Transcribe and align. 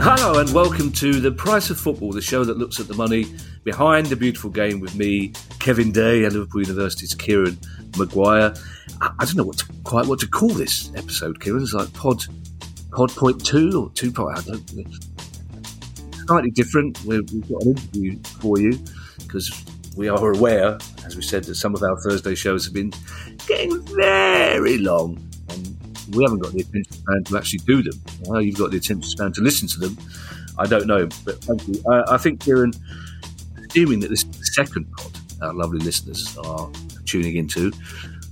Hello 0.00 0.40
and 0.40 0.52
welcome 0.52 0.90
to 0.92 1.20
The 1.20 1.30
Price 1.30 1.70
of 1.70 1.78
Football, 1.78 2.10
the 2.10 2.20
show 2.20 2.42
that 2.42 2.58
looks 2.58 2.80
at 2.80 2.88
the 2.88 2.94
money 2.94 3.26
behind 3.62 4.06
the 4.06 4.16
beautiful 4.16 4.50
game 4.50 4.80
with 4.80 4.96
me, 4.96 5.32
Kevin 5.60 5.92
Day, 5.92 6.24
and 6.24 6.32
Liverpool 6.32 6.62
University's 6.62 7.14
Kieran 7.14 7.56
Maguire. 7.96 8.52
I, 9.00 9.12
don't 9.20 9.36
know 9.36 9.44
what 9.44 9.58
to, 9.58 9.66
quite 9.84 10.06
what 10.06 10.18
to 10.20 10.26
call 10.26 10.48
this 10.48 10.90
episode, 10.96 11.40
Kieran. 11.40 11.62
It's 11.62 11.72
like 11.72 11.92
pod 11.92 12.24
pod 12.90 13.12
point 13.12 13.46
two 13.46 13.84
or 13.84 13.90
two 13.90 14.10
point. 14.10 14.38
I 14.38 14.42
don't. 14.42 14.94
Slightly 16.26 16.50
different. 16.50 17.00
We've, 17.04 17.30
we've 17.32 17.48
got 17.48 17.62
an 17.62 17.68
interview 17.76 18.18
for 18.40 18.58
you 18.58 18.84
because 19.32 19.64
we 19.96 20.08
are 20.08 20.32
aware, 20.32 20.76
as 21.06 21.16
we 21.16 21.22
said, 21.22 21.44
that 21.44 21.54
some 21.54 21.74
of 21.74 21.82
our 21.82 21.98
Thursday 22.02 22.34
shows 22.34 22.66
have 22.66 22.74
been 22.74 22.92
getting 23.46 23.82
very 23.86 24.76
long, 24.76 25.18
and 25.48 26.14
we 26.14 26.22
haven't 26.22 26.40
got 26.40 26.52
the 26.52 26.60
attention 26.60 26.92
span 26.92 27.24
to 27.24 27.38
actually 27.38 27.60
do 27.60 27.82
them. 27.82 27.98
How 28.28 28.40
you've 28.40 28.58
got 28.58 28.72
the 28.72 28.76
attention 28.76 29.08
span 29.08 29.32
to 29.32 29.40
listen 29.40 29.68
to 29.68 29.80
them, 29.80 29.96
I 30.58 30.66
don't 30.66 30.86
know. 30.86 31.08
But 31.24 31.42
thank 31.44 31.66
you. 31.66 31.82
I 32.08 32.18
think, 32.18 32.40
Kieran, 32.40 32.74
assuming 33.70 34.00
that 34.00 34.10
this 34.10 34.22
is 34.22 34.38
the 34.38 34.44
second 34.44 34.86
pod 34.92 35.12
our 35.40 35.54
lovely 35.54 35.78
listeners 35.78 36.36
are 36.44 36.70
tuning 37.06 37.36
into, 37.36 37.72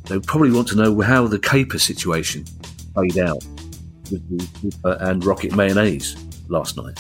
they 0.05 0.21
probably 0.21 0.53
want 0.53 0.69
to 0.69 0.77
know 0.77 1.01
how 1.01 1.27
the 1.27 1.39
caper 1.39 1.79
situation 1.79 2.45
played 2.95 3.19
out 3.19 3.43
with 4.11 4.83
the 4.83 5.09
and 5.09 5.25
rocket 5.25 5.57
mayonnaise 5.57 6.15
last 6.49 6.77
night. 6.77 6.99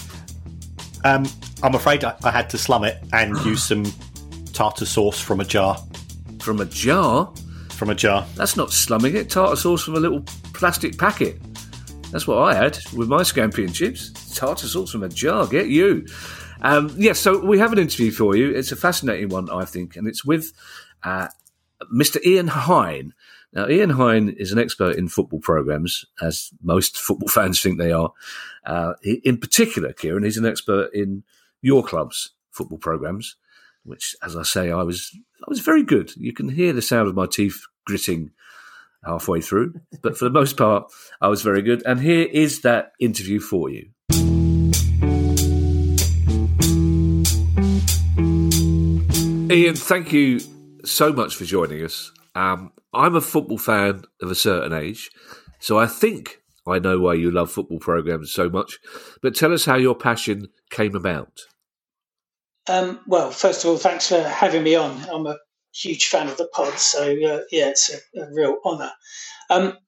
Um, 1.04 1.27
I'm 1.62 1.74
afraid 1.74 2.04
I, 2.04 2.14
I 2.24 2.30
had 2.30 2.50
to 2.50 2.59
slum 2.59 2.84
it 2.84 3.02
and 3.12 3.36
use 3.45 3.64
some 3.64 3.84
tartar 4.52 4.86
sauce 4.86 5.20
from 5.20 5.41
a 5.41 5.45
jar. 5.45 5.78
From 6.41 6.60
a 6.60 6.66
jar? 6.66 7.32
From 7.70 7.91
a 7.91 7.95
jar. 7.95 8.27
That's 8.34 8.56
not 8.56 8.72
slumming 8.72 9.16
it. 9.16 9.30
Tartar 9.30 9.56
sauce 9.56 9.84
from 9.84 9.94
a 9.97 10.00
little 10.00 10.20
plastic 10.52 10.98
packet. 10.98 11.41
That's 12.10 12.27
what 12.27 12.38
I 12.38 12.55
had 12.55 12.78
with 12.94 13.08
my 13.08 13.22
scampi 13.22 13.64
and 13.64 13.75
chips. 13.75 14.34
Tartar 14.34 14.66
sauce 14.66 14.91
from 14.91 15.02
a 15.02 15.08
jar. 15.08 15.47
Get 15.47 15.69
you. 15.69 16.06
Um, 16.62 16.94
yes, 16.97 17.19
so 17.19 17.38
we 17.38 17.58
have 17.58 17.72
an 17.72 17.78
interview 17.78 18.10
for 18.10 18.36
you. 18.36 18.55
It's 18.55 18.72
a 18.72 18.77
fascinating 18.77 19.28
one, 19.28 19.48
I 19.50 19.64
think, 19.64 19.97
and 19.97 20.06
it's 20.06 20.25
with 20.25 20.53
uh, 21.03 21.28
Mr. 21.94 22.22
Ian 22.25 22.48
Hine. 22.48 23.14
Now, 23.53 23.69
Ian 23.69 23.91
Hine 23.91 24.28
is 24.28 24.53
an 24.53 24.58
expert 24.58 24.97
in 24.97 25.08
football 25.08 25.41
programs, 25.41 26.05
as 26.20 26.50
most 26.62 26.98
football 26.98 27.28
fans 27.30 27.60
think 27.60 27.78
they 27.78 27.92
are. 27.92 28.12
Uh, 28.64 28.92
in 29.03 29.39
particular, 29.39 29.92
Kieran, 29.92 30.25
he's 30.25 30.36
an 30.36 30.47
expert 30.47 30.91
in 30.92 31.22
your 31.62 31.83
club's 31.83 32.30
football 32.50 32.78
programs, 32.78 33.36
which, 33.84 34.14
as 34.22 34.36
I 34.36 34.42
say, 34.42 34.70
I 34.70 34.83
was 34.83 35.16
I 35.41 35.47
was 35.48 35.61
very 35.61 35.83
good. 35.83 36.14
You 36.16 36.33
can 36.33 36.50
hear 36.50 36.72
the 36.72 36.83
sound 36.83 37.08
of 37.08 37.14
my 37.14 37.27
teeth 37.27 37.62
gritting 37.86 38.31
halfway 39.05 39.41
through, 39.41 39.75
but 40.03 40.16
for 40.16 40.25
the 40.25 40.31
most 40.31 40.56
part, 40.56 40.92
I 41.20 41.28
was 41.28 41.42
very 41.42 41.62
good. 41.62 41.83
And 41.86 42.00
here 42.00 42.28
is 42.31 42.61
that 42.62 42.92
interview 43.00 43.41
for 43.41 43.70
you. 43.70 43.91
Ian, 49.50 49.75
thank 49.75 50.12
you 50.12 50.41
so 50.84 51.12
much 51.12 51.34
for 51.34 51.44
joining 51.44 51.83
us. 51.84 52.12
Um, 52.36 52.72
I'm 52.94 53.16
a 53.16 53.20
football 53.20 53.58
fan 53.58 54.03
of 54.20 54.31
a 54.31 54.34
certain 54.34 54.72
age, 54.72 55.11
so 55.58 55.78
I 55.78 55.86
think 55.86 56.39
I 56.66 56.78
know 56.78 56.98
why 56.98 57.14
you 57.14 57.30
love 57.30 57.50
football 57.50 57.78
programs 57.78 58.33
so 58.33 58.48
much. 58.48 58.78
But 59.22 59.34
tell 59.34 59.53
us 59.53 59.64
how 59.64 59.77
your 59.77 59.94
passion 59.94 60.48
came 60.70 60.94
about. 60.94 61.41
Um, 62.69 63.00
well, 63.06 63.30
first 63.30 63.64
of 63.64 63.70
all, 63.70 63.77
thanks 63.77 64.08
for 64.08 64.22
having 64.22 64.62
me 64.62 64.75
on. 64.75 65.05
I'm 65.11 65.27
a 65.27 65.38
huge 65.75 66.06
fan 66.06 66.28
of 66.28 66.36
the 66.36 66.48
pod, 66.53 66.78
so 66.78 67.03
uh, 67.03 67.41
yeah, 67.50 67.69
it's 67.70 67.91
a, 67.91 68.20
a 68.20 68.33
real 68.33 68.58
honour. 68.64 68.92
Um, 69.48 69.78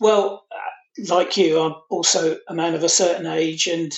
well, 0.00 0.46
uh, 0.50 1.04
like 1.08 1.36
you, 1.36 1.60
I'm 1.60 1.74
also 1.90 2.38
a 2.48 2.54
man 2.54 2.74
of 2.74 2.84
a 2.84 2.88
certain 2.88 3.26
age, 3.26 3.66
and 3.66 3.92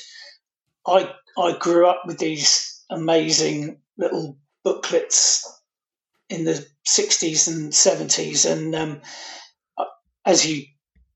I 0.87 1.12
I 1.38 1.56
grew 1.59 1.87
up 1.87 2.03
with 2.06 2.19
these 2.19 2.83
amazing 2.91 3.81
little 3.98 4.38
booklets 4.65 5.47
in 6.28 6.44
the 6.44 6.66
60s 6.88 7.48
and 7.48 7.72
70s. 7.72 8.50
And 8.50 8.75
um, 8.75 9.00
as 10.25 10.47
you 10.47 10.65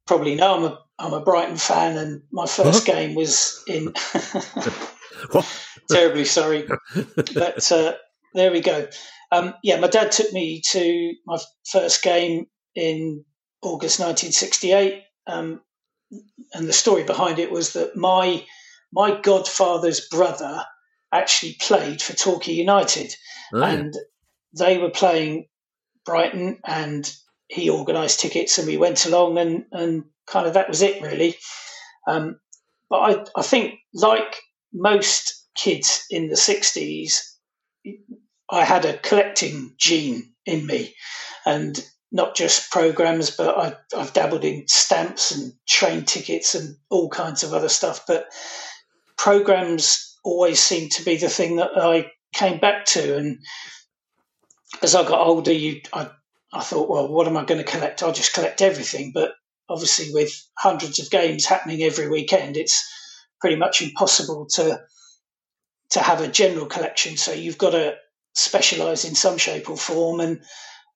probably 0.07 0.35
know, 0.35 0.57
I'm 0.57 0.65
a, 0.65 0.79
I'm 1.01 1.15
a 1.15 1.21
Brighton 1.21 1.57
fan, 1.57 1.97
and 1.97 2.23
my 2.31 2.47
first 2.47 2.87
what? 2.87 2.95
game 2.95 3.15
was 3.15 3.63
in. 3.67 3.95
terribly 5.91 6.25
sorry. 6.25 6.69
But 7.35 7.73
uh, 7.73 7.95
there 8.35 8.53
we 8.53 8.61
go. 8.61 8.89
Um, 9.33 9.55
yeah, 9.63 9.79
my 9.81 9.89
dad 9.89 10.13
took 10.13 10.33
me 10.33 10.63
to 10.71 11.15
my 11.27 11.39
first 11.71 12.03
game 12.03 12.47
in 12.75 13.25
August 13.63 14.01
1968. 14.01 15.03
Um, 15.27 15.61
and 16.53 16.67
the 16.67 16.73
story 16.73 17.05
behind 17.05 17.39
it 17.39 17.53
was 17.53 17.75
that 17.75 17.97
my 17.97 18.45
my 18.93 19.21
godfather's 19.21 20.09
brother 20.09 20.65
actually 21.13 21.57
played 21.61 22.03
for 22.03 22.15
Torquay 22.15 22.53
United, 22.53 23.15
oh. 23.55 23.63
and 23.63 23.97
they 24.59 24.79
were 24.79 24.91
playing 24.91 25.47
Brighton, 26.05 26.59
and 26.65 27.13
he 27.49 27.71
organised 27.71 28.21
tickets, 28.21 28.59
and 28.59 28.67
we 28.67 28.77
went 28.77 29.07
along, 29.07 29.39
and 29.39 29.65
and 29.71 30.05
kind 30.27 30.47
of 30.47 30.55
that 30.55 30.69
was 30.69 30.83
it 30.83 31.03
really. 31.03 31.37
Um, 32.07 32.41
but 32.89 32.99
I 32.99 33.25
I 33.37 33.43
think 33.43 33.75
like 33.95 34.37
most 34.73 35.47
kids 35.57 36.05
in 36.11 36.29
the 36.29 36.37
'60s, 36.37 37.21
I 38.51 38.65
had 38.65 38.85
a 38.85 38.99
collecting 38.99 39.75
gene 39.79 40.33
in 40.47 40.67
me, 40.67 40.95
and 41.47 41.79
not 42.13 42.35
just 42.35 42.71
programs, 42.71 43.31
but 43.31 43.57
I, 43.57 43.77
I've 43.97 44.13
dabbled 44.13 44.45
in 44.45 44.67
stamps 44.67 45.31
and 45.31 45.53
train 45.69 46.05
tickets 46.05 46.55
and 46.55 46.77
all 46.91 47.09
kinds 47.09 47.43
of 47.43 47.55
other 47.55 47.69
stuff. 47.69 48.05
But 48.07 48.27
programs 49.17 50.19
always 50.25 50.61
seemed 50.61 50.93
to 50.93 51.05
be 51.05 51.17
the 51.17 51.29
thing 51.29 51.57
that 51.57 51.71
I 51.77 52.11
came 52.35 52.59
back 52.59 52.85
to. 52.87 53.17
And 53.17 53.39
as 54.83 54.95
I 54.95 55.07
got 55.07 55.25
older, 55.25 55.53
you, 55.53 55.81
I, 55.93 56.11
I 56.53 56.63
thought, 56.63 56.91
well, 56.91 57.09
what 57.09 57.29
am 57.29 57.37
I 57.37 57.45
going 57.45 57.65
to 57.65 57.71
collect? 57.71 58.03
I'll 58.03 58.13
just 58.13 58.33
collect 58.35 58.61
everything. 58.61 59.13
But 59.15 59.33
obviously, 59.71 60.13
with 60.13 60.33
hundreds 60.59 60.99
of 60.99 61.11
games 61.11 61.47
happening 61.47 61.83
every 61.83 62.09
weekend, 62.09 62.57
it's 62.57 62.85
pretty 63.41 63.57
much 63.57 63.81
impossible 63.81 64.47
to 64.55 64.81
to 65.91 66.01
have 66.01 66.21
a 66.21 66.29
general 66.29 66.67
collection. 66.67 67.17
So 67.17 67.33
you've 67.33 67.59
got 67.59 67.71
to 67.71 67.95
specialise 68.35 69.05
in 69.05 69.15
some 69.15 69.39
shape 69.39 69.71
or 69.71 69.77
form. 69.77 70.21
And 70.21 70.43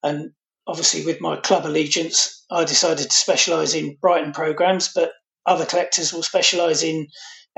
and 0.03 0.33
obviously, 0.67 1.07
with 1.07 1.21
my 1.21 1.37
club 1.37 1.65
allegiance, 1.65 2.45
I 2.51 2.65
decided 2.65 3.11
to 3.11 3.17
specialise 3.17 3.75
in 3.75 3.97
Brighton 4.01 4.33
programs, 4.33 4.93
but 4.95 5.13
other 5.47 5.67
collectors 5.67 6.13
will 6.13 6.23
specialise 6.23 6.83
in 6.83 7.07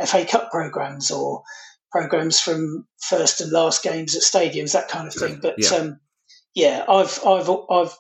FA 0.05 0.27
Cup 0.27 0.51
programs 0.51 1.11
or 1.11 1.43
programs 1.91 2.39
from 2.39 2.87
first 3.01 3.41
and 3.41 3.51
last 3.53 3.83
games 3.83 4.15
at 4.15 4.23
stadiums, 4.23 4.73
that 4.73 4.89
kind 4.89 5.09
of 5.09 5.15
thing. 5.15 5.39
But 5.41 5.55
yeah, 5.59 5.69
um, 5.71 6.01
yeah 6.55 6.85
I've 6.89 7.19
I've 7.25 7.51
I've 7.71 7.97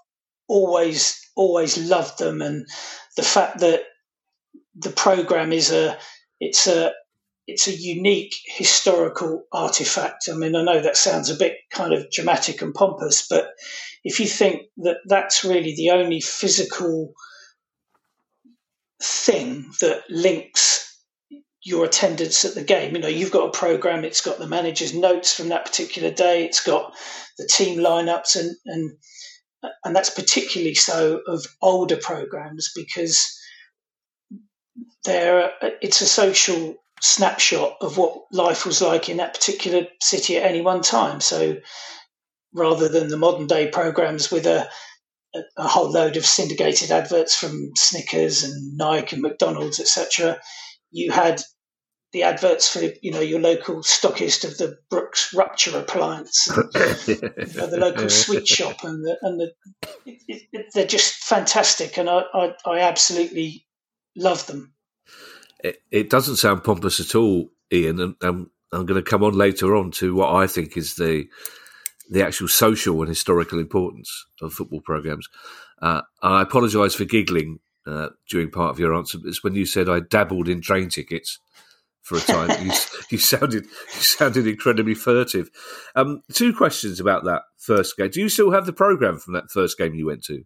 always 0.48 1.20
always 1.36 1.78
loved 1.78 2.18
them, 2.18 2.42
and 2.42 2.66
the 3.16 3.22
fact 3.22 3.60
that 3.60 3.84
the 4.74 4.90
program 4.90 5.52
is 5.52 5.70
a 5.70 5.98
it's 6.40 6.66
a 6.66 6.92
it's 7.46 7.68
a 7.68 7.76
unique 7.76 8.34
historical 8.46 9.44
artifact. 9.52 10.28
I 10.30 10.34
mean, 10.34 10.56
I 10.56 10.62
know 10.64 10.80
that 10.80 10.96
sounds 10.96 11.30
a 11.30 11.36
bit 11.36 11.56
kind 11.70 11.94
of 11.94 12.10
dramatic 12.10 12.60
and 12.60 12.74
pompous, 12.74 13.26
but 13.28 13.50
if 14.02 14.18
you 14.18 14.26
think 14.26 14.62
that 14.78 14.98
that's 15.06 15.44
really 15.44 15.74
the 15.76 15.90
only 15.90 16.20
physical 16.20 17.14
thing 19.00 19.70
that 19.80 20.02
links 20.08 20.86
your 21.66 21.84
attendance 21.84 22.44
at 22.44 22.54
the 22.54 22.62
game. 22.62 22.94
You 22.94 23.02
know, 23.02 23.08
you've 23.08 23.32
got 23.32 23.48
a 23.48 23.58
program, 23.58 24.04
it's 24.04 24.20
got 24.20 24.38
the 24.38 24.46
manager's 24.46 24.94
notes 24.94 25.34
from 25.34 25.48
that 25.48 25.64
particular 25.64 26.12
day, 26.12 26.44
it's 26.44 26.62
got 26.62 26.94
the 27.38 27.46
team 27.46 27.80
lineups, 27.80 28.36
and 28.36 28.54
and 28.66 28.92
and 29.84 29.94
that's 29.94 30.10
particularly 30.10 30.74
so 30.74 31.20
of 31.26 31.46
older 31.62 31.96
programs 31.96 32.72
because 32.74 33.38
there 35.04 35.50
it's 35.80 36.00
a 36.00 36.06
social 36.06 36.76
snapshot 37.00 37.76
of 37.80 37.98
what 37.98 38.24
life 38.32 38.66
was 38.66 38.80
like 38.80 39.08
in 39.08 39.18
that 39.18 39.34
particular 39.34 39.86
city 40.00 40.36
at 40.36 40.48
any 40.48 40.62
one 40.62 40.82
time. 40.82 41.20
So 41.20 41.56
rather 42.52 42.88
than 42.88 43.08
the 43.08 43.18
modern 43.18 43.46
day 43.46 43.68
programs 43.68 44.30
with 44.30 44.46
a 44.46 44.68
a 45.56 45.68
whole 45.68 45.90
load 45.90 46.16
of 46.16 46.24
syndicated 46.24 46.90
adverts 46.90 47.36
from 47.36 47.70
Snickers 47.76 48.42
and 48.42 48.76
Nike 48.76 49.16
and 49.16 49.22
McDonald's, 49.22 49.80
etc. 49.80 50.40
You 50.90 51.12
had 51.12 51.42
the 52.16 52.22
adverts 52.22 52.66
for 52.66 52.80
you 53.02 53.10
know 53.10 53.20
your 53.20 53.40
local 53.40 53.82
stockist 53.82 54.42
of 54.46 54.56
the 54.56 54.78
Brooks 54.88 55.34
rupture 55.34 55.78
appliance, 55.78 56.48
and, 56.48 56.74
you 57.06 57.60
know, 57.60 57.66
the 57.66 57.76
local 57.78 58.08
sweet 58.08 58.48
shop, 58.48 58.84
and 58.84 59.04
the 59.04 59.18
and 59.20 59.38
the 59.38 59.52
it, 60.06 60.42
it, 60.50 60.66
they're 60.72 60.86
just 60.86 61.16
fantastic, 61.16 61.98
and 61.98 62.08
I, 62.08 62.22
I, 62.32 62.54
I 62.64 62.78
absolutely 62.78 63.66
love 64.16 64.46
them. 64.46 64.72
It, 65.62 65.82
it, 65.90 66.08
doesn't 66.08 66.36
sound 66.36 66.64
pompous 66.64 67.00
at 67.00 67.14
all, 67.14 67.50
Ian, 67.70 68.00
and, 68.00 68.14
and 68.22 68.46
I'm 68.72 68.86
going 68.86 69.02
to 69.02 69.10
come 69.10 69.22
on 69.22 69.34
later 69.34 69.76
on 69.76 69.90
to 69.92 70.14
what 70.14 70.34
I 70.34 70.46
think 70.46 70.78
is 70.78 70.94
the 70.94 71.26
the 72.08 72.24
actual 72.24 72.48
social 72.48 72.98
and 73.00 73.10
historical 73.10 73.58
importance 73.58 74.24
of 74.40 74.54
football 74.54 74.80
programs. 74.80 75.28
Uh, 75.82 76.00
I 76.22 76.40
apologise 76.40 76.94
for 76.94 77.04
giggling 77.04 77.58
uh, 77.86 78.08
during 78.30 78.50
part 78.50 78.70
of 78.70 78.78
your 78.78 78.94
answer. 78.94 79.18
It's 79.26 79.44
when 79.44 79.54
you 79.54 79.66
said 79.66 79.90
I 79.90 80.00
dabbled 80.00 80.48
in 80.48 80.62
train 80.62 80.88
tickets 80.88 81.40
for 82.06 82.16
a 82.18 82.20
time. 82.20 82.64
you, 82.64 82.72
you, 83.10 83.18
sounded 83.18 83.64
you 83.64 84.00
sounded 84.00 84.46
incredibly 84.46 84.94
furtive. 84.94 85.50
Um, 85.96 86.22
two 86.32 86.54
questions 86.54 87.00
about 87.00 87.24
that 87.24 87.42
first 87.58 87.96
game. 87.96 88.10
Do 88.10 88.20
you 88.20 88.28
still 88.28 88.52
have 88.52 88.64
the 88.64 88.72
program 88.72 89.18
from 89.18 89.34
that 89.34 89.50
first 89.50 89.76
game 89.76 89.94
you 89.94 90.06
went 90.06 90.22
to? 90.24 90.44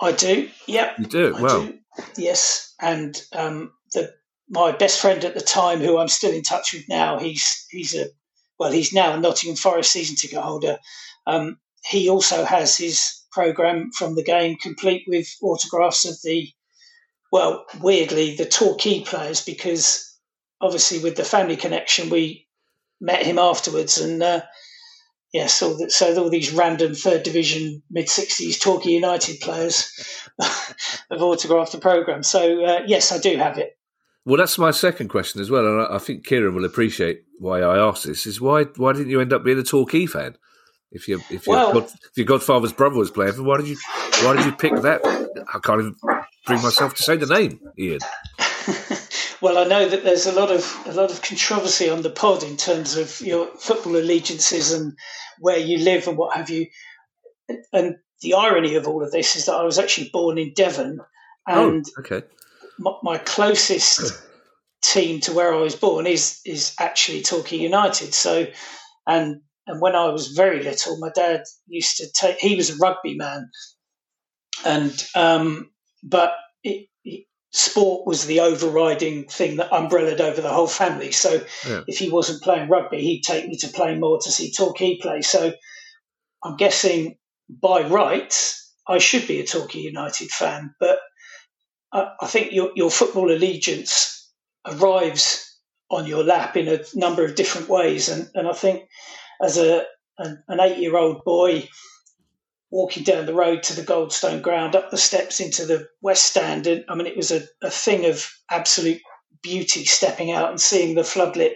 I 0.00 0.12
do. 0.12 0.48
Yep. 0.66 0.98
You 0.98 1.06
do. 1.06 1.36
I 1.36 1.40
well, 1.40 1.66
do. 1.66 1.78
yes, 2.16 2.74
and 2.80 3.20
um, 3.34 3.72
the 3.92 4.12
my 4.48 4.72
best 4.72 5.00
friend 5.00 5.24
at 5.24 5.34
the 5.34 5.40
time, 5.40 5.80
who 5.80 5.98
I'm 5.98 6.08
still 6.08 6.32
in 6.32 6.42
touch 6.42 6.72
with 6.72 6.88
now, 6.88 7.18
he's 7.18 7.66
he's 7.70 7.94
a 7.94 8.06
well, 8.58 8.72
he's 8.72 8.92
now 8.92 9.14
a 9.14 9.20
Nottingham 9.20 9.56
Forest 9.56 9.90
season 9.90 10.14
ticket 10.14 10.38
holder. 10.38 10.78
Um, 11.26 11.58
he 11.84 12.08
also 12.08 12.44
has 12.44 12.76
his 12.76 13.24
program 13.32 13.90
from 13.90 14.14
the 14.14 14.22
game, 14.22 14.56
complete 14.56 15.02
with 15.08 15.26
autographs 15.42 16.04
of 16.04 16.14
the 16.22 16.48
well, 17.32 17.64
weirdly, 17.80 18.36
the 18.36 18.44
Torquay 18.44 19.00
players, 19.00 19.42
because 19.42 20.11
obviously 20.62 21.00
with 21.00 21.16
the 21.16 21.24
family 21.24 21.56
connection, 21.56 22.08
we 22.08 22.46
met 23.00 23.26
him 23.26 23.38
afterwards, 23.38 23.98
and 23.98 24.22
uh, 24.22 24.42
yeah, 25.32 25.46
so 25.48 25.76
that, 25.76 25.90
so 25.90 26.16
all 26.22 26.30
these 26.30 26.52
random 26.52 26.94
third 26.94 27.24
division 27.24 27.82
mid 27.90 28.08
sixties 28.08 28.58
Torquay 28.58 28.92
United 28.92 29.40
players 29.40 29.90
have 30.40 31.20
autographed 31.22 31.72
the 31.72 31.78
program. 31.78 32.22
So 32.22 32.64
uh, 32.64 32.80
yes, 32.86 33.12
I 33.12 33.18
do 33.18 33.36
have 33.36 33.58
it. 33.58 33.76
Well, 34.24 34.36
that's 34.36 34.56
my 34.56 34.70
second 34.70 35.08
question 35.08 35.40
as 35.40 35.50
well, 35.50 35.66
and 35.66 35.92
I, 35.92 35.98
think 35.98 36.24
Kieran 36.24 36.54
will 36.54 36.64
appreciate 36.64 37.24
why 37.38 37.60
I 37.60 37.76
asked 37.76 38.06
this. 38.06 38.24
Is 38.24 38.40
why 38.40 38.64
why 38.76 38.92
didn't 38.92 39.10
you 39.10 39.20
end 39.20 39.32
up 39.32 39.42
being 39.42 39.58
a 39.58 39.64
Torquay 39.64 40.06
fan? 40.06 40.36
If 40.92 41.08
you 41.08 41.20
if 41.30 41.46
your 41.46 41.56
well, 41.56 41.72
God, 41.72 41.84
if 41.84 42.16
your 42.16 42.26
godfather's 42.26 42.72
brother 42.72 42.96
was 42.96 43.10
playing, 43.10 43.44
why 43.44 43.56
did 43.56 43.66
you 43.66 43.78
why 44.22 44.36
did 44.36 44.46
you 44.46 44.52
pick 44.52 44.74
that? 44.82 45.00
I 45.52 45.58
can't 45.58 45.80
even 45.80 45.96
bring 46.46 46.62
myself 46.62 46.94
to 46.94 47.02
say 47.02 47.16
the 47.16 47.26
name, 47.26 47.58
Ian. 47.78 47.98
well, 49.42 49.58
I 49.58 49.64
know 49.64 49.88
that 49.88 50.04
there's 50.04 50.26
a 50.26 50.32
lot 50.32 50.52
of 50.52 50.76
a 50.86 50.92
lot 50.92 51.10
of 51.10 51.20
controversy 51.20 51.90
on 51.90 52.02
the 52.02 52.10
pod 52.10 52.44
in 52.44 52.56
terms 52.56 52.96
of 52.96 53.20
your 53.20 53.46
football 53.58 53.96
allegiances 53.96 54.72
and 54.72 54.96
where 55.40 55.58
you 55.58 55.78
live 55.78 56.06
and 56.06 56.16
what 56.16 56.36
have 56.36 56.48
you. 56.48 56.68
And 57.72 57.96
the 58.22 58.34
irony 58.34 58.76
of 58.76 58.86
all 58.86 59.02
of 59.02 59.10
this 59.10 59.34
is 59.34 59.46
that 59.46 59.56
I 59.56 59.64
was 59.64 59.80
actually 59.80 60.10
born 60.10 60.38
in 60.38 60.54
Devon, 60.54 61.00
oh, 61.48 61.68
and 61.70 61.84
oh, 61.84 62.00
okay. 62.00 62.22
my, 62.78 62.92
my 63.02 63.18
closest 63.18 64.22
team 64.80 65.20
to 65.20 65.32
where 65.32 65.52
I 65.52 65.58
was 65.58 65.74
born 65.74 66.06
is 66.06 66.40
is 66.46 66.74
actually 66.78 67.22
Torquay 67.22 67.56
United. 67.56 68.14
So, 68.14 68.46
and 69.08 69.40
and 69.66 69.80
when 69.80 69.96
I 69.96 70.08
was 70.10 70.28
very 70.28 70.62
little, 70.62 70.98
my 70.98 71.10
dad 71.10 71.42
used 71.66 71.96
to 71.96 72.06
take. 72.12 72.38
He 72.38 72.54
was 72.54 72.70
a 72.70 72.76
rugby 72.76 73.16
man, 73.16 73.50
and 74.64 75.04
um, 75.16 75.70
but 76.04 76.34
it, 76.62 76.86
it, 76.86 76.88
sport 77.52 78.06
was 78.06 78.26
the 78.26 78.40
overriding 78.40 79.26
thing 79.26 79.56
that 79.56 79.74
umbrellaed 79.74 80.20
over 80.20 80.40
the 80.40 80.52
whole 80.52 80.66
family. 80.66 81.12
So 81.12 81.44
yeah. 81.66 81.82
if 81.86 81.98
he 81.98 82.10
wasn't 82.10 82.42
playing 82.42 82.68
rugby, 82.68 83.00
he'd 83.00 83.22
take 83.22 83.46
me 83.46 83.56
to 83.58 83.68
play 83.68 83.94
more 83.96 84.18
to 84.22 84.30
see 84.30 84.52
Torquay 84.52 84.98
play. 84.98 85.20
So 85.20 85.52
I'm 86.42 86.56
guessing 86.56 87.18
by 87.48 87.82
rights, 87.82 88.72
I 88.88 88.98
should 88.98 89.28
be 89.28 89.40
a 89.40 89.46
Torquay 89.46 89.80
United 89.80 90.30
fan, 90.30 90.74
but 90.80 90.98
I, 91.92 92.12
I 92.22 92.26
think 92.26 92.52
your, 92.52 92.72
your 92.74 92.90
football 92.90 93.30
allegiance 93.30 94.30
arrives 94.66 95.48
on 95.90 96.06
your 96.06 96.24
lap 96.24 96.56
in 96.56 96.68
a 96.68 96.80
number 96.94 97.22
of 97.24 97.34
different 97.34 97.68
ways. 97.68 98.08
And, 98.08 98.30
and 98.34 98.48
I 98.48 98.54
think 98.54 98.88
as 99.42 99.58
a 99.58 99.84
an, 100.18 100.42
an 100.48 100.60
eight 100.60 100.78
year 100.78 100.96
old 100.96 101.24
boy, 101.24 101.68
walking 102.72 103.04
down 103.04 103.26
the 103.26 103.34
road 103.34 103.62
to 103.62 103.76
the 103.76 103.82
Goldstone 103.82 104.40
ground, 104.40 104.74
up 104.74 104.90
the 104.90 104.96
steps 104.96 105.38
into 105.38 105.66
the 105.66 105.86
West 106.00 106.24
Stand. 106.24 106.66
And 106.66 106.84
I 106.88 106.94
mean, 106.94 107.06
it 107.06 107.16
was 107.16 107.30
a, 107.30 107.42
a 107.62 107.70
thing 107.70 108.06
of 108.06 108.28
absolute 108.50 109.00
beauty 109.42 109.84
stepping 109.84 110.32
out 110.32 110.48
and 110.48 110.60
seeing 110.60 110.94
the 110.94 111.02
floodlit 111.02 111.52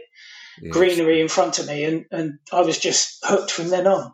yes. 0.61 0.73
greenery 0.73 1.21
in 1.21 1.29
front 1.29 1.59
of 1.59 1.67
me. 1.67 1.85
And, 1.85 2.05
and 2.13 2.39
I 2.53 2.61
was 2.61 2.79
just 2.79 3.19
hooked 3.25 3.51
from 3.51 3.71
then 3.71 3.87
on. 3.87 4.13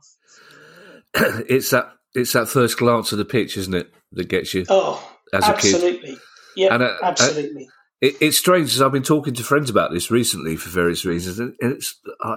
it's 1.15 1.71
that 1.71 1.93
it's 2.15 2.33
that 2.35 2.49
first 2.49 2.79
glance 2.79 3.11
of 3.11 3.19
the 3.19 3.25
pitch, 3.25 3.57
isn't 3.57 3.75
it, 3.75 3.93
that 4.13 4.29
gets 4.29 4.55
you? 4.55 4.65
Oh, 4.69 5.03
as 5.33 5.45
absolutely. 5.45 6.17
Yeah, 6.57 6.75
and, 6.75 6.83
uh, 6.83 6.87
uh 6.87 7.07
absolutely. 7.07 7.65
Uh, 7.65 7.71
it, 8.01 8.15
it's 8.21 8.39
strange, 8.39 8.75
as 8.75 8.81
I've 8.81 8.93
been 8.93 9.03
talking 9.03 9.35
to 9.35 9.43
friends 9.43 9.71
about 9.71 9.91
this 9.91 10.11
recently 10.11 10.57
for 10.57 10.69
various 10.69 11.05
reasons, 11.05 11.39
and 11.39 11.55
it's 11.59 11.99
uh, 12.21 12.37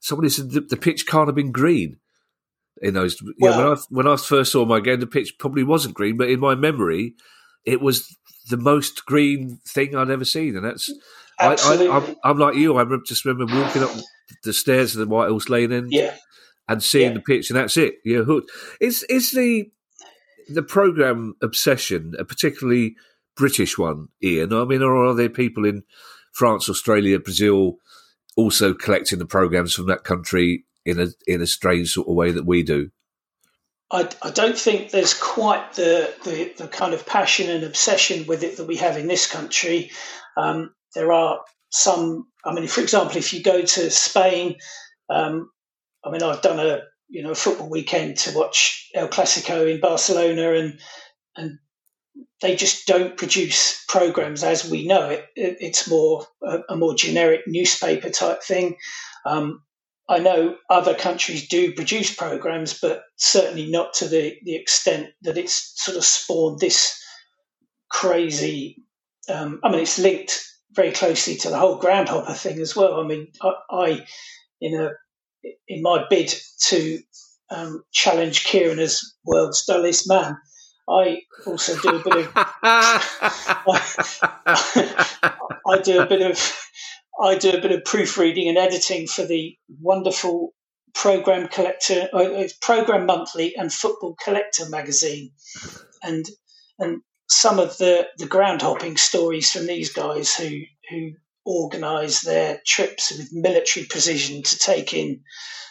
somebody 0.00 0.28
said 0.28 0.52
the, 0.52 0.60
the 0.60 0.76
pitch 0.76 1.06
can't 1.06 1.28
have 1.28 1.34
been 1.34 1.52
green 1.52 1.98
in 2.82 2.94
those. 2.94 3.20
Well, 3.40 3.52
yeah, 3.52 3.56
when 3.56 3.66
I 3.66 3.80
when 3.90 4.06
I 4.06 4.16
first 4.16 4.52
saw 4.52 4.64
my 4.64 4.80
game, 4.80 5.00
the 5.00 5.06
pitch 5.06 5.38
probably 5.38 5.64
wasn't 5.64 5.94
green, 5.94 6.16
but 6.16 6.30
in 6.30 6.40
my 6.40 6.54
memory, 6.54 7.14
it 7.64 7.80
was 7.80 8.16
the 8.50 8.56
most 8.56 9.04
green 9.06 9.60
thing 9.66 9.94
I'd 9.94 10.10
ever 10.10 10.24
seen, 10.24 10.56
and 10.56 10.64
that's. 10.64 10.92
I, 11.40 12.16
am 12.24 12.38
like 12.38 12.56
you. 12.56 12.76
I 12.76 12.84
just 13.06 13.24
remember 13.24 13.54
walking 13.54 13.84
up 13.84 13.92
the 14.42 14.52
stairs 14.52 14.94
of 14.94 15.00
the 15.00 15.14
Whitehorse 15.14 15.48
Lane 15.48 15.72
End, 15.72 15.92
yeah. 15.92 16.16
and 16.68 16.82
seeing 16.82 17.10
yeah. 17.10 17.14
the 17.14 17.20
pitch, 17.20 17.50
and 17.50 17.56
that's 17.56 17.76
it. 17.76 17.94
You're 18.04 18.24
hooked. 18.24 18.50
Is 18.80 19.04
is 19.04 19.30
the 19.32 19.70
the 20.48 20.62
program 20.62 21.34
obsession 21.42 22.14
a 22.18 22.24
particularly 22.24 22.96
British 23.36 23.78
one, 23.78 24.08
Ian? 24.22 24.52
I 24.52 24.64
mean, 24.64 24.82
or 24.82 25.06
are 25.06 25.14
there 25.14 25.28
people 25.28 25.64
in 25.64 25.84
France, 26.32 26.68
Australia, 26.68 27.20
Brazil 27.20 27.78
also 28.36 28.72
collecting 28.72 29.18
the 29.18 29.26
programs 29.26 29.74
from 29.74 29.86
that 29.86 30.04
country 30.04 30.64
in 30.88 30.98
a 30.98 31.08
in 31.26 31.42
a 31.42 31.46
strange 31.46 31.92
sort 31.92 32.08
of 32.08 32.14
way 32.14 32.30
that 32.32 32.46
we 32.46 32.62
do? 32.62 32.90
I, 33.90 34.08
I 34.22 34.30
don't 34.30 34.58
think 34.58 34.90
there's 34.90 35.14
quite 35.14 35.72
the, 35.74 36.12
the, 36.22 36.52
the, 36.58 36.68
kind 36.68 36.92
of 36.92 37.06
passion 37.06 37.48
and 37.48 37.64
obsession 37.64 38.26
with 38.26 38.42
it 38.42 38.58
that 38.58 38.66
we 38.66 38.76
have 38.76 38.98
in 38.98 39.06
this 39.06 39.26
country. 39.26 39.90
Um, 40.36 40.74
there 40.94 41.10
are 41.10 41.40
some, 41.70 42.26
I 42.44 42.52
mean, 42.52 42.66
for 42.66 42.82
example, 42.82 43.16
if 43.16 43.32
you 43.32 43.42
go 43.42 43.62
to 43.62 43.90
Spain, 43.90 44.56
um, 45.08 45.50
I 46.04 46.10
mean, 46.10 46.22
I've 46.22 46.42
done 46.42 46.60
a 46.60 46.82
you 47.08 47.22
know 47.22 47.30
a 47.30 47.34
football 47.34 47.70
weekend 47.70 48.18
to 48.18 48.36
watch 48.36 48.90
El 48.94 49.08
Clasico 49.08 49.72
in 49.72 49.80
Barcelona, 49.80 50.52
and 50.52 50.78
and 51.36 51.58
they 52.42 52.56
just 52.56 52.86
don't 52.86 53.16
produce 53.16 53.84
programs 53.88 54.44
as 54.44 54.68
we 54.68 54.86
know 54.86 55.08
it. 55.08 55.26
it 55.34 55.56
it's 55.60 55.88
more 55.88 56.26
a, 56.42 56.60
a, 56.70 56.76
more 56.76 56.94
generic 56.94 57.42
newspaper 57.46 58.10
type 58.10 58.42
thing. 58.42 58.76
Um, 59.24 59.62
I 60.08 60.18
know 60.18 60.56
other 60.70 60.94
countries 60.94 61.48
do 61.48 61.72
produce 61.72 62.14
programs, 62.14 62.78
but 62.80 63.02
certainly 63.16 63.70
not 63.70 63.92
to 63.94 64.08
the, 64.08 64.36
the 64.42 64.56
extent 64.56 65.08
that 65.22 65.36
it's 65.36 65.72
sort 65.76 65.98
of 65.98 66.04
spawned 66.04 66.60
this 66.60 66.98
crazy. 67.90 68.82
Um, 69.28 69.60
I 69.62 69.70
mean, 69.70 69.80
it's 69.80 69.98
linked 69.98 70.42
very 70.72 70.92
closely 70.92 71.36
to 71.36 71.50
the 71.50 71.58
whole 71.58 71.76
groundhopper 71.76 72.34
thing 72.34 72.58
as 72.60 72.74
well. 72.74 73.00
I 73.00 73.06
mean, 73.06 73.28
I, 73.42 73.52
I 73.70 74.06
in 74.60 74.80
a 74.80 74.90
in 75.68 75.82
my 75.82 76.04
bid 76.08 76.34
to 76.68 76.98
um, 77.50 77.82
challenge 77.92 78.44
Kieran 78.44 78.78
as 78.78 79.00
world's 79.24 79.64
dullest 79.64 80.08
man, 80.08 80.38
I 80.88 81.20
also 81.46 81.78
do 81.80 81.96
a 81.96 82.02
bit 82.02 82.16
of 82.16 82.32
I, 82.34 84.22
I 85.66 85.78
do 85.78 86.00
a 86.00 86.06
bit 86.06 86.22
of 86.22 86.67
I 87.20 87.36
do 87.36 87.50
a 87.50 87.60
bit 87.60 87.72
of 87.72 87.84
proofreading 87.84 88.48
and 88.48 88.58
editing 88.58 89.06
for 89.06 89.24
the 89.24 89.56
wonderful 89.80 90.54
program 90.94 91.48
collector, 91.48 92.08
uh, 92.12 92.44
program 92.60 93.06
monthly, 93.06 93.56
and 93.56 93.72
football 93.72 94.16
collector 94.22 94.68
magazine, 94.68 95.32
and 96.02 96.24
and 96.78 97.02
some 97.28 97.58
of 97.58 97.76
the 97.78 98.06
the 98.18 98.26
ground 98.26 98.62
hopping 98.62 98.96
stories 98.96 99.50
from 99.50 99.66
these 99.66 99.92
guys 99.92 100.34
who 100.34 100.60
who 100.90 101.12
organise 101.44 102.20
their 102.20 102.60
trips 102.66 103.10
with 103.10 103.32
military 103.32 103.86
precision 103.86 104.42
to 104.42 104.58
take 104.58 104.92
in 104.92 105.22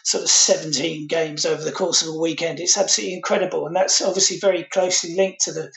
sort 0.04 0.24
of 0.24 0.30
17 0.30 1.08
games 1.08 1.46
over 1.46 1.62
the 1.63 1.72
course 1.72 2.01
of 2.01 2.08
a 2.08 2.18
weekend. 2.18 2.60
It's 2.60 2.77
absolutely 2.77 3.16
incredible, 3.16 3.68
and 3.68 3.75
that's 3.75 4.01
obviously 4.01 4.38
very 4.38 4.63
closely 4.66 5.16
linked 5.16 5.42
to 5.42 5.54
the 5.54 5.72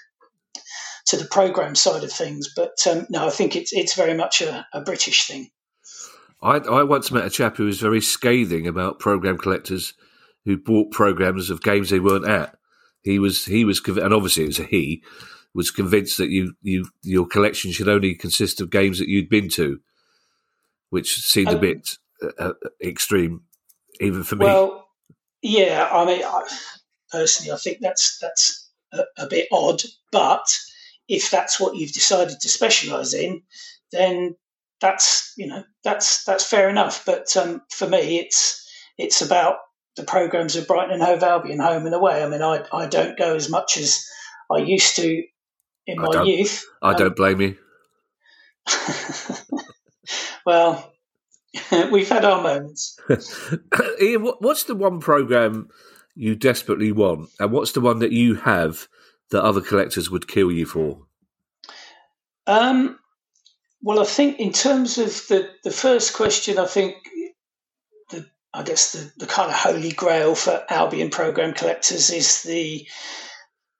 to 1.06 1.16
the 1.16 1.24
program 1.26 1.74
side 1.74 2.04
of 2.04 2.12
things. 2.12 2.52
But 2.54 2.76
um, 2.88 3.06
no, 3.08 3.26
I 3.26 3.30
think 3.30 3.54
it's 3.54 3.72
it's 3.72 3.94
very 3.94 4.14
much 4.14 4.40
a, 4.40 4.66
a 4.72 4.80
British 4.80 5.26
thing. 5.26 5.50
I, 6.42 6.56
I 6.56 6.82
once 6.84 7.10
met 7.10 7.26
a 7.26 7.30
chap 7.30 7.56
who 7.56 7.66
was 7.66 7.80
very 7.80 8.00
scathing 8.00 8.66
about 8.66 8.98
program 8.98 9.38
collectors 9.38 9.94
who 10.44 10.56
bought 10.56 10.90
programs 10.90 11.50
of 11.50 11.62
games 11.62 11.90
they 11.90 12.00
weren't 12.00 12.28
at. 12.28 12.56
He 13.02 13.18
was 13.18 13.44
he 13.44 13.64
was 13.64 13.80
and 13.86 14.12
obviously 14.12 14.44
it 14.44 14.48
was 14.48 14.60
a 14.60 14.64
he 14.64 15.02
was 15.54 15.70
convinced 15.70 16.18
that 16.18 16.30
you 16.30 16.54
you 16.62 16.86
your 17.02 17.26
collection 17.26 17.72
should 17.72 17.88
only 17.88 18.14
consist 18.14 18.60
of 18.60 18.70
games 18.70 18.98
that 18.98 19.08
you'd 19.08 19.28
been 19.28 19.48
to, 19.50 19.80
which 20.90 21.16
seemed 21.16 21.48
um, 21.48 21.56
a 21.56 21.60
bit 21.60 21.88
uh, 22.22 22.28
uh, 22.38 22.52
extreme, 22.82 23.42
even 24.00 24.22
for 24.22 24.36
me. 24.36 24.46
Well, 24.46 24.86
yeah, 25.42 25.88
I 25.90 26.04
mean, 26.04 26.22
I, 26.22 26.42
personally, 27.10 27.52
I 27.52 27.56
think 27.56 27.78
that's 27.80 28.18
that's 28.18 28.70
a, 28.92 29.02
a 29.18 29.26
bit 29.26 29.48
odd, 29.50 29.82
but 30.12 30.58
if 31.08 31.30
that's 31.30 31.58
what 31.58 31.76
you've 31.76 31.92
decided 31.92 32.38
to 32.40 32.48
specialise 32.48 33.14
in, 33.14 33.42
then 33.92 34.36
that's 34.80 35.32
you 35.36 35.46
know 35.46 35.64
that's 35.84 36.24
that's 36.24 36.44
fair 36.44 36.68
enough. 36.68 37.04
But 37.04 37.36
um, 37.36 37.62
for 37.70 37.88
me, 37.88 38.18
it's 38.18 38.66
it's 38.98 39.22
about 39.22 39.56
the 39.96 40.04
programs 40.04 40.56
of 40.56 40.66
Brighton 40.66 40.94
and 40.94 41.02
Hove 41.02 41.22
Albion 41.22 41.60
home 41.60 41.86
and 41.86 41.94
away. 41.94 42.22
I 42.22 42.28
mean, 42.28 42.42
I, 42.42 42.64
I 42.72 42.86
don't 42.86 43.18
go 43.18 43.34
as 43.34 43.50
much 43.50 43.76
as 43.76 44.04
I 44.50 44.58
used 44.58 44.96
to 44.96 45.22
in 45.86 46.00
my 46.00 46.22
youth. 46.22 46.64
I 46.82 46.92
um, 46.92 46.96
don't 46.96 47.16
blame 47.16 47.40
you. 47.40 47.56
well, 50.46 50.92
we've 51.90 52.08
had 52.08 52.24
our 52.24 52.42
moments. 52.42 52.98
Ian, 54.00 54.22
what's 54.38 54.64
the 54.64 54.74
one 54.74 55.00
program 55.00 55.68
you 56.14 56.34
desperately 56.34 56.92
want, 56.92 57.30
and 57.38 57.52
what's 57.52 57.72
the 57.72 57.80
one 57.80 57.98
that 57.98 58.12
you 58.12 58.36
have 58.36 58.88
that 59.30 59.42
other 59.42 59.60
collectors 59.60 60.10
would 60.10 60.28
kill 60.28 60.50
you 60.50 60.66
for? 60.66 61.02
Um, 62.46 62.98
well, 63.82 64.00
I 64.00 64.04
think 64.04 64.38
in 64.38 64.52
terms 64.52 64.98
of 64.98 65.08
the 65.28 65.50
the 65.64 65.70
first 65.70 66.14
question, 66.14 66.58
I 66.58 66.66
think 66.66 66.96
the 68.10 68.26
I 68.52 68.62
guess 68.62 68.92
the, 68.92 69.12
the 69.16 69.26
kind 69.26 69.50
of 69.50 69.56
holy 69.56 69.92
grail 69.92 70.34
for 70.34 70.64
Albion 70.68 71.10
program 71.10 71.54
collectors 71.54 72.10
is 72.10 72.42
the 72.42 72.86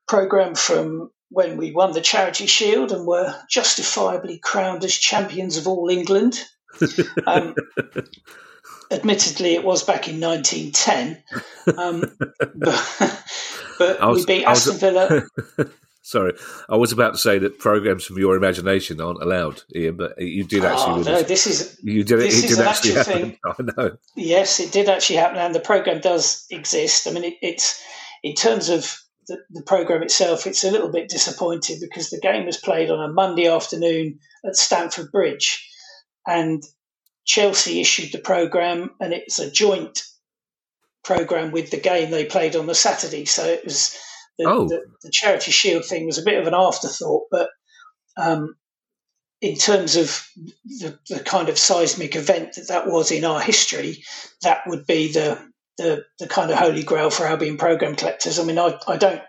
program 0.07 0.55
from 0.55 1.11
when 1.29 1.57
we 1.57 1.71
won 1.71 1.93
the 1.93 2.01
Charity 2.01 2.45
Shield 2.45 2.91
and 2.91 3.07
were 3.07 3.33
justifiably 3.49 4.37
crowned 4.37 4.83
as 4.83 4.93
champions 4.93 5.57
of 5.57 5.67
all 5.67 5.89
England. 5.89 6.39
Um, 7.25 7.55
admittedly, 8.91 9.53
it 9.53 9.63
was 9.63 9.83
back 9.83 10.09
in 10.09 10.19
1910, 10.19 11.23
um, 11.77 12.03
but, 12.55 13.23
but 13.79 14.01
was, 14.01 14.25
we 14.25 14.25
beat 14.25 14.45
Aston 14.45 14.77
Villa. 14.77 15.23
Sorry, 16.03 16.33
I 16.67 16.77
was 16.77 16.91
about 16.91 17.13
to 17.13 17.19
say 17.19 17.37
that 17.39 17.59
programs 17.59 18.05
from 18.05 18.17
your 18.17 18.35
imagination 18.35 18.99
aren't 18.99 19.21
allowed, 19.21 19.61
Ian, 19.75 19.97
but 19.97 20.19
you 20.19 20.43
did 20.43 20.65
actually. 20.65 21.01
Oh, 21.01 21.03
no, 21.03 21.21
this 21.21 21.45
is 21.45 21.77
you 21.83 22.03
did 22.03 22.19
it. 22.19 22.33
It 22.33 22.47
did 22.47 22.59
actually 22.59 22.93
happen. 22.93 23.37
I 23.45 23.55
know. 23.77 23.97
Yes, 24.15 24.59
it 24.59 24.71
did 24.71 24.89
actually 24.89 25.17
happen, 25.17 25.37
and 25.37 25.53
the 25.53 25.59
program 25.59 26.01
does 26.01 26.47
exist. 26.49 27.07
I 27.07 27.11
mean, 27.11 27.25
it, 27.25 27.35
it's 27.43 27.83
in 28.23 28.33
terms 28.33 28.69
of 28.69 28.99
the, 29.27 29.37
the 29.51 29.61
program 29.61 30.01
itself, 30.01 30.47
it's 30.47 30.63
a 30.63 30.71
little 30.71 30.91
bit 30.91 31.07
disappointing 31.07 31.77
because 31.79 32.09
the 32.09 32.19
game 32.19 32.47
was 32.47 32.57
played 32.57 32.89
on 32.89 32.99
a 32.99 33.13
Monday 33.13 33.47
afternoon 33.47 34.17
at 34.43 34.55
Stamford 34.55 35.11
Bridge, 35.11 35.69
and 36.27 36.63
Chelsea 37.25 37.79
issued 37.79 38.11
the 38.11 38.17
program, 38.17 38.89
and 38.99 39.13
it's 39.13 39.37
a 39.37 39.51
joint 39.51 40.03
program 41.03 41.51
with 41.51 41.69
the 41.69 41.79
game 41.79 42.09
they 42.09 42.25
played 42.25 42.55
on 42.55 42.65
the 42.65 42.75
Saturday. 42.75 43.25
So 43.25 43.45
it 43.45 43.63
was 43.63 43.95
the, 44.37 44.45
oh. 44.47 44.67
the, 44.67 44.83
the 45.03 45.11
Charity 45.11 45.51
Shield 45.51 45.85
thing 45.85 46.05
was 46.05 46.17
a 46.17 46.23
bit 46.23 46.39
of 46.39 46.47
an 46.47 46.53
afterthought, 46.53 47.23
but 47.31 47.49
um, 48.17 48.55
in 49.41 49.55
terms 49.55 49.95
of 49.95 50.27
the, 50.65 50.97
the, 51.09 51.19
kind 51.19 51.49
of 51.49 51.57
seismic 51.57 52.15
event 52.15 52.53
that 52.55 52.67
that 52.67 52.87
was 52.87 53.11
in 53.11 53.25
our 53.25 53.41
history, 53.41 54.03
that 54.43 54.61
would 54.67 54.85
be 54.85 55.11
the 55.11 55.39
the, 55.77 56.05
the 56.19 56.27
kind 56.27 56.51
of 56.51 56.57
holy 56.57 56.83
grail 56.83 57.09
for 57.09 57.25
Albion 57.25 57.57
program 57.57 57.95
collectors. 57.95 58.37
I 58.37 58.43
mean, 58.43 58.59
I, 58.59 58.77
I 58.87 58.97
don't 58.97 59.21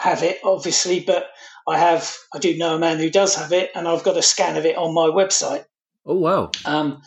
have 0.00 0.22
it 0.22 0.38
obviously, 0.42 1.00
but 1.00 1.26
I 1.66 1.78
have 1.78 2.12
I 2.34 2.38
do 2.38 2.56
know 2.56 2.74
a 2.74 2.78
man 2.78 2.98
who 2.98 3.10
does 3.10 3.36
have 3.36 3.52
it, 3.52 3.70
and 3.74 3.86
I've 3.86 4.02
got 4.02 4.16
a 4.16 4.22
scan 4.22 4.56
of 4.56 4.66
it 4.66 4.76
on 4.76 4.94
my 4.94 5.06
website. 5.06 5.64
Oh 6.04 6.16
wow! 6.16 6.50
Um, 6.64 7.02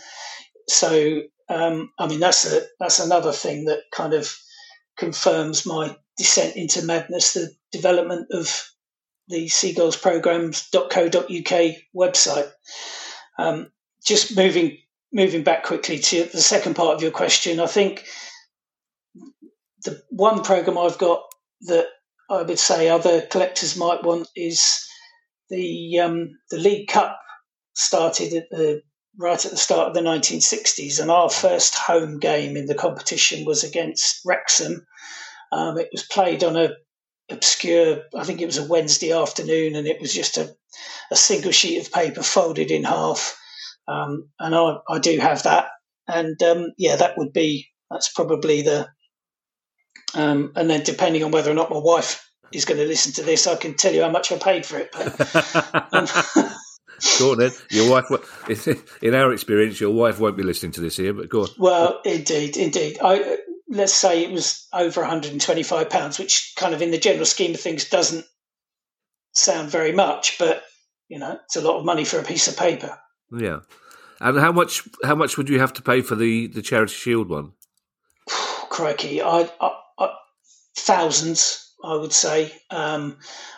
so 0.69 1.21
um, 1.49 1.91
I 1.99 2.07
mean 2.07 2.19
that's 2.19 2.51
a 2.51 2.61
that's 2.79 2.99
another 2.99 3.33
thing 3.33 3.65
that 3.65 3.81
kind 3.91 4.13
of 4.13 4.33
confirms 4.97 5.65
my 5.65 5.95
descent 6.17 6.55
into 6.55 6.85
madness. 6.85 7.33
The 7.33 7.51
development 7.71 8.27
of 8.31 8.69
the 9.27 9.47
seagullsprograms.co.uk 9.47 11.75
website. 11.95 12.51
Um, 13.37 13.71
just 14.05 14.37
moving 14.37 14.77
moving 15.11 15.43
back 15.43 15.63
quickly 15.63 15.97
to 15.97 16.25
the 16.25 16.41
second 16.41 16.75
part 16.75 16.95
of 16.95 17.01
your 17.01 17.11
question, 17.11 17.59
I 17.59 17.67
think 17.67 18.05
the 19.83 20.01
one 20.09 20.43
program 20.43 20.77
I've 20.77 20.97
got 20.97 21.23
that 21.61 21.87
I 22.29 22.41
would 22.41 22.59
say 22.59 22.89
other 22.89 23.21
collectors 23.21 23.77
might 23.77 24.03
want 24.03 24.27
is 24.35 24.85
the 25.49 25.99
um, 25.99 26.37
the 26.51 26.57
League 26.57 26.87
Cup 26.87 27.19
started 27.73 28.33
at 28.33 28.49
the 28.49 28.81
right 29.17 29.45
at 29.45 29.51
the 29.51 29.57
start 29.57 29.87
of 29.87 29.93
the 29.93 30.01
1960s, 30.01 30.99
and 30.99 31.09
our 31.09 31.29
first 31.29 31.75
home 31.75 32.19
game 32.19 32.57
in 32.57 32.65
the 32.65 32.75
competition 32.75 33.45
was 33.45 33.63
against 33.63 34.21
Wrexham. 34.25 34.85
Um, 35.55 35.77
it 35.77 35.87
was 35.93 36.03
played 36.03 36.43
on 36.43 36.57
a 36.57 36.71
obscure, 37.31 38.01
I 38.13 38.25
think 38.25 38.41
it 38.41 38.45
was 38.45 38.57
a 38.57 38.67
Wednesday 38.67 39.13
afternoon, 39.13 39.75
and 39.75 39.87
it 39.87 40.01
was 40.01 40.13
just 40.13 40.37
a, 40.37 40.53
a 41.11 41.15
single 41.15 41.51
sheet 41.51 41.79
of 41.79 41.93
paper 41.93 42.21
folded 42.23 42.71
in 42.71 42.83
half. 42.83 43.39
Um, 43.87 44.29
and 44.37 44.53
I, 44.53 44.77
I, 44.89 44.99
do 44.99 45.17
have 45.19 45.43
that, 45.43 45.67
and 46.07 46.41
um, 46.43 46.73
yeah, 46.77 46.97
that 46.97 47.17
would 47.17 47.31
be 47.31 47.69
that's 47.89 48.11
probably 48.11 48.63
the 48.63 48.89
um, 50.13 50.51
and 50.55 50.69
then 50.69 50.83
depending 50.83 51.23
on 51.23 51.31
whether 51.31 51.51
or 51.51 51.55
not 51.55 51.69
my 51.69 51.77
wife 51.77 52.29
is 52.51 52.65
going 52.65 52.79
to 52.79 52.87
listen 52.87 53.13
to 53.13 53.23
this, 53.23 53.47
I 53.47 53.55
can 53.55 53.75
tell 53.75 53.93
you 53.93 54.01
how 54.01 54.09
much 54.09 54.31
I 54.31 54.37
paid 54.37 54.65
for 54.65 54.79
it. 54.79 54.89
But, 54.91 55.93
um, 55.93 56.07
go 57.19 57.31
on 57.31 57.37
then. 57.37 57.51
Your 57.69 57.89
wife, 57.89 58.05
in 59.01 59.13
our 59.13 59.31
experience, 59.31 59.79
your 59.79 59.93
wife 59.93 60.19
won't 60.19 60.35
be 60.35 60.43
listening 60.43 60.71
to 60.73 60.81
this 60.81 60.97
here, 60.97 61.13
but 61.13 61.29
go 61.29 61.43
on. 61.43 61.49
Well, 61.59 62.01
indeed, 62.03 62.57
indeed. 62.57 62.97
I, 63.01 63.37
let's 63.75 63.93
say 63.93 64.23
it 64.23 64.31
was 64.31 64.67
over 64.73 65.01
125 65.01 65.89
pounds, 65.89 66.19
which 66.19 66.53
kind 66.55 66.73
of 66.73 66.81
in 66.81 66.91
the 66.91 66.97
general 66.97 67.25
scheme 67.25 67.53
of 67.53 67.59
things 67.59 67.89
doesn't 67.89 68.25
sound 69.33 69.69
very 69.69 69.91
much, 69.91 70.37
but 70.39 70.63
you 71.07 71.19
know, 71.19 71.39
it's 71.43 71.55
a 71.55 71.61
lot 71.61 71.77
of 71.77 71.85
money 71.85 72.05
for 72.05 72.19
a 72.19 72.23
piece 72.23 72.47
of 72.47 72.57
paper. 72.57 72.97
Yeah. 73.31 73.59
And 74.19 74.39
how 74.39 74.51
much? 74.51 74.87
How 75.03 75.15
much 75.15 75.37
would 75.37 75.49
you 75.49 75.59
have 75.59 75.73
to 75.73 75.81
pay 75.81 76.01
for 76.01 76.15
the 76.15 76.47
the 76.47 76.61
Charity 76.61 76.93
Shield 76.93 77.29
one? 77.29 77.51
Crikey, 78.69 79.21
I, 79.21 79.49
I 79.59 79.71
thousands, 80.85 81.64
I 81.85 81.95
would 81.95 82.13
say. 82.13 82.51
Um, 82.69 83.17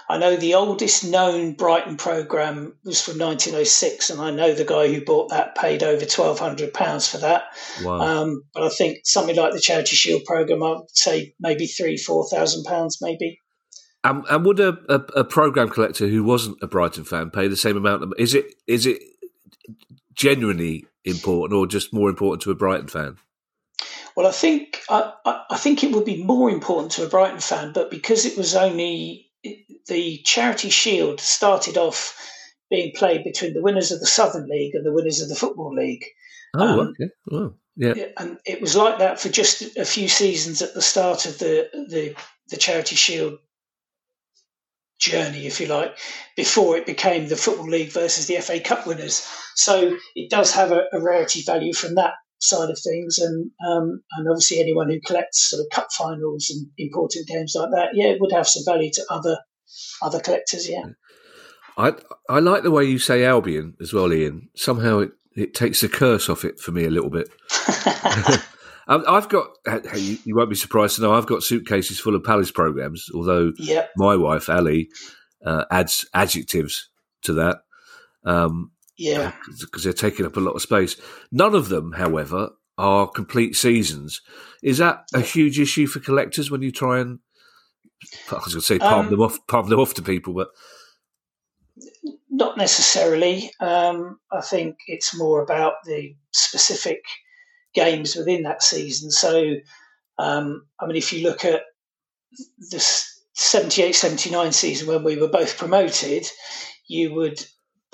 I 0.10 0.18
know 0.18 0.38
the 0.38 0.54
oldest 0.54 1.04
known 1.04 1.54
Brighton 1.54 1.98
program 1.98 2.78
was 2.86 3.02
from 3.02 3.20
1906, 3.20 4.10
and 4.10 4.22
I 4.22 4.32
know 4.32 4.54
the 4.54 4.64
guy 4.64 4.88
who 4.88 5.04
bought 5.04 5.30
that 5.32 5.56
paid 5.56 5.84
over 5.84 6.06
£1,200 6.06 7.12
for 7.12 7.18
that. 7.18 7.44
Wow. 7.84 8.00
Um, 8.00 8.44
but 8.54 8.64
I 8.64 8.70
think 8.70 9.00
something 9.04 9.36
like 9.36 9.54
the 9.54 9.60
Charity 9.60 9.96
Shield 9.96 10.24
program, 10.24 10.64
I 10.64 10.70
would 10.72 10.96
say 10.98 11.34
maybe 11.40 11.68
three, 11.68 11.98
four 11.98 12.28
thousand 12.30 12.64
pounds, 12.64 13.00
maybe. 13.02 13.42
Um, 14.04 14.24
and 14.30 14.46
would 14.46 14.62
a, 14.62 14.78
a, 14.88 15.20
a, 15.20 15.24
program 15.26 15.68
collector 15.68 16.08
who 16.08 16.24
wasn't 16.24 16.58
a 16.62 16.68
Brighton 16.68 17.04
fan 17.04 17.30
pay 17.30 17.50
the 17.50 17.58
same 17.58 17.76
amount? 17.76 18.04
Of, 18.04 18.14
is 18.18 18.34
it 18.34 18.46
is 18.68 18.86
it 18.86 19.02
genuinely 20.14 20.86
important, 21.04 21.58
or 21.58 21.68
just 21.68 21.94
more 21.94 22.10
important 22.10 22.42
to 22.44 22.52
a 22.52 22.56
Brighton 22.56 22.88
fan? 22.88 23.18
Well, 24.18 24.26
I 24.26 24.32
think 24.32 24.82
I, 24.90 25.14
I, 25.48 25.58
think 25.58 25.84
it 25.84 25.92
would 25.92 26.04
be 26.04 26.24
more 26.24 26.50
important 26.50 26.94
to 26.94 27.06
a 27.06 27.08
Brighton 27.08 27.40
fan, 27.40 27.72
but 27.72 27.92
because 27.92 28.26
it 28.26 28.36
was 28.36 28.56
only 28.56 29.30
the 29.88 30.18
Charity 30.26 30.72
Shield 30.72 31.20
started 31.20 31.78
off 31.78 32.18
being 32.72 32.94
played 32.96 33.24
between 33.24 33.54
the 33.54 33.62
winners 33.62 33.92
of 33.92 34.00
the 34.00 34.08
Southern 34.08 34.50
League 34.50 34.74
and 34.74 34.84
the 34.84 34.92
winners 34.92 35.22
of 35.22 35.30
the 35.30 35.36
Football 35.36 35.76
League. 35.76 36.04
Oh, 36.56 36.68
um, 36.68 36.80
okay. 36.80 37.12
Oh, 37.32 37.54
yeah. 37.76 37.94
And 38.18 38.40
it 38.44 38.60
was 38.60 38.76
like 38.76 38.98
that 38.98 39.20
for 39.20 39.30
just 39.30 39.78
a 39.78 39.86
few 39.86 40.08
seasons 40.08 40.64
at 40.64 40.74
the 40.74 40.82
start 40.82 41.28
of 41.28 41.38
the 41.38 41.70
the, 41.88 42.16
the 42.50 42.58
Charity 42.58 42.96
Shield 42.96 43.38
journey, 45.00 45.46
if 45.46 45.62
you 45.62 45.68
like, 45.68 45.96
before 46.36 46.76
it 46.76 46.88
became 46.88 47.28
the 47.28 47.36
Football 47.36 47.70
League 47.70 47.92
versus 47.92 48.26
the 48.26 48.38
FA 48.38 48.60
Cup 48.60 48.88
winners. 48.88 49.30
So 49.54 49.96
it 50.16 50.32
does 50.32 50.56
have 50.56 50.72
a, 50.72 50.86
a 50.92 51.00
rarity 51.00 51.44
value 51.44 51.74
from 51.74 51.94
that 51.96 52.14
side 52.40 52.70
of 52.70 52.80
things, 52.80 53.18
and 53.18 53.52
um, 53.68 54.02
and 54.18 54.30
obviously 54.30 54.60
anyone 54.60 54.90
who 54.90 55.00
collects 55.02 55.50
sort 55.50 55.62
of 55.62 55.68
cup 55.72 55.88
finals 55.98 56.50
and 56.50 56.68
important 56.78 57.28
games 57.28 57.54
like 57.56 57.72
that, 57.72 57.90
yeah, 57.94 58.08
it 58.08 58.22
would 58.22 58.32
have 58.32 58.48
some 58.48 58.64
value 58.66 58.92
to 58.94 59.06
other 59.10 59.38
other 60.02 60.20
collectors. 60.20 60.70
Yeah, 60.70 60.86
I 61.78 61.94
I 62.30 62.40
like 62.40 62.64
the 62.64 62.72
way 62.72 62.86
you 62.86 63.00
say 63.00 63.26
Albion 63.26 63.76
as 63.82 63.94
well, 63.94 64.12
Ian. 64.14 64.50
Somehow 64.56 65.00
it, 65.00 65.12
it 65.36 65.54
takes 65.54 65.82
the 65.82 65.90
curse 65.90 66.30
off 66.30 66.46
it 66.46 66.60
for 66.60 66.72
me 66.72 66.86
a 66.86 66.90
little 66.92 67.10
bit. 67.10 67.30
I've 68.88 69.28
got, 69.28 69.50
you 69.96 70.36
won't 70.36 70.50
be 70.50 70.56
surprised 70.56 70.96
to 70.96 71.02
know, 71.02 71.14
I've 71.14 71.26
got 71.26 71.44
suitcases 71.44 72.00
full 72.00 72.16
of 72.16 72.24
Palace 72.24 72.52
programs, 72.52 73.10
although 73.14 73.52
yep. 73.58 73.92
my 73.98 74.16
wife, 74.16 74.50
Ali, 74.50 74.90
uh, 75.46 75.66
adds 75.70 76.06
adjectives 76.14 76.90
to 77.24 77.34
that. 77.34 77.58
Um, 78.24 78.72
yeah. 78.98 79.34
Because 79.60 79.84
they're 79.84 79.94
taking 79.94 80.26
up 80.26 80.38
a 80.38 80.42
lot 80.42 80.52
of 80.52 80.62
space. 80.62 80.96
None 81.32 81.56
of 81.56 81.70
them, 81.70 81.94
however, 81.94 82.50
are 82.78 83.08
complete 83.08 83.56
seasons. 83.56 84.22
Is 84.64 84.80
that 84.80 85.04
a 85.14 85.22
huge 85.22 85.60
issue 85.60 85.88
for 85.88 86.00
collectors 86.00 86.52
when 86.52 86.62
you 86.62 86.72
try 86.72 87.00
and, 87.00 87.20
I 88.32 88.36
was 88.36 88.54
going 88.54 88.60
to 88.60 88.62
say, 88.62 88.80
palm, 88.80 89.06
um, 89.06 89.12
them 89.12 89.22
off, 89.22 89.38
palm 89.48 89.70
them 89.70 89.80
off 89.80 89.94
to 89.96 90.02
people, 90.02 90.34
but. 90.34 90.50
Not 92.30 92.58
necessarily. 92.58 93.52
Um, 93.60 94.20
I 94.32 94.42
think 94.42 94.78
it's 94.88 95.18
more 95.18 95.42
about 95.42 95.74
the 95.86 96.16
specific 96.32 97.02
games 97.74 98.16
within 98.16 98.44
that 98.44 98.64
season. 98.64 99.12
So, 99.12 99.56
um, 100.18 100.66
I 100.80 100.86
mean, 100.86 100.96
if 100.96 101.14
you 101.14 101.24
look 101.24 101.46
at 101.46 101.62
the 102.72 102.80
78 103.34 103.94
79 103.94 104.52
season 104.52 104.88
when 104.88 105.04
we 105.04 105.18
were 105.18 105.30
both 105.30 105.58
promoted, 105.58 106.26
you 106.88 107.14
would 107.14 107.44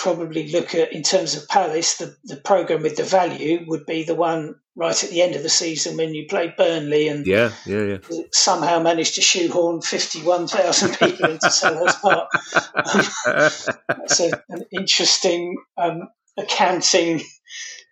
probably 0.04 0.52
look 0.52 0.76
at 0.76 0.92
in 0.92 1.02
terms 1.02 1.34
of 1.34 1.48
Palace, 1.48 1.96
the, 1.96 2.14
the 2.26 2.36
program 2.36 2.84
with 2.84 2.98
the 2.98 3.04
value 3.04 3.64
would 3.68 3.86
be 3.86 4.04
the 4.04 4.14
one 4.14 4.56
right 4.76 5.02
at 5.02 5.10
the 5.10 5.22
end 5.22 5.34
of 5.34 5.44
the 5.44 5.50
season 5.50 5.96
when 5.96 6.14
you 6.14 6.26
play 6.30 6.54
Burnley 6.58 7.08
and 7.08 7.26
yeah, 7.26 7.52
yeah, 7.66 7.98
yeah. 8.10 8.24
somehow 8.34 8.80
managed 8.80 9.16
to 9.16 9.22
shoehorn 9.22 9.82
fifty-one 9.82 10.48
thousand 10.48 10.90
people 11.00 11.30
into 11.30 11.48
Selhurst 11.48 12.02
Park. 12.02 12.28
Um, 12.76 13.76
that's 13.98 14.20
a, 14.20 14.44
an 14.50 14.66
interesting 14.74 15.56
um, 15.78 16.10
accounting 16.38 17.22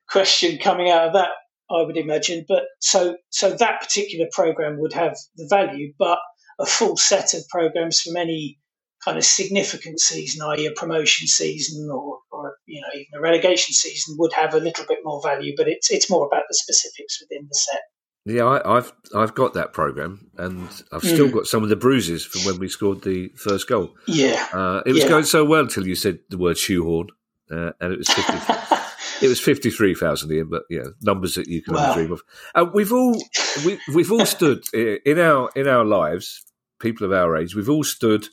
question 0.10 0.58
coming 0.58 0.89
out 0.89 1.08
of 1.08 1.13
that, 1.13 1.30
I 1.70 1.84
would 1.84 1.96
imagine. 1.96 2.44
But 2.46 2.63
so 2.80 3.15
so 3.30 3.51
that 3.51 3.80
particular 3.80 4.27
program 4.34 4.82
would 4.82 4.91
have 4.91 5.15
the 5.38 5.48
value, 5.50 5.94
but 5.98 6.20
a 6.60 6.65
full 6.65 6.98
set 6.98 7.34
of 7.34 7.48
programs 7.48 8.01
from 8.01 8.18
any 8.18 8.60
kind 9.03 9.17
of 9.17 9.25
significant 9.25 10.00
season, 10.00 10.41
i.e., 10.43 10.65
a 10.65 10.72
promotion 10.72 11.27
season 11.27 11.89
or, 11.91 12.20
or 12.31 12.55
you 12.65 12.81
know 12.81 12.88
even 12.93 13.17
a 13.17 13.22
relegation 13.22 13.74
season, 13.74 14.15
would 14.17 14.34
have 14.34 14.53
a 14.53 14.60
little 14.60 14.86
bit 14.88 15.00
more 15.03 15.22
value. 15.22 15.53
But 15.58 15.67
it's 15.67 15.91
it's 15.91 16.10
more 16.10 16.25
about 16.25 16.43
the 16.50 16.55
specifics 16.55 17.22
within 17.22 17.48
the 17.48 17.55
set. 17.55 17.81
Yeah, 18.24 18.62
I, 18.63 18.75
have 18.75 18.93
I've 19.15 19.34
got 19.34 19.55
that 19.55 19.74
program, 19.74 20.29
and 20.38 20.70
I've 20.91 21.03
still 21.03 21.27
mm. 21.27 21.34
got 21.34 21.48
some 21.48 21.63
of 21.63 21.70
the 21.70 21.75
bruises 21.75 22.24
from 22.24 22.41
when 22.46 22.60
we 22.60 22.67
scored 22.67 23.01
the 23.01 23.29
first 23.29 23.67
goal. 23.67 23.96
Yeah, 24.05 24.48
uh, 24.53 24.84
it 24.86 24.93
was 24.93 25.03
yeah. 25.03 25.10
going 25.10 25.24
so 25.24 25.43
well 25.43 25.62
until 25.62 25.88
you 25.88 25.96
said 25.96 26.20
the 26.29 26.38
word 26.38 26.58
shoehorn, 26.58 27.08
uh, 27.50 27.72
and 27.81 27.93
it 27.93 27.98
was 27.98 28.10
50, 28.10 29.25
it 29.25 29.27
was 29.27 29.39
fifty 29.39 29.72
three 29.72 29.96
thousand 29.96 30.31
Ian, 30.31 30.50
but 30.50 30.63
yeah, 30.70 30.86
numbers 31.01 31.34
that 31.34 31.48
you 31.48 31.63
can 31.63 31.74
wow. 31.74 31.96
dream 31.96 32.12
of. 32.12 32.22
Uh, 32.53 32.65
we've 32.72 32.93
all 32.93 33.20
we, 33.65 33.79
we've 33.96 34.12
all 34.12 34.27
stood 34.27 34.63
in 34.72 35.17
our 35.17 35.50
in 35.55 35.67
our 35.67 35.84
lives, 35.84 36.46
people 36.79 37.05
of 37.05 37.12
our 37.12 37.36
age, 37.36 37.55
we've 37.55 37.70
all 37.70 37.84
stood 37.84 38.27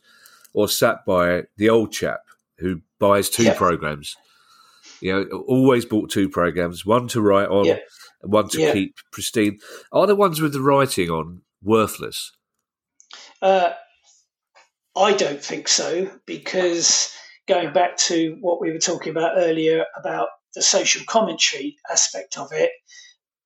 or 0.58 0.68
sat 0.68 1.04
by 1.06 1.44
the 1.56 1.68
old 1.68 1.92
chap 1.92 2.18
who 2.58 2.80
buys 2.98 3.30
two 3.30 3.52
programs. 3.52 4.16
You 5.00 5.12
know, 5.12 5.44
always 5.46 5.84
bought 5.84 6.10
two 6.10 6.28
programs, 6.28 6.84
one 6.84 7.06
to 7.08 7.20
write 7.20 7.48
on, 7.48 7.68
and 7.68 8.32
one 8.32 8.48
to 8.48 8.72
keep 8.72 8.96
pristine. 9.12 9.60
Are 9.92 10.08
the 10.08 10.16
ones 10.16 10.40
with 10.40 10.52
the 10.52 10.60
writing 10.60 11.10
on 11.10 11.42
worthless? 11.62 12.32
Uh, 13.40 13.70
I 14.96 15.12
don't 15.12 15.40
think 15.40 15.68
so, 15.68 16.10
because 16.26 17.14
going 17.46 17.72
back 17.72 17.96
to 18.08 18.36
what 18.40 18.60
we 18.60 18.72
were 18.72 18.80
talking 18.80 19.12
about 19.12 19.38
earlier 19.38 19.84
about 19.96 20.26
the 20.56 20.62
social 20.62 21.04
commentary 21.06 21.76
aspect 21.88 22.36
of 22.36 22.50
it, 22.50 22.72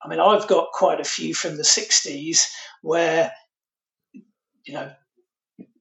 I 0.03 0.09
mean, 0.09 0.19
I've 0.19 0.49
got 0.49 0.73
quite 0.73 0.99
a 0.99 1.05
few 1.05 1.35
from 1.35 1.59
the 1.59 1.63
60s 1.63 2.47
where, 2.81 3.33
you 4.65 4.73
know, 4.73 4.93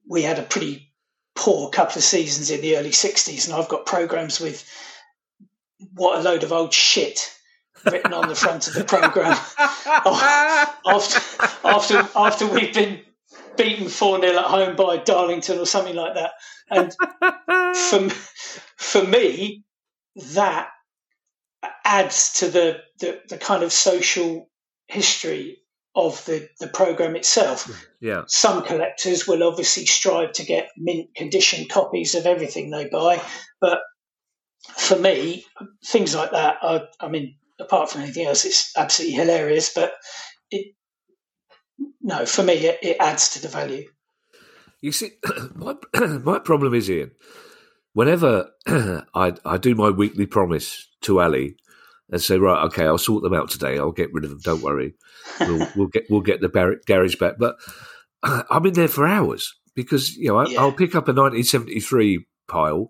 we 0.06 0.20
had 0.20 0.38
a 0.38 0.42
pretty 0.42 0.91
poor 1.34 1.70
couple 1.70 1.98
of 1.98 2.04
seasons 2.04 2.50
in 2.50 2.60
the 2.60 2.76
early 2.76 2.90
60s, 2.90 3.46
and 3.46 3.54
I've 3.54 3.68
got 3.68 3.86
programs 3.86 4.40
with 4.40 4.68
what 5.94 6.18
a 6.18 6.22
load 6.22 6.44
of 6.44 6.52
old 6.52 6.72
shit 6.72 7.32
written 7.84 8.12
on 8.12 8.28
the 8.28 8.34
front 8.34 8.68
of 8.68 8.74
the 8.74 8.84
program 8.84 9.36
oh, 9.58 10.78
after, 10.86 11.46
after, 11.66 12.08
after 12.16 12.46
we've 12.46 12.74
been 12.74 13.00
beaten 13.56 13.88
4 13.88 14.20
0 14.20 14.38
at 14.38 14.44
home 14.44 14.76
by 14.76 14.98
Darlington 14.98 15.58
or 15.58 15.66
something 15.66 15.96
like 15.96 16.14
that. 16.14 16.32
And 16.70 16.94
for, 17.76 18.08
for 18.76 19.04
me, 19.04 19.64
that 20.34 20.68
adds 21.84 22.34
to 22.34 22.48
the, 22.48 22.80
the, 23.00 23.20
the 23.28 23.38
kind 23.38 23.62
of 23.62 23.72
social 23.72 24.48
history 24.86 25.61
of 25.94 26.24
the, 26.24 26.48
the 26.58 26.68
program 26.68 27.16
itself. 27.16 27.70
Yeah. 28.00 28.22
Some 28.26 28.64
collectors 28.64 29.26
will 29.26 29.42
obviously 29.44 29.86
strive 29.86 30.32
to 30.32 30.44
get 30.44 30.70
mint 30.76 31.14
condition 31.14 31.68
copies 31.68 32.14
of 32.14 32.26
everything 32.26 32.70
they 32.70 32.88
buy, 32.88 33.22
but 33.60 33.80
for 34.76 34.98
me, 34.98 35.44
things 35.84 36.14
like 36.14 36.30
that, 36.30 36.56
are, 36.62 36.88
I 37.00 37.08
mean, 37.08 37.36
apart 37.60 37.90
from 37.90 38.02
anything 38.02 38.26
else, 38.26 38.44
it's 38.44 38.72
absolutely 38.76 39.16
hilarious. 39.16 39.72
But 39.74 39.92
it, 40.50 40.74
no, 42.00 42.26
for 42.26 42.42
me, 42.42 42.54
it, 42.54 42.78
it 42.82 42.96
adds 43.00 43.30
to 43.30 43.42
the 43.42 43.48
value. 43.48 43.88
You 44.80 44.92
see, 44.92 45.12
my 45.54 45.76
my 46.22 46.38
problem 46.38 46.74
is 46.74 46.90
Ian. 46.90 47.12
Whenever 47.92 48.50
I 48.66 49.34
I 49.44 49.56
do 49.58 49.74
my 49.74 49.90
weekly 49.90 50.26
promise 50.26 50.88
to 51.02 51.20
Ali 51.20 51.56
and 52.12 52.20
say, 52.20 52.38
right, 52.38 52.64
okay, 52.66 52.84
I'll 52.84 52.98
sort 52.98 53.22
them 53.22 53.34
out 53.34 53.50
today. 53.50 53.78
I'll 53.78 53.90
get 53.90 54.12
rid 54.12 54.24
of 54.24 54.30
them. 54.30 54.40
Don't 54.40 54.62
worry. 54.62 54.94
We'll, 55.40 55.66
we'll 55.76 55.88
get 55.88 56.04
we'll 56.10 56.20
get 56.20 56.40
the 56.40 56.80
garage 56.86 57.16
back. 57.16 57.36
But 57.38 57.56
I'm 58.22 58.66
in 58.66 58.74
there 58.74 58.86
for 58.86 59.06
hours 59.06 59.54
because 59.74 60.14
you 60.16 60.28
know 60.28 60.36
I, 60.36 60.62
will 60.62 60.72
pick 60.72 60.94
up 60.94 61.08
a 61.08 61.12
1973 61.12 62.26
pile 62.46 62.88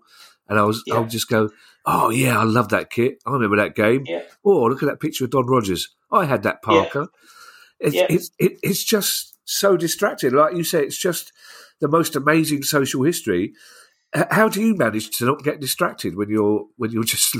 and 0.49 0.59
I 0.59 0.63
was 0.63 0.83
yeah. 0.85 0.95
I'll 0.95 1.05
just 1.05 1.29
go, 1.29 1.49
oh 1.85 2.09
yeah, 2.09 2.37
I 2.37 2.43
love 2.43 2.69
that 2.69 2.89
kit. 2.89 3.17
I 3.25 3.31
remember 3.31 3.55
that 3.57 3.75
game. 3.75 4.03
Yeah. 4.05 4.23
Oh, 4.45 4.65
look 4.65 4.83
at 4.83 4.89
that 4.89 4.99
picture 4.99 5.23
of 5.23 5.31
Don 5.31 5.47
Rogers. 5.47 5.95
I 6.11 6.25
had 6.25 6.43
that 6.43 6.61
Parker. 6.61 7.07
It's, 7.79 7.95
it's, 7.95 8.31
it, 8.39 8.59
it's 8.61 8.83
just 8.83 9.37
so 9.45 9.75
distracting. 9.75 10.31
Like 10.31 10.55
you 10.55 10.63
say, 10.63 10.83
it's 10.83 10.97
just 10.97 11.33
the 11.81 11.87
most 11.87 12.15
amazing 12.15 12.63
social 12.63 13.03
history 13.03 13.53
how 14.13 14.49
do 14.49 14.61
you 14.61 14.75
manage 14.75 15.17
to 15.17 15.25
not 15.25 15.43
get 15.43 15.59
distracted 15.59 16.15
when 16.15 16.29
you're 16.29 16.65
when 16.77 16.91
you're 16.91 17.03
just 17.15 17.35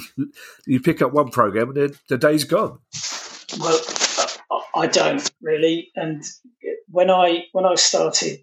you 0.65 0.79
pick 0.79 1.01
up 1.01 1.13
one 1.13 1.29
program 1.29 1.69
and 1.69 1.77
then 1.77 1.97
the 2.09 2.17
day's 2.17 2.43
gone? 2.43 2.79
Well, 3.59 3.79
I 4.75 4.87
don't 4.87 5.29
really. 5.41 5.91
And 5.95 6.23
when 6.89 7.09
I 7.09 7.45
when 7.51 7.65
I 7.65 7.75
started 7.75 8.39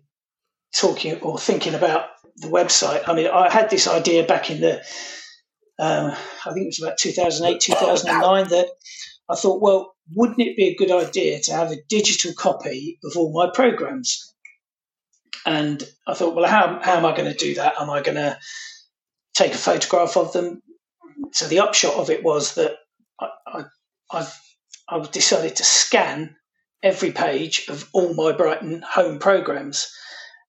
talking 0.75 1.21
or 1.21 1.39
thinking 1.39 1.75
about 1.75 2.07
the 2.37 2.49
website, 2.49 3.09
I 3.09 3.15
mean, 3.15 3.27
I 3.27 3.51
had 3.51 3.71
this 3.71 3.89
idea 3.89 4.25
back 4.25 4.51
in 4.51 4.61
the 4.61 4.83
um, 5.81 6.13
I 6.45 6.53
think 6.53 6.65
it 6.65 6.67
was 6.67 6.83
about 6.83 6.99
2008, 6.99 7.61
2009 7.61 8.49
that 8.49 8.69
I 9.31 9.35
thought, 9.35 9.63
well, 9.63 9.95
wouldn't 10.15 10.41
it 10.41 10.57
be 10.57 10.69
a 10.69 10.75
good 10.75 10.91
idea 10.91 11.41
to 11.41 11.53
have 11.53 11.71
a 11.71 11.83
digital 11.89 12.33
copy 12.35 12.99
of 13.03 13.17
all 13.17 13.33
my 13.33 13.51
programs? 13.53 14.35
And 15.47 15.83
I 16.07 16.15
thought, 16.15 16.35
well, 16.35 16.49
how, 16.49 16.81
how 16.83 16.97
am 16.97 17.07
I 17.07 17.17
going 17.17 17.31
to 17.31 17.39
do 17.39 17.55
that? 17.55 17.75
Am 17.81 17.91
I 17.91 18.03
going 18.03 18.17
to 18.17 18.39
take 19.35 19.55
a 19.55 19.59
photograph 19.59 20.17
of 20.17 20.33
them? 20.33 20.63
So 21.33 21.47
the 21.47 21.61
upshot 21.61 21.95
of 21.95 22.11
it 22.11 22.23
was 22.23 22.55
that 22.55 22.77
I, 23.21 23.29
I, 23.47 23.65
I've, 24.13 24.41
I've 24.89 25.11
decided 25.11 25.57
to 25.57 25.65
scan 25.65 26.37
every 26.83 27.13
page 27.13 27.67
of 27.69 27.89
all 27.93 28.15
my 28.15 28.33
Brighton 28.33 28.83
home 28.87 29.19
programs. 29.19 29.95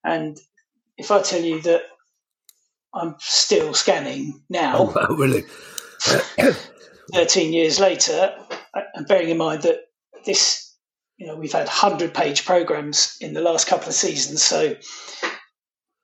And 0.04 0.38
if 0.97 1.12
I 1.12 1.21
tell 1.21 1.41
you 1.41 1.62
that 1.62 1.84
I'm 2.93 3.15
still 3.19 3.73
scanning 3.73 4.41
now, 4.49 4.93
oh, 4.95 5.15
really? 5.15 5.43
13 7.13 7.54
years 7.54 7.80
later, 7.80 8.34
uh, 8.73 8.82
and 8.93 9.08
bearing 9.08 9.30
in 9.30 9.38
mind 9.38 9.63
that 9.63 9.80
this 10.25 10.70
you 11.21 11.27
know 11.27 11.36
we've 11.36 11.53
had 11.53 11.69
hundred 11.69 12.15
page 12.15 12.45
programs 12.45 13.15
in 13.21 13.36
the 13.36 13.41
last 13.41 13.67
couple 13.67 13.88
of 13.88 13.93
seasons, 13.93 14.41
so 14.41 14.75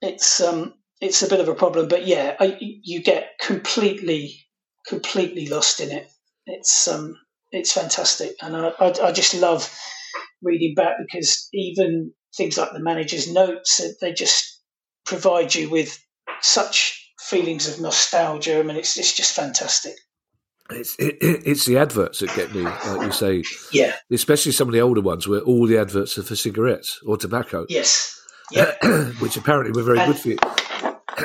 it's 0.00 0.40
um, 0.40 0.74
it's 1.00 1.24
a 1.24 1.28
bit 1.28 1.40
of 1.40 1.48
a 1.48 1.56
problem. 1.56 1.88
But 1.88 2.06
yeah, 2.06 2.36
I, 2.38 2.56
you 2.60 3.02
get 3.02 3.30
completely 3.40 4.46
completely 4.86 5.48
lost 5.48 5.80
in 5.80 5.90
it. 5.90 6.08
It's 6.46 6.86
um, 6.86 7.16
it's 7.50 7.72
fantastic, 7.72 8.36
and 8.42 8.54
I, 8.54 8.68
I, 8.78 9.08
I 9.08 9.12
just 9.12 9.34
love 9.34 9.68
reading 10.40 10.76
back 10.76 10.94
because 11.04 11.48
even 11.52 12.12
things 12.36 12.56
like 12.56 12.72
the 12.72 12.78
manager's 12.78 13.30
notes, 13.30 13.80
they 14.00 14.12
just 14.12 14.62
provide 15.04 15.52
you 15.52 15.68
with 15.68 15.98
such 16.42 17.12
feelings 17.18 17.66
of 17.66 17.80
nostalgia. 17.80 18.60
I 18.60 18.62
mean, 18.62 18.76
it's 18.76 18.96
it's 18.96 19.16
just 19.16 19.34
fantastic. 19.34 19.96
It's 20.70 20.96
it, 20.98 21.16
it's 21.20 21.64
the 21.64 21.78
adverts 21.78 22.20
that 22.20 22.34
get 22.34 22.54
me, 22.54 22.62
like 22.62 23.06
you 23.06 23.12
say. 23.12 23.42
Yeah. 23.72 23.94
Especially 24.10 24.52
some 24.52 24.68
of 24.68 24.74
the 24.74 24.80
older 24.80 25.00
ones 25.00 25.26
where 25.26 25.40
all 25.40 25.66
the 25.66 25.78
adverts 25.78 26.18
are 26.18 26.22
for 26.22 26.36
cigarettes 26.36 27.00
or 27.06 27.16
tobacco. 27.16 27.66
Yes. 27.68 28.20
Yeah. 28.52 28.74
Which 29.20 29.36
apparently 29.36 29.72
were 29.72 29.82
very 29.82 29.98
and, 29.98 30.12
good 30.12 30.20
for 30.20 30.28
you. 30.28 30.38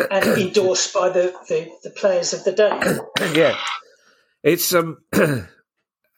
and 0.10 0.26
endorsed 0.42 0.94
by 0.94 1.10
the, 1.10 1.34
the, 1.50 1.70
the, 1.84 1.90
players 1.90 2.34
of 2.34 2.44
the 2.46 2.54
day. 2.54 3.34
yeah. 3.40 3.58
It's 4.44 4.74
um, 4.74 4.98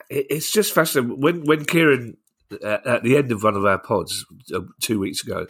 it's 0.10 0.52
just 0.52 0.74
fascinating 0.74 1.20
when 1.20 1.44
when 1.46 1.66
Kieran 1.66 2.18
uh, 2.64 2.78
at 2.86 3.04
the 3.04 3.18
end 3.18 3.32
of 3.32 3.44
one 3.44 3.56
of 3.56 3.66
our 3.66 3.80
pods 3.80 4.26
uh, 4.54 4.62
two 4.82 5.00
weeks 5.00 5.24
ago, 5.24 5.48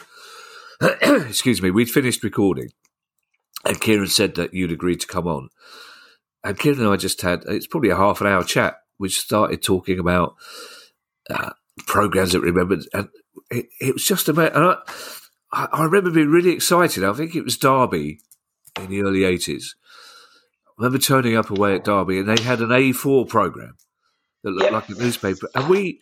excuse 0.81 1.61
me, 1.61 1.71
we'd 1.71 1.89
finished 1.89 2.23
recording, 2.23 2.69
and 3.65 3.79
Kieran 3.79 4.07
said 4.07 4.35
that 4.35 4.53
you'd 4.53 4.71
agreed 4.71 4.99
to 5.01 5.07
come 5.07 5.27
on, 5.27 5.49
and 6.45 6.59
Kieran 6.59 6.79
and 6.79 6.89
I 6.89 6.95
just 6.95 7.21
had 7.21 7.43
it's 7.47 7.67
probably 7.67 7.89
a 7.89 7.97
half 7.97 8.21
an 8.21 8.27
hour 8.27 8.43
chat, 8.43 8.75
which 8.97 9.17
started 9.19 9.63
talking 9.63 9.97
about 9.97 10.35
uh, 11.29 11.51
programs 11.87 12.31
that 12.31 12.41
we 12.41 12.51
remembered, 12.51 12.83
and 12.93 13.09
it, 13.49 13.65
it 13.81 13.93
was 13.93 14.05
just 14.05 14.29
amazing. 14.29 14.55
And 14.55 14.77
I, 15.51 15.67
I 15.71 15.83
remember 15.83 16.11
being 16.11 16.29
really 16.29 16.51
excited. 16.51 17.03
I 17.03 17.13
think 17.13 17.35
it 17.35 17.43
was 17.43 17.57
Derby 17.57 18.19
in 18.79 18.89
the 18.89 19.01
early 19.01 19.23
eighties. 19.23 19.75
I 20.67 20.71
remember 20.77 20.99
turning 20.99 21.35
up 21.35 21.49
away 21.49 21.75
at 21.75 21.83
Derby, 21.83 22.19
and 22.19 22.29
they 22.29 22.41
had 22.41 22.61
an 22.61 22.69
A4 22.69 23.27
program 23.27 23.75
that 24.43 24.51
looked 24.51 24.71
like 24.71 24.89
a 24.89 24.93
newspaper, 24.93 25.49
and 25.55 25.67
we 25.67 25.99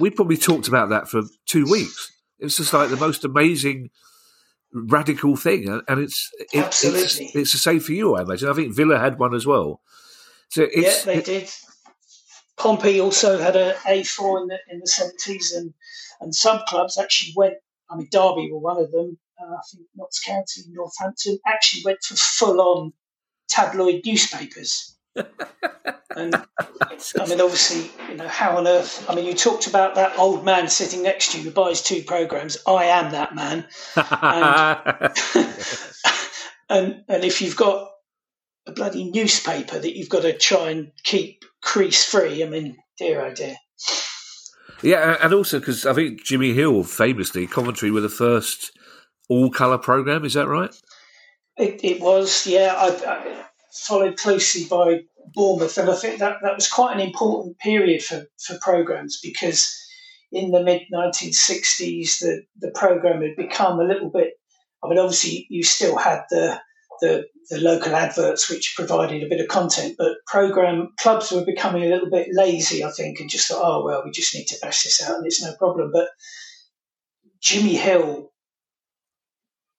we 0.00 0.08
probably 0.08 0.38
talked 0.38 0.68
about 0.68 0.88
that 0.88 1.08
for 1.08 1.22
two 1.46 1.66
weeks. 1.70 2.10
It 2.38 2.44
was 2.44 2.56
just 2.56 2.72
like 2.72 2.88
the 2.88 2.96
most 2.96 3.26
amazing 3.26 3.90
radical 4.72 5.36
thing, 5.36 5.68
and 5.88 6.00
it's 6.00 6.30
it, 6.52 6.64
Absolutely. 6.64 7.26
it's, 7.26 7.36
it's 7.36 7.52
the 7.52 7.58
same 7.58 7.80
for 7.80 7.92
you, 7.92 8.14
I 8.16 8.22
imagine. 8.22 8.48
I 8.48 8.54
think 8.54 8.74
Villa 8.74 8.98
had 8.98 9.18
one 9.18 9.34
as 9.34 9.46
well. 9.46 9.80
So 10.50 10.68
yeah, 10.74 10.94
they 11.04 11.22
did. 11.22 11.50
Pompey 12.58 13.00
also 13.00 13.38
had 13.38 13.56
a 13.56 13.74
A4 13.86 14.42
in 14.42 14.48
the 14.48 14.58
in 14.70 14.80
the 14.80 14.86
seventies, 14.86 15.52
and 15.52 15.72
and 16.20 16.34
some 16.34 16.60
clubs 16.68 16.98
actually 16.98 17.32
went. 17.36 17.54
I 17.90 17.96
mean, 17.96 18.08
Derby 18.10 18.50
were 18.50 18.58
one 18.58 18.80
of 18.80 18.90
them. 18.90 19.18
Uh, 19.40 19.54
I 19.54 19.60
think 19.70 19.86
Notts 19.96 20.20
County, 20.20 20.62
Northampton 20.70 21.38
actually 21.46 21.82
went 21.84 22.02
for 22.02 22.14
full 22.14 22.60
on 22.60 22.92
tabloid 23.48 24.02
newspapers. 24.06 24.96
and 26.16 26.34
I 27.18 27.26
mean, 27.26 27.40
obviously, 27.40 27.90
you 28.08 28.16
know, 28.16 28.28
how 28.28 28.56
on 28.56 28.66
earth? 28.66 29.08
I 29.08 29.14
mean, 29.14 29.26
you 29.26 29.34
talked 29.34 29.66
about 29.66 29.94
that 29.96 30.18
old 30.18 30.44
man 30.44 30.68
sitting 30.68 31.02
next 31.02 31.32
to 31.32 31.38
you 31.38 31.44
who 31.44 31.50
buys 31.50 31.82
two 31.82 32.02
programs. 32.02 32.58
I 32.66 32.84
am 32.84 33.12
that 33.12 33.34
man. 33.34 33.66
And, 33.96 35.12
and, 36.68 37.04
and 37.08 37.24
if 37.24 37.42
you've 37.42 37.56
got 37.56 37.90
a 38.66 38.72
bloody 38.72 39.10
newspaper 39.10 39.78
that 39.78 39.96
you've 39.96 40.08
got 40.08 40.22
to 40.22 40.36
try 40.36 40.70
and 40.70 40.92
keep 41.02 41.44
crease 41.60 42.04
free, 42.04 42.42
I 42.44 42.48
mean, 42.48 42.76
dear 42.98 43.24
oh 43.24 43.34
dear. 43.34 43.56
Yeah, 44.82 45.16
and 45.22 45.32
also 45.32 45.60
because 45.60 45.86
I 45.86 45.92
think 45.94 46.24
Jimmy 46.24 46.54
Hill 46.54 46.82
famously 46.82 47.46
Coventry 47.46 47.90
were 47.90 48.00
the 48.00 48.08
first 48.08 48.72
all 49.28 49.50
colour 49.50 49.78
program. 49.78 50.24
Is 50.24 50.34
that 50.34 50.48
right? 50.48 50.74
It, 51.56 51.84
it 51.84 52.00
was, 52.00 52.46
yeah. 52.46 52.74
I, 52.76 52.88
I, 52.88 53.44
followed 53.72 54.16
closely 54.16 54.64
by 54.64 55.00
Bournemouth, 55.34 55.78
and 55.78 55.90
I 55.90 55.94
think 55.94 56.18
that 56.18 56.38
that 56.42 56.54
was 56.54 56.68
quite 56.68 56.94
an 56.94 57.00
important 57.00 57.58
period 57.58 58.02
for 58.04 58.26
for 58.44 58.58
programs 58.60 59.20
because 59.22 59.78
in 60.30 60.50
the 60.50 60.62
mid 60.62 60.82
1960s 60.92 62.18
the 62.20 62.42
the 62.60 62.70
program 62.72 63.22
had 63.22 63.36
become 63.36 63.80
a 63.80 63.84
little 63.84 64.10
bit. 64.10 64.34
I 64.84 64.88
mean, 64.88 64.98
obviously 64.98 65.46
you 65.48 65.62
still 65.62 65.96
had 65.96 66.22
the 66.30 66.60
the, 67.00 67.24
the 67.50 67.58
local 67.58 67.94
adverts 67.96 68.48
which 68.48 68.74
provided 68.76 69.22
a 69.22 69.28
bit 69.28 69.40
of 69.40 69.48
content, 69.48 69.96
but 69.98 70.18
program 70.26 70.92
clubs 71.00 71.32
were 71.32 71.44
becoming 71.44 71.82
a 71.82 71.88
little 71.88 72.08
bit 72.10 72.28
lazy, 72.30 72.84
I 72.84 72.90
think, 72.92 73.18
and 73.18 73.28
just 73.28 73.48
thought, 73.48 73.62
oh 73.62 73.84
well, 73.84 74.02
we 74.04 74.12
just 74.12 74.34
need 74.34 74.46
to 74.46 74.58
bash 74.62 74.84
this 74.84 75.02
out 75.02 75.16
and 75.16 75.26
it's 75.26 75.42
no 75.42 75.54
problem. 75.56 75.90
But 75.92 76.08
Jimmy 77.40 77.74
Hill 77.74 78.30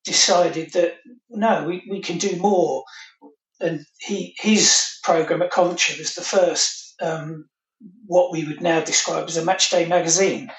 decided 0.03 0.73
that 0.73 0.95
no, 1.29 1.65
we, 1.65 1.83
we 1.89 2.01
can 2.01 2.17
do 2.17 2.35
more. 2.37 2.83
And 3.63 3.85
he 3.99 4.35
his 4.37 4.99
program 5.03 5.41
at 5.41 5.51
Coventry 5.51 5.97
was 5.97 6.13
the 6.15 6.21
first 6.21 6.95
um, 7.01 7.45
what 8.05 8.31
we 8.31 8.45
would 8.45 8.61
now 8.61 8.81
describe 8.81 9.27
as 9.27 9.37
a 9.37 9.45
match 9.45 9.69
day 9.69 9.87
magazine. 9.87 10.51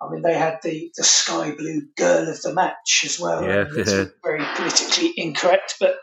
I 0.00 0.10
mean, 0.10 0.22
they 0.22 0.34
had 0.34 0.58
the, 0.62 0.90
the 0.96 1.04
sky 1.04 1.52
blue 1.52 1.82
girl 1.96 2.28
of 2.28 2.42
the 2.42 2.52
match 2.52 3.04
as 3.04 3.20
well. 3.20 3.44
Yeah, 3.44 3.64
yeah. 3.76 4.04
very 4.24 4.44
politically 4.56 5.12
incorrect, 5.16 5.76
but 5.78 5.96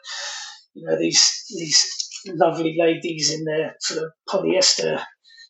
you 0.73 0.85
know 0.85 0.97
these 0.97 1.45
these 1.49 2.09
lovely 2.27 2.75
ladies 2.79 3.31
in 3.31 3.45
their 3.45 3.75
sort 3.79 4.03
of 4.03 4.11
polyester 4.29 5.03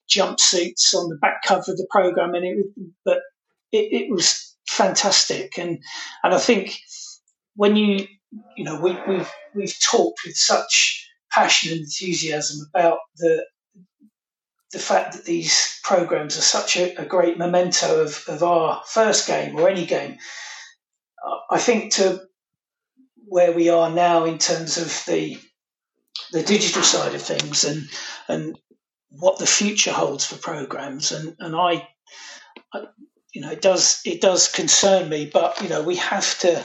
jumpsuits 0.09 0.93
on 0.95 1.09
the 1.09 1.17
back 1.21 1.43
cover 1.45 1.71
of 1.71 1.77
the 1.77 1.87
program, 1.89 2.33
and 2.33 2.45
it 2.45 2.65
but 3.05 3.19
it, 3.71 3.93
it 3.93 4.11
was 4.11 4.55
fantastic, 4.67 5.57
and 5.57 5.79
and 6.23 6.33
I 6.33 6.39
think 6.39 6.79
when 7.55 7.75
you 7.75 8.07
you 8.55 8.63
know 8.63 8.79
we, 8.79 8.97
we've 9.07 9.31
we've 9.55 9.79
talked 9.79 10.21
with 10.25 10.35
such 10.35 11.07
passion 11.31 11.71
and 11.71 11.81
enthusiasm 11.81 12.65
about 12.73 12.99
the 13.17 13.45
the 14.71 14.79
fact 14.79 15.13
that 15.13 15.25
these 15.25 15.79
programs 15.83 16.37
are 16.37 16.41
such 16.41 16.77
a, 16.77 16.93
a, 17.01 17.05
great 17.05 17.39
memento 17.39 18.01
of, 18.01 18.23
of 18.27 18.43
our 18.43 18.83
first 18.85 19.25
game 19.25 19.55
or 19.55 19.67
any 19.67 19.83
game, 19.83 20.15
I 21.49 21.57
think 21.57 21.93
to 21.93 22.21
where 23.27 23.51
we 23.51 23.69
are 23.69 23.89
now 23.89 24.25
in 24.25 24.37
terms 24.37 24.77
of 24.77 25.03
the 25.07 25.39
the 26.31 26.43
digital 26.43 26.83
side 26.83 27.15
of 27.15 27.21
things 27.21 27.63
and 27.63 27.87
and 28.27 28.59
what 29.09 29.39
the 29.39 29.47
future 29.47 29.91
holds 29.91 30.25
for 30.25 30.35
programs 30.35 31.11
and 31.11 31.35
and 31.39 31.55
I, 31.55 31.87
I 32.73 32.85
you 33.33 33.41
know 33.41 33.51
it 33.51 33.61
does 33.61 34.01
it 34.05 34.21
does 34.21 34.51
concern 34.51 35.09
me 35.09 35.29
but 35.31 35.61
you 35.61 35.69
know 35.69 35.81
we 35.81 35.95
have 35.95 36.37
to 36.39 36.63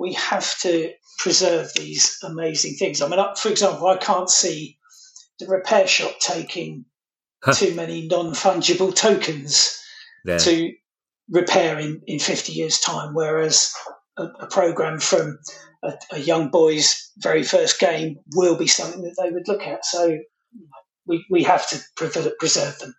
we 0.00 0.14
have 0.14 0.58
to 0.60 0.90
preserve 1.18 1.70
these 1.74 2.18
amazing 2.24 2.74
things 2.74 3.00
I 3.02 3.08
mean 3.08 3.24
for 3.36 3.50
example 3.50 3.86
I 3.86 3.98
can't 3.98 4.30
see 4.30 4.78
the 5.38 5.46
repair 5.46 5.86
shop 5.86 6.18
taking 6.20 6.84
too 7.54 7.74
many 7.74 8.06
non 8.06 8.32
fungible 8.32 8.94
tokens 8.94 9.82
yeah. 10.24 10.38
to 10.38 10.72
repair 11.30 11.78
in, 11.78 12.00
in 12.06 12.18
50 12.18 12.52
years' 12.52 12.78
time, 12.78 13.14
whereas 13.14 13.72
a, 14.18 14.24
a 14.40 14.46
program 14.46 15.00
from 15.00 15.38
a, 15.82 15.92
a, 16.12 16.18
young 16.18 16.50
boy's 16.50 17.10
very 17.18 17.42
first 17.42 17.80
game 17.80 18.16
will 18.34 18.56
be 18.56 18.66
something 18.66 19.02
that 19.02 19.16
they 19.22 19.30
would 19.30 19.48
look 19.48 19.62
at. 19.62 19.84
So 19.84 20.18
we, 21.06 21.24
we 21.30 21.42
have 21.44 21.68
to 21.70 21.80
preserve 22.38 22.78
them. 22.78 22.94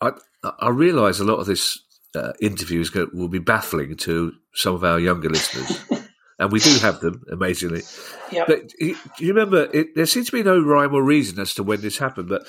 I, 0.00 0.12
I 0.58 0.70
realise 0.70 1.20
a 1.20 1.24
lot 1.24 1.38
of 1.38 1.46
this 1.46 1.78
uh, 2.14 2.32
interview 2.40 2.84
will 3.12 3.28
be 3.28 3.38
baffling 3.38 3.96
to 3.98 4.32
some 4.54 4.74
of 4.74 4.84
our 4.84 4.98
younger 4.98 5.28
listeners. 5.28 5.84
and 6.42 6.50
we 6.50 6.58
do 6.58 6.76
have 6.80 7.00
them 7.00 7.22
amazingly. 7.30 7.82
Yep. 8.32 8.46
But 8.48 8.68
do 8.68 8.96
you 9.18 9.32
remember? 9.32 9.68
It, 9.72 9.94
there 9.94 10.06
seems 10.06 10.26
to 10.26 10.32
be 10.32 10.42
no 10.42 10.60
rhyme 10.60 10.92
or 10.92 11.02
reason 11.02 11.38
as 11.38 11.54
to 11.54 11.62
when 11.62 11.80
this 11.80 11.98
happened, 11.98 12.28
but 12.28 12.46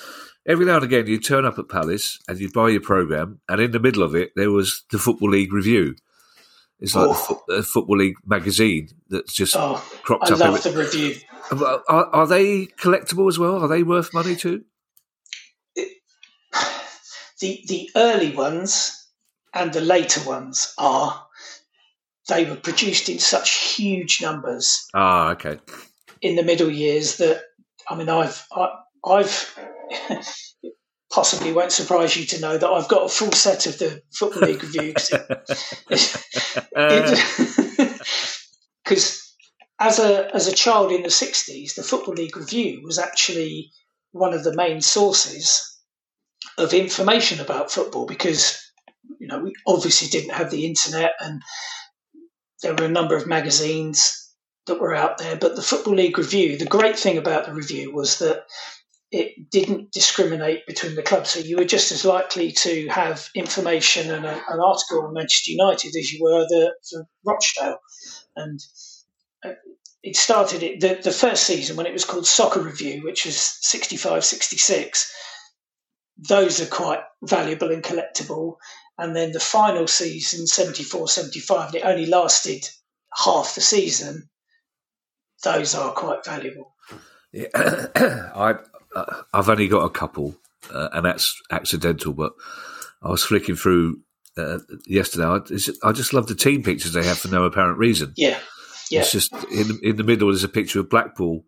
every 0.48 0.66
now 0.66 0.76
and 0.76 0.84
again 0.84 1.06
you 1.06 1.20
turn 1.20 1.46
up 1.46 1.60
at 1.60 1.70
Palace 1.70 2.18
and 2.28 2.40
you 2.40 2.52
buy 2.52 2.70
your 2.70 2.82
program, 2.82 3.40
and 3.48 3.62
in 3.62 3.72
the 3.72 3.80
middle 3.80 4.02
of 4.02 4.16
it 4.16 4.32
there 4.36 4.50
was 4.50 4.84
the 4.92 4.98
Football 4.98 5.30
League 5.30 5.54
review. 5.54 5.96
It's 6.80 6.96
like 6.96 7.10
oh. 7.10 7.42
the, 7.48 7.58
the, 7.58 7.64
Football 7.64 7.98
League 7.98 8.16
magazine 8.26 8.90
that's 9.10 9.34
just 9.34 9.56
oh, 9.56 9.76
cropped 10.02 10.32
I 10.32 10.34
up. 10.34 10.42
I 10.42 10.50
love 10.50 10.64
the 10.64 10.72
review. 10.72 11.16
Uh, 11.52 11.80
are, 11.88 12.06
are, 12.08 12.28
they 12.28 12.66
collectible 12.66 13.28
as 13.30 13.38
well? 13.38 13.64
Are 13.64 13.68
they 13.68 13.84
worth 13.84 14.14
money 14.14 14.36
too? 14.36 14.64
It, 15.76 15.98
the 17.40 17.64
the 17.68 17.90
early 17.96 18.36
ones 18.36 19.08
and 19.54 19.72
the 19.72 19.82
later 19.82 20.28
ones 20.28 20.74
are. 20.80 21.28
They 22.30 22.46
were 22.46 22.56
produced 22.56 23.10
in 23.10 23.20
such 23.20 23.76
huge 23.76 24.22
numbers. 24.22 24.88
Ah, 24.94 25.32
okay. 25.32 25.60
In 26.22 26.36
the 26.36 26.44
middle 26.44 26.70
years, 26.70 27.18
that 27.18 27.42
I 27.90 27.96
mean, 27.96 28.10
I've 28.10 28.46
I, 28.52 28.70
I've 29.06 29.60
possibly 31.12 31.52
won't 31.52 31.72
surprise 31.72 32.18
you 32.18 32.26
to 32.26 32.40
know 32.40 32.58
that 32.58 32.70
I've 32.70 32.88
got 32.88 33.06
a 33.06 33.10
full 33.10 33.32
set 33.32 33.68
of 33.68 33.78
the 33.78 34.02
Football 34.14 34.50
League 34.50 34.64
review 34.64 34.94
because 38.84 39.36
as 39.80 40.00
a 40.00 40.34
as 40.34 40.48
a 40.48 40.54
child 40.54 40.92
in 40.92 41.04
the 41.04 41.10
'60s, 41.10 41.76
the 41.76 41.84
Football 41.84 42.16
League 42.16 42.38
review 42.38 42.82
was 42.84 42.98
actually 42.98 43.72
one 44.12 44.34
of 44.34 44.44
the 44.44 44.56
main 44.56 44.82
sources 44.82 45.70
of 46.58 46.74
information 46.74 47.40
about 47.40 47.72
football 47.72 48.06
because 48.06 48.60
you 49.20 49.28
know 49.28 49.40
we 49.40 49.54
obviously 49.68 50.08
didn't 50.08 50.34
have 50.34 50.52
the 50.52 50.66
internet 50.66 51.14
and 51.20 51.42
there 52.64 52.74
were 52.74 52.86
a 52.86 52.90
number 52.90 53.16
of 53.16 53.28
magazines 53.28 54.20
that 54.66 54.80
were 54.80 54.96
out 54.96 55.18
there 55.20 55.36
but 55.36 55.56
the 55.56 55.62
football 55.62 55.94
league 55.94 56.18
review 56.18 56.58
the 56.58 56.66
great 56.66 56.98
thing 56.98 57.18
about 57.18 57.46
the 57.46 57.54
review 57.54 57.94
was 57.94 58.18
that 58.20 58.46
it 59.14 59.52
didn't 59.52 59.92
discriminate 59.92 60.66
between 60.66 60.96
the 60.96 61.04
clubs. 61.04 61.30
So 61.30 61.40
you 61.40 61.58
were 61.58 61.66
just 61.66 61.92
as 61.92 62.04
likely 62.04 62.52
to 62.52 62.88
have 62.88 63.30
information 63.36 64.10
and 64.10 64.26
a, 64.26 64.34
an 64.34 64.60
article 64.60 65.06
on 65.06 65.14
Manchester 65.14 65.52
United 65.52 65.96
as 65.96 66.12
you 66.12 66.24
were 66.24 66.46
the, 66.50 66.74
the 66.92 67.06
Rochdale. 67.24 67.78
And 68.36 68.60
uh, 69.46 69.52
it 70.02 70.16
started 70.16 70.64
it, 70.64 70.80
the, 70.80 71.00
the 71.02 71.12
first 71.12 71.44
season 71.44 71.78
when 71.78 71.86
it 71.86 71.94
was 71.94 72.06
called 72.06 72.26
Soccer 72.26 72.60
Review, 72.60 73.04
which 73.04 73.26
was 73.26 73.38
65 73.38 74.26
66. 74.26 75.14
Those 76.18 76.60
are 76.60 76.66
quite 76.66 77.02
valuable 77.24 77.72
and 77.72 77.84
collectible. 77.84 78.56
And 78.98 79.16
then 79.16 79.32
the 79.32 79.40
final 79.40 79.88
season, 79.88 80.46
74 80.46 81.08
75, 81.08 81.68
and 81.68 81.76
it 81.76 81.86
only 81.86 82.06
lasted 82.06 82.70
half 83.14 83.56
the 83.56 83.62
season. 83.62 84.30
Those 85.44 85.76
are 85.76 85.92
quite 85.92 86.24
valuable. 86.24 86.76
Yeah, 87.32 87.48
I 87.56 88.56
uh, 88.96 89.22
I've 89.34 89.50
only 89.50 89.68
got 89.68 89.86
a 89.86 89.90
couple, 89.90 90.36
uh, 90.72 90.90
and 90.94 91.06
that's 91.06 91.42
accidental. 91.52 92.14
But 92.14 92.34
I 93.02 93.10
was 93.10 93.24
flicking 93.24 93.56
through 93.56 94.00
uh, 94.38 94.60
yesterday. 94.86 95.26
I, 95.26 95.40
I, 95.88 95.92
just 95.92 96.14
love 96.14 96.28
the 96.28 96.36
team 96.36 96.64
pictures 96.64 96.94
they 96.94 97.04
have 97.04 97.18
for 97.18 97.30
no 97.30 97.44
apparent 97.44 97.80
reason. 97.80 98.14
Yeah, 98.16 98.40
yeah. 98.92 99.02
It's 99.02 99.12
just 99.12 99.34
in 99.52 99.80
in 99.82 99.96
the 99.96 100.04
middle. 100.04 100.30
There's 100.30 100.44
a 100.44 100.50
picture 100.50 100.80
of 100.80 100.90
Blackpool 100.90 101.44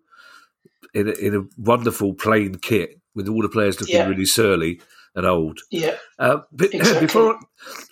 in 0.93 1.08
a, 1.08 1.12
in 1.12 1.36
a 1.36 1.62
wonderful 1.62 2.15
plain 2.15 2.55
kit 2.55 2.99
with 3.13 3.29
all 3.29 3.41
the 3.41 3.49
players 3.49 3.79
looking 3.79 3.95
yeah. 3.95 4.08
really 4.08 4.25
surly 4.25 4.81
and 5.15 5.25
old. 5.25 5.60
Yeah. 5.71 5.97
Uh, 6.19 6.39
but 6.51 6.69
exactly. 6.73 7.06
before 7.06 7.39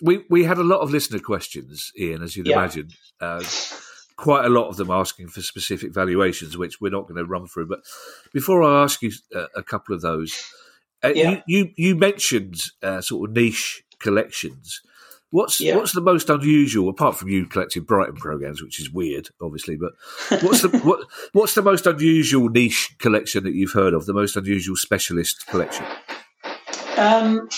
we 0.02 0.24
we 0.30 0.44
had 0.44 0.58
a 0.58 0.64
lot 0.64 0.80
of 0.80 0.90
listener 0.90 1.18
questions, 1.18 1.92
Ian, 1.98 2.22
as 2.22 2.36
you'd 2.36 2.46
yeah. 2.46 2.58
imagine. 2.58 2.90
Uh, 3.20 3.42
quite 4.16 4.44
a 4.44 4.48
lot 4.48 4.68
of 4.68 4.76
them 4.76 4.90
asking 4.90 5.28
for 5.28 5.42
specific 5.42 5.92
valuations, 5.92 6.56
which 6.56 6.80
we're 6.80 6.90
not 6.90 7.08
going 7.08 7.16
to 7.16 7.24
run 7.24 7.46
through. 7.46 7.66
But 7.66 7.80
before 8.32 8.62
I 8.62 8.82
ask 8.82 9.02
you 9.02 9.10
uh, 9.34 9.46
a 9.56 9.62
couple 9.62 9.94
of 9.94 10.02
those, 10.02 10.40
uh, 11.02 11.12
yeah. 11.14 11.40
you, 11.46 11.64
you, 11.64 11.70
you 11.76 11.96
mentioned 11.96 12.60
uh, 12.82 13.00
sort 13.00 13.28
of 13.28 13.36
niche 13.36 13.82
collections. 13.98 14.80
What's 15.30 15.60
yeah. 15.60 15.74
what's 15.74 15.92
the 15.92 16.00
most 16.00 16.30
unusual 16.30 16.88
apart 16.88 17.16
from 17.16 17.28
you 17.28 17.46
collecting 17.46 17.82
Brighton 17.82 18.14
programs, 18.14 18.62
which 18.62 18.80
is 18.80 18.92
weird, 18.92 19.30
obviously. 19.42 19.76
But 19.76 19.94
what's 20.42 20.62
the 20.62 20.68
what, 20.84 21.08
what's 21.32 21.54
the 21.54 21.62
most 21.62 21.88
unusual 21.88 22.48
niche 22.48 22.94
collection 23.00 23.42
that 23.42 23.54
you've 23.54 23.72
heard 23.72 23.94
of? 23.94 24.06
The 24.06 24.14
most 24.14 24.36
unusual 24.36 24.76
specialist 24.76 25.44
collection? 25.48 25.84
Um, 26.96 27.48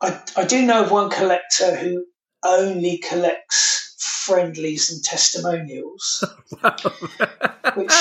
I 0.00 0.20
I 0.36 0.44
do 0.44 0.62
know 0.62 0.84
of 0.84 0.90
one 0.90 1.10
collector 1.10 1.76
who 1.76 2.06
only 2.44 2.98
collects 2.98 3.94
friendlies 3.98 4.90
and 4.90 5.02
testimonials, 5.02 6.24
which 7.74 7.92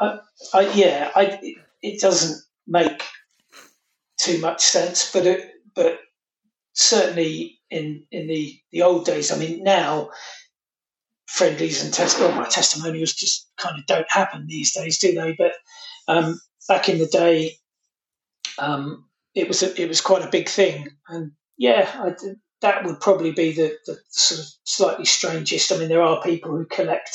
I, 0.00 0.18
I, 0.54 0.72
yeah, 0.74 1.10
I, 1.14 1.38
it, 1.42 1.56
it 1.82 2.00
doesn't 2.00 2.42
make 2.66 3.02
too 4.18 4.40
much 4.40 4.62
sense, 4.62 5.12
but 5.12 5.26
it, 5.26 5.50
but 5.74 6.00
certainly 6.72 7.60
in 7.70 8.04
in 8.10 8.26
the 8.26 8.58
the 8.72 8.82
old 8.82 9.04
days, 9.04 9.30
I 9.30 9.38
mean, 9.38 9.62
now 9.62 10.10
friendlies 11.26 11.84
and 11.84 11.94
test 11.94 12.18
well, 12.18 12.44
testimonials 12.46 13.12
just 13.12 13.48
kind 13.56 13.78
of 13.78 13.86
don't 13.86 14.10
happen 14.10 14.46
these 14.46 14.72
days, 14.72 14.98
do 14.98 15.14
they? 15.14 15.34
But 15.38 15.52
um, 16.08 16.40
back 16.70 16.88
in 16.88 16.98
the 16.98 17.06
day, 17.06 17.56
um, 18.60 19.04
it 19.34 19.48
was 19.48 19.64
a, 19.64 19.82
it 19.82 19.88
was 19.88 20.00
quite 20.00 20.24
a 20.24 20.30
big 20.30 20.48
thing, 20.48 20.86
and 21.08 21.32
yeah, 21.58 21.90
I, 21.92 22.14
that 22.62 22.84
would 22.84 23.00
probably 23.00 23.32
be 23.32 23.52
the, 23.52 23.76
the 23.86 23.98
sort 24.10 24.40
of 24.40 24.46
slightly 24.62 25.04
strangest. 25.04 25.72
I 25.72 25.78
mean, 25.78 25.88
there 25.88 26.02
are 26.02 26.22
people 26.22 26.52
who 26.52 26.64
collect 26.66 27.10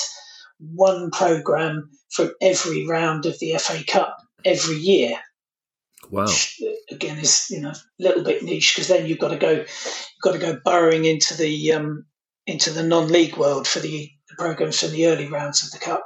one 0.60 1.10
program 1.10 1.90
from 2.12 2.32
every 2.42 2.86
round 2.86 3.26
of 3.26 3.40
the 3.40 3.56
FA 3.58 3.82
Cup 3.88 4.18
every 4.44 4.76
year. 4.76 5.18
Wow. 6.12 6.28
again, 6.92 7.18
is 7.18 7.48
you 7.50 7.62
know 7.62 7.72
a 7.72 7.76
little 8.04 8.24
bit 8.24 8.44
niche 8.44 8.76
because 8.76 8.90
then 8.90 9.08
you've 9.08 9.20
got 9.20 9.30
to 9.30 9.38
go, 9.38 9.52
you've 9.52 10.22
got 10.22 10.34
to 10.34 10.40
go 10.40 10.60
burrowing 10.66 11.06
into 11.06 11.36
the 11.36 11.72
um, 11.72 12.06
into 12.46 12.72
the 12.72 12.84
non-league 12.84 13.38
world 13.38 13.68
for 13.68 13.80
the, 13.80 14.12
the 14.30 14.36
programs 14.38 14.82
from 14.82 14.92
the 14.92 15.08
early 15.08 15.28
rounds 15.28 15.64
of 15.64 15.72
the 15.72 15.80
cup. 15.80 16.06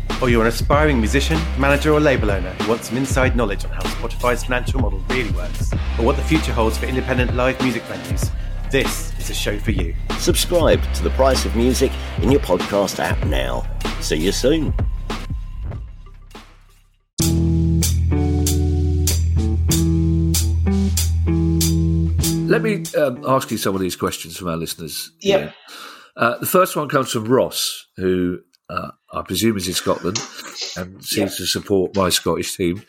or 0.21 0.29
you're 0.29 0.41
an 0.41 0.47
aspiring 0.47 0.99
musician, 0.99 1.39
manager, 1.57 1.91
or 1.91 1.99
label 1.99 2.29
owner 2.29 2.51
who 2.51 2.69
wants 2.69 2.89
some 2.89 2.97
inside 2.97 3.35
knowledge 3.35 3.65
on 3.65 3.71
how 3.71 3.81
Spotify's 3.81 4.43
financial 4.43 4.79
model 4.79 4.99
really 5.09 5.31
works, 5.31 5.73
or 5.97 6.05
what 6.05 6.15
the 6.15 6.23
future 6.23 6.53
holds 6.53 6.77
for 6.77 6.85
independent 6.85 7.35
live 7.35 7.59
music 7.61 7.81
venues, 7.83 8.29
this 8.69 9.11
is 9.19 9.29
a 9.29 9.33
show 9.33 9.57
for 9.59 9.71
you. 9.71 9.95
Subscribe 10.19 10.81
to 10.93 11.03
The 11.03 11.09
Price 11.11 11.43
of 11.45 11.55
Music 11.55 11.91
in 12.21 12.31
your 12.31 12.39
podcast 12.41 12.99
app 12.99 13.21
now. 13.25 13.65
See 13.99 14.17
you 14.17 14.31
soon. 14.31 14.73
Let 22.47 22.61
me 22.61 22.83
um, 22.97 23.23
ask 23.25 23.49
you 23.49 23.57
some 23.57 23.75
of 23.75 23.81
these 23.81 23.95
questions 23.95 24.37
from 24.37 24.49
our 24.49 24.57
listeners. 24.57 25.11
Yeah. 25.21 25.51
Uh, 26.15 26.37
the 26.37 26.45
first 26.45 26.75
one 26.75 26.89
comes 26.89 27.11
from 27.11 27.25
Ross, 27.25 27.87
who 27.95 28.39
uh, 28.71 28.91
I 29.11 29.21
presume 29.23 29.57
is 29.57 29.67
in 29.67 29.73
Scotland 29.73 30.17
and 30.77 31.03
seems 31.03 31.33
yeah. 31.33 31.37
to 31.37 31.45
support 31.45 31.95
my 31.95 32.09
Scottish 32.09 32.55
team, 32.55 32.83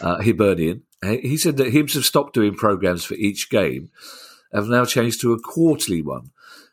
uh, 0.00 0.20
Hibernian. 0.20 0.82
He 1.04 1.36
said 1.36 1.56
that 1.56 1.72
Hibs 1.72 1.94
have 1.94 2.04
stopped 2.04 2.34
doing 2.34 2.54
programs 2.54 3.04
for 3.04 3.14
each 3.14 3.48
game, 3.50 3.90
have 4.52 4.68
now 4.68 4.84
changed 4.84 5.20
to 5.20 5.32
a 5.32 5.40
quarterly 5.40 6.02
one. 6.02 6.30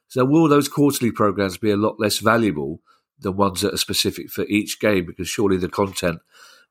So 0.08 0.26
will 0.26 0.48
those 0.48 0.68
quarterly 0.68 1.12
programs 1.12 1.58
be 1.58 1.72
a 1.72 1.78
lot 1.78 2.00
less 2.00 2.18
valuable 2.18 2.82
than 3.20 3.38
ones 3.38 3.62
that 3.62 3.74
are 3.74 3.78
specific 3.78 4.32
for 4.32 4.46
each 4.46 4.80
game? 4.80 5.06
Because 5.06 5.28
surely 5.28 5.58
the 5.58 5.70
content 5.70 6.20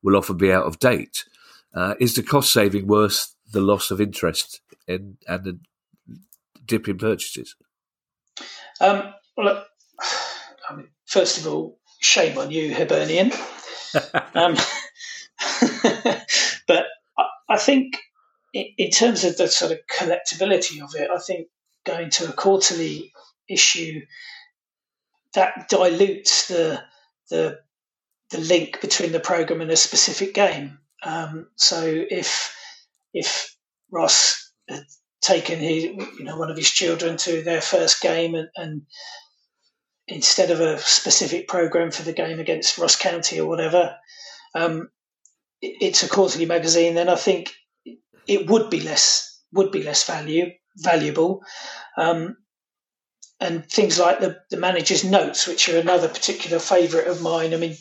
will 0.03 0.17
often 0.17 0.37
be 0.37 0.51
out 0.51 0.65
of 0.65 0.79
date. 0.79 1.25
Uh, 1.73 1.95
is 1.99 2.15
the 2.15 2.23
cost 2.23 2.51
saving 2.51 2.87
worth 2.87 3.35
the 3.51 3.61
loss 3.61 3.91
of 3.91 4.01
interest 4.01 4.61
in, 4.87 5.17
and 5.27 5.43
the 5.43 5.59
dip 6.65 6.87
in 6.87 6.97
purchases? 6.97 7.55
Um, 8.81 9.13
well, 9.37 9.65
I 10.69 10.75
mean, 10.75 10.87
first 11.09 11.39
of 11.39 11.47
all, 11.47 11.77
shame 11.99 12.37
on 12.37 12.51
you, 12.51 12.73
Hibernian. 12.73 13.31
um, 14.35 14.55
but 16.67 16.85
I, 17.17 17.25
I 17.49 17.57
think 17.57 17.97
in, 18.53 18.65
in, 18.77 18.91
terms 18.91 19.23
of 19.23 19.37
the 19.37 19.47
sort 19.47 19.71
of 19.71 19.79
collectability 19.91 20.81
of 20.81 20.93
it, 20.95 21.09
I 21.09 21.17
think 21.19 21.47
going 21.85 22.11
to 22.11 22.29
a 22.29 22.33
quarterly 22.33 23.11
issue 23.49 24.01
that 25.33 25.69
dilutes 25.69 26.47
the 26.47 26.81
the 27.29 27.59
the 28.29 28.39
link 28.39 28.79
between 28.81 29.11
the 29.11 29.19
program 29.19 29.61
and 29.61 29.71
a 29.71 29.75
specific 29.75 30.33
game. 30.33 30.79
Um, 31.01 31.47
so 31.55 31.81
if 31.85 32.55
if 33.13 33.55
Ross 33.91 34.51
had 34.67 34.85
taken 35.21 35.59
his, 35.59 35.83
you 35.83 36.23
know, 36.23 36.37
one 36.37 36.51
of 36.51 36.57
his 36.57 36.69
children 36.69 37.17
to 37.17 37.41
their 37.41 37.61
first 37.61 38.01
game, 38.01 38.35
and, 38.35 38.49
and 38.55 38.81
instead 40.09 40.51
of 40.51 40.59
a 40.59 40.79
specific 40.79 41.47
program 41.47 41.91
for 41.91 42.03
the 42.03 42.13
game 42.13 42.39
against 42.39 42.77
Ross 42.77 42.95
County 42.95 43.39
or 43.39 43.47
whatever, 43.47 43.95
um, 44.55 44.89
it's 45.61 46.03
a 46.03 46.09
quarterly 46.09 46.45
magazine. 46.45 46.95
Then 46.95 47.09
I 47.09 47.15
think 47.15 47.53
it 48.27 48.49
would 48.49 48.69
be 48.69 48.81
less 48.81 49.41
would 49.51 49.71
be 49.71 49.83
less 49.83 50.05
value 50.05 50.51
valuable. 50.77 51.43
Um, 51.97 52.37
and 53.39 53.65
things 53.65 53.97
like 53.97 54.19
the, 54.19 54.37
the 54.49 54.57
manager's 54.57 55.03
notes, 55.03 55.47
which 55.47 55.69
are 55.69 55.79
another 55.79 56.09
particular 56.09 56.59
favourite 56.59 57.07
of 57.07 57.21
mine. 57.21 57.53
I 57.53 57.57
mean, 57.57 57.75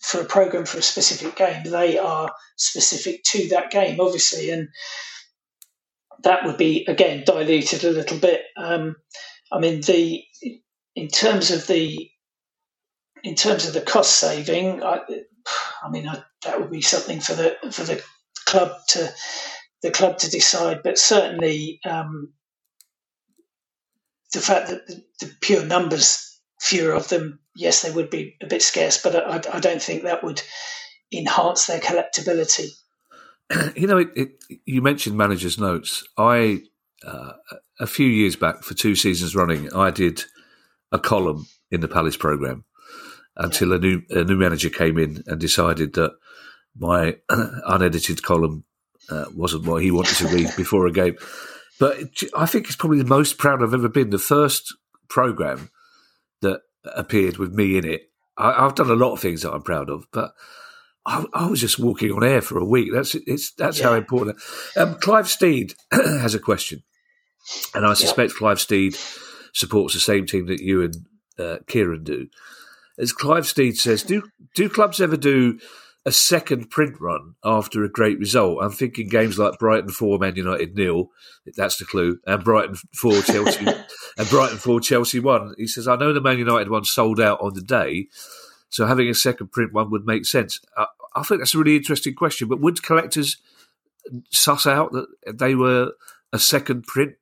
for 0.00 0.20
a 0.20 0.24
program 0.24 0.64
for 0.66 0.78
a 0.78 0.82
specific 0.82 1.34
game, 1.34 1.64
they 1.64 1.98
are 1.98 2.30
specific 2.56 3.24
to 3.24 3.48
that 3.48 3.70
game, 3.70 4.00
obviously, 4.00 4.50
and 4.50 4.68
that 6.22 6.44
would 6.44 6.56
be 6.56 6.84
again 6.86 7.24
diluted 7.26 7.82
a 7.84 7.90
little 7.90 8.18
bit. 8.18 8.42
Um, 8.56 8.94
I 9.52 9.58
mean, 9.58 9.82
the 9.82 10.22
in 10.94 11.08
terms 11.08 11.50
of 11.50 11.66
the 11.66 12.10
in 13.22 13.34
terms 13.34 13.66
of 13.66 13.74
the 13.74 13.80
cost 13.80 14.16
saving, 14.16 14.82
I, 14.82 15.00
I 15.82 15.90
mean 15.90 16.08
I, 16.08 16.22
that 16.44 16.60
would 16.60 16.70
be 16.70 16.80
something 16.80 17.20
for 17.20 17.34
the 17.34 17.56
for 17.70 17.84
the 17.84 18.02
club 18.46 18.72
to 18.88 19.12
the 19.82 19.90
club 19.90 20.18
to 20.18 20.30
decide. 20.30 20.82
But 20.82 20.98
certainly, 20.98 21.80
um, 21.84 22.32
the 24.32 24.40
fact 24.40 24.70
that 24.70 24.86
the, 24.86 25.04
the 25.20 25.32
pure 25.40 25.64
numbers 25.64 26.28
fewer 26.60 26.92
of 26.92 27.08
them, 27.08 27.40
yes, 27.56 27.82
they 27.82 27.90
would 27.90 28.08
be 28.08 28.36
a 28.40 28.46
bit 28.46 28.62
scarce, 28.62 29.02
but 29.02 29.16
I, 29.16 29.56
I 29.56 29.60
don't 29.60 29.82
think 29.82 30.04
that 30.04 30.24
would 30.24 30.40
enhance 31.12 31.66
their 31.66 31.80
collectability. 31.80 32.68
You 33.76 33.86
know, 33.86 33.98
it, 33.98 34.08
it, 34.16 34.44
you 34.64 34.80
mentioned 34.80 35.18
managers' 35.18 35.58
notes. 35.58 36.04
I 36.16 36.62
uh, 37.04 37.32
a 37.80 37.86
few 37.86 38.06
years 38.06 38.36
back, 38.36 38.62
for 38.62 38.74
two 38.74 38.94
seasons 38.94 39.34
running, 39.34 39.72
I 39.74 39.90
did 39.90 40.24
a 40.90 40.98
column 40.98 41.46
in 41.70 41.80
the 41.80 41.88
Palace 41.88 42.16
program 42.16 42.64
until 43.36 43.72
a 43.72 43.78
new 43.78 44.02
a 44.10 44.24
new 44.24 44.36
manager 44.36 44.68
came 44.68 44.98
in 44.98 45.24
and 45.26 45.40
decided 45.40 45.94
that 45.94 46.12
my 46.76 47.16
unedited 47.28 48.22
column 48.22 48.64
uh, 49.10 49.26
wasn't 49.34 49.66
what 49.66 49.82
he 49.82 49.90
wanted 49.90 50.16
to 50.16 50.28
read 50.28 50.50
before 50.56 50.86
a 50.86 50.92
game. 50.92 51.16
But 51.80 51.98
I 52.36 52.46
think 52.46 52.66
it's 52.66 52.76
probably 52.76 52.98
the 52.98 53.04
most 53.04 53.38
proud 53.38 53.62
I've 53.62 53.74
ever 53.74 53.88
been. 53.88 54.10
The 54.10 54.18
first 54.18 54.74
program 55.08 55.70
that 56.40 56.60
appeared 56.84 57.38
with 57.38 57.52
me 57.52 57.76
in 57.76 57.84
it. 57.84 58.02
I, 58.36 58.62
have 58.62 58.74
done 58.74 58.90
a 58.90 58.94
lot 58.94 59.12
of 59.12 59.20
things 59.20 59.42
that 59.42 59.52
I'm 59.52 59.62
proud 59.62 59.90
of, 59.90 60.06
but 60.12 60.32
I, 61.04 61.24
I, 61.34 61.46
was 61.46 61.60
just 61.60 61.78
walking 61.78 62.10
on 62.12 62.24
air 62.24 62.40
for 62.40 62.58
a 62.58 62.64
week. 62.64 62.90
That's 62.92 63.14
it's 63.14 63.52
that's 63.52 63.78
yeah. 63.78 63.88
how 63.88 63.94
important. 63.94 64.38
Um, 64.76 64.94
Clive 64.94 65.28
Steed 65.28 65.74
has 65.92 66.34
a 66.34 66.38
question, 66.38 66.82
and 67.74 67.86
I 67.86 67.94
suspect. 67.94 68.34
Clive 68.34 68.60
Steed 68.60 68.96
supports 69.52 69.94
the 69.94 70.00
same 70.00 70.26
team 70.26 70.46
that 70.46 70.60
you 70.60 70.82
and 70.82 70.94
uh, 71.38 71.58
Kieran 71.66 72.04
do. 72.04 72.28
As 72.98 73.12
Clive 73.12 73.46
Steed 73.46 73.76
says, 73.76 74.02
do 74.02 74.22
do 74.54 74.68
clubs 74.68 75.00
ever 75.00 75.16
do 75.16 75.58
a 76.04 76.12
second 76.12 76.68
print 76.70 77.00
run 77.00 77.34
after 77.44 77.84
a 77.84 77.90
great 77.90 78.18
result. 78.18 78.58
I'm 78.62 78.72
thinking 78.72 79.08
games 79.08 79.38
like 79.38 79.58
Brighton 79.58 79.90
4, 79.90 80.18
Man 80.18 80.34
United 80.34 80.74
nil. 80.74 81.10
That's 81.56 81.76
the 81.76 81.84
clue. 81.84 82.18
And 82.26 82.42
Brighton 82.42 82.76
4, 82.96 83.12
Chelsea, 83.22 83.66
and 84.18 84.28
Brighton 84.28 84.58
4, 84.58 84.80
Chelsea 84.80 85.20
1. 85.20 85.54
He 85.58 85.66
says, 85.66 85.86
I 85.86 85.96
know 85.96 86.12
the 86.12 86.20
Man 86.20 86.38
United 86.38 86.70
one 86.70 86.84
sold 86.84 87.20
out 87.20 87.40
on 87.40 87.54
the 87.54 87.62
day. 87.62 88.08
So 88.68 88.86
having 88.86 89.08
a 89.08 89.14
second 89.14 89.52
print 89.52 89.72
one 89.72 89.90
would 89.90 90.06
make 90.06 90.26
sense. 90.26 90.60
I, 90.76 90.86
I 91.14 91.22
think 91.22 91.40
that's 91.40 91.54
a 91.54 91.58
really 91.58 91.76
interesting 91.76 92.14
question. 92.14 92.48
But 92.48 92.60
would 92.60 92.82
collectors 92.82 93.36
suss 94.30 94.66
out 94.66 94.92
that 94.92 95.38
they 95.38 95.54
were 95.54 95.92
a 96.32 96.38
second 96.38 96.86
print? 96.86 97.14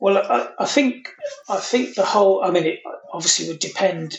Well, 0.00 0.18
I, 0.18 0.48
I 0.58 0.66
think 0.66 1.08
I 1.48 1.58
think 1.58 1.94
the 1.94 2.04
whole. 2.04 2.42
I 2.42 2.50
mean, 2.50 2.64
it 2.64 2.80
obviously 3.12 3.48
would 3.48 3.60
depend 3.60 4.18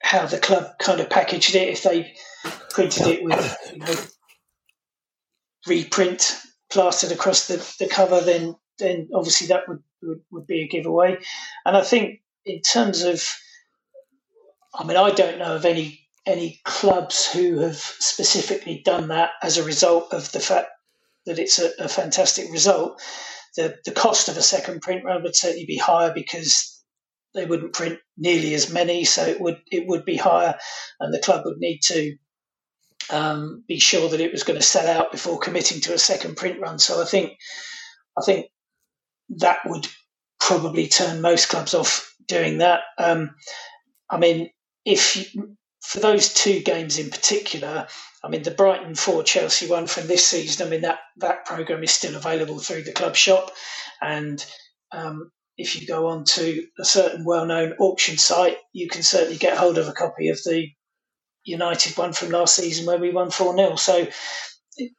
how 0.00 0.26
the 0.26 0.38
club 0.38 0.78
kind 0.78 1.00
of 1.00 1.10
packaged 1.10 1.54
it. 1.54 1.68
If 1.68 1.82
they 1.82 2.14
printed 2.70 3.06
it 3.08 3.24
with 3.24 3.56
you 3.72 3.78
know, 3.80 3.94
reprint 5.66 6.36
plastered 6.70 7.12
across 7.12 7.48
the, 7.48 7.56
the 7.78 7.88
cover, 7.88 8.20
then 8.20 8.54
then 8.78 9.08
obviously 9.12 9.48
that 9.48 9.68
would, 9.68 9.82
would, 10.02 10.20
would 10.30 10.46
be 10.46 10.62
a 10.62 10.68
giveaway. 10.68 11.18
And 11.66 11.76
I 11.76 11.82
think 11.82 12.20
in 12.44 12.60
terms 12.62 13.02
of, 13.02 13.22
I 14.74 14.84
mean, 14.84 14.96
I 14.96 15.10
don't 15.10 15.38
know 15.38 15.56
of 15.56 15.64
any 15.64 16.08
any 16.26 16.60
clubs 16.64 17.30
who 17.30 17.58
have 17.58 17.76
specifically 17.76 18.82
done 18.84 19.08
that 19.08 19.30
as 19.42 19.58
a 19.58 19.64
result 19.64 20.12
of 20.12 20.30
the 20.32 20.40
fact 20.40 20.68
that 21.26 21.38
it's 21.38 21.58
a, 21.58 21.70
a 21.78 21.88
fantastic 21.88 22.52
result. 22.52 23.00
The 23.56 23.76
the 23.84 23.92
cost 23.92 24.28
of 24.28 24.36
a 24.36 24.42
second 24.42 24.82
print 24.82 25.04
run 25.04 25.22
would 25.22 25.36
certainly 25.36 25.66
be 25.66 25.76
higher 25.76 26.12
because 26.14 26.82
they 27.34 27.44
wouldn't 27.44 27.74
print 27.74 27.98
nearly 28.16 28.54
as 28.54 28.72
many, 28.72 29.04
so 29.04 29.24
it 29.24 29.40
would 29.40 29.60
it 29.70 29.86
would 29.86 30.04
be 30.04 30.16
higher, 30.16 30.56
and 31.00 31.12
the 31.12 31.20
club 31.20 31.44
would 31.44 31.58
need 31.58 31.80
to 31.84 32.16
um, 33.10 33.64
be 33.66 33.78
sure 33.78 34.08
that 34.08 34.20
it 34.20 34.32
was 34.32 34.42
going 34.42 34.58
to 34.58 34.64
sell 34.64 34.86
out 34.86 35.12
before 35.12 35.38
committing 35.38 35.80
to 35.82 35.94
a 35.94 35.98
second 35.98 36.36
print 36.36 36.60
run. 36.60 36.78
So 36.78 37.00
I 37.00 37.04
think 37.04 37.32
I 38.18 38.22
think 38.24 38.46
that 39.30 39.58
would 39.66 39.86
probably 40.40 40.88
turn 40.88 41.20
most 41.20 41.48
clubs 41.48 41.74
off 41.74 42.14
doing 42.26 42.58
that. 42.58 42.80
Um, 42.98 43.34
I 44.10 44.18
mean, 44.18 44.50
if 44.84 45.16
you, 45.16 45.56
for 45.82 46.00
those 46.00 46.32
two 46.32 46.60
games 46.60 46.98
in 46.98 47.10
particular, 47.10 47.86
I 48.24 48.28
mean 48.28 48.42
the 48.42 48.50
Brighton 48.52 48.94
four 48.94 49.22
Chelsea 49.22 49.68
one 49.68 49.86
from 49.86 50.06
this 50.08 50.26
season. 50.26 50.66
I 50.66 50.70
mean 50.70 50.82
that 50.82 51.00
that 51.18 51.46
program 51.46 51.84
is 51.84 51.92
still 51.92 52.16
available 52.16 52.58
through 52.58 52.82
the 52.84 52.92
club 52.92 53.16
shop, 53.16 53.52
and 54.02 54.44
um, 54.92 55.30
if 55.58 55.80
you 55.80 55.86
go 55.86 56.08
on 56.08 56.24
to 56.24 56.66
a 56.80 56.84
certain 56.84 57.24
well-known 57.24 57.74
auction 57.80 58.18
site, 58.18 58.58
you 58.72 58.88
can 58.88 59.02
certainly 59.02 59.38
get 59.38 59.58
hold 59.58 59.78
of 59.78 59.88
a 59.88 59.92
copy 59.92 60.28
of 60.30 60.38
the 60.44 60.68
United 61.44 61.96
one 61.96 62.12
from 62.12 62.30
last 62.30 62.56
season 62.56 62.86
where 62.86 62.98
we 62.98 63.10
won 63.12 63.30
4 63.30 63.56
0. 63.56 63.76
So, 63.76 64.06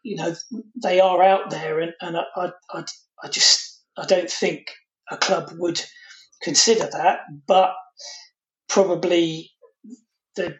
you 0.03 0.15
know, 0.17 0.35
they 0.81 0.99
are 0.99 1.23
out 1.23 1.49
there, 1.49 1.79
and, 1.79 1.93
and 2.01 2.17
I, 2.17 2.51
I, 2.73 2.85
I 3.23 3.29
just 3.29 3.81
I 3.97 4.05
don't 4.05 4.29
think 4.29 4.67
a 5.11 5.17
club 5.17 5.51
would 5.57 5.81
consider 6.43 6.87
that, 6.91 7.21
but 7.47 7.73
probably 8.69 9.51
the 10.35 10.57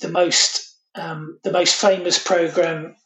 the 0.00 0.10
most 0.10 0.73
um, 0.94 1.38
the 1.42 1.52
most 1.52 1.74
famous 1.74 2.22
program 2.22 2.96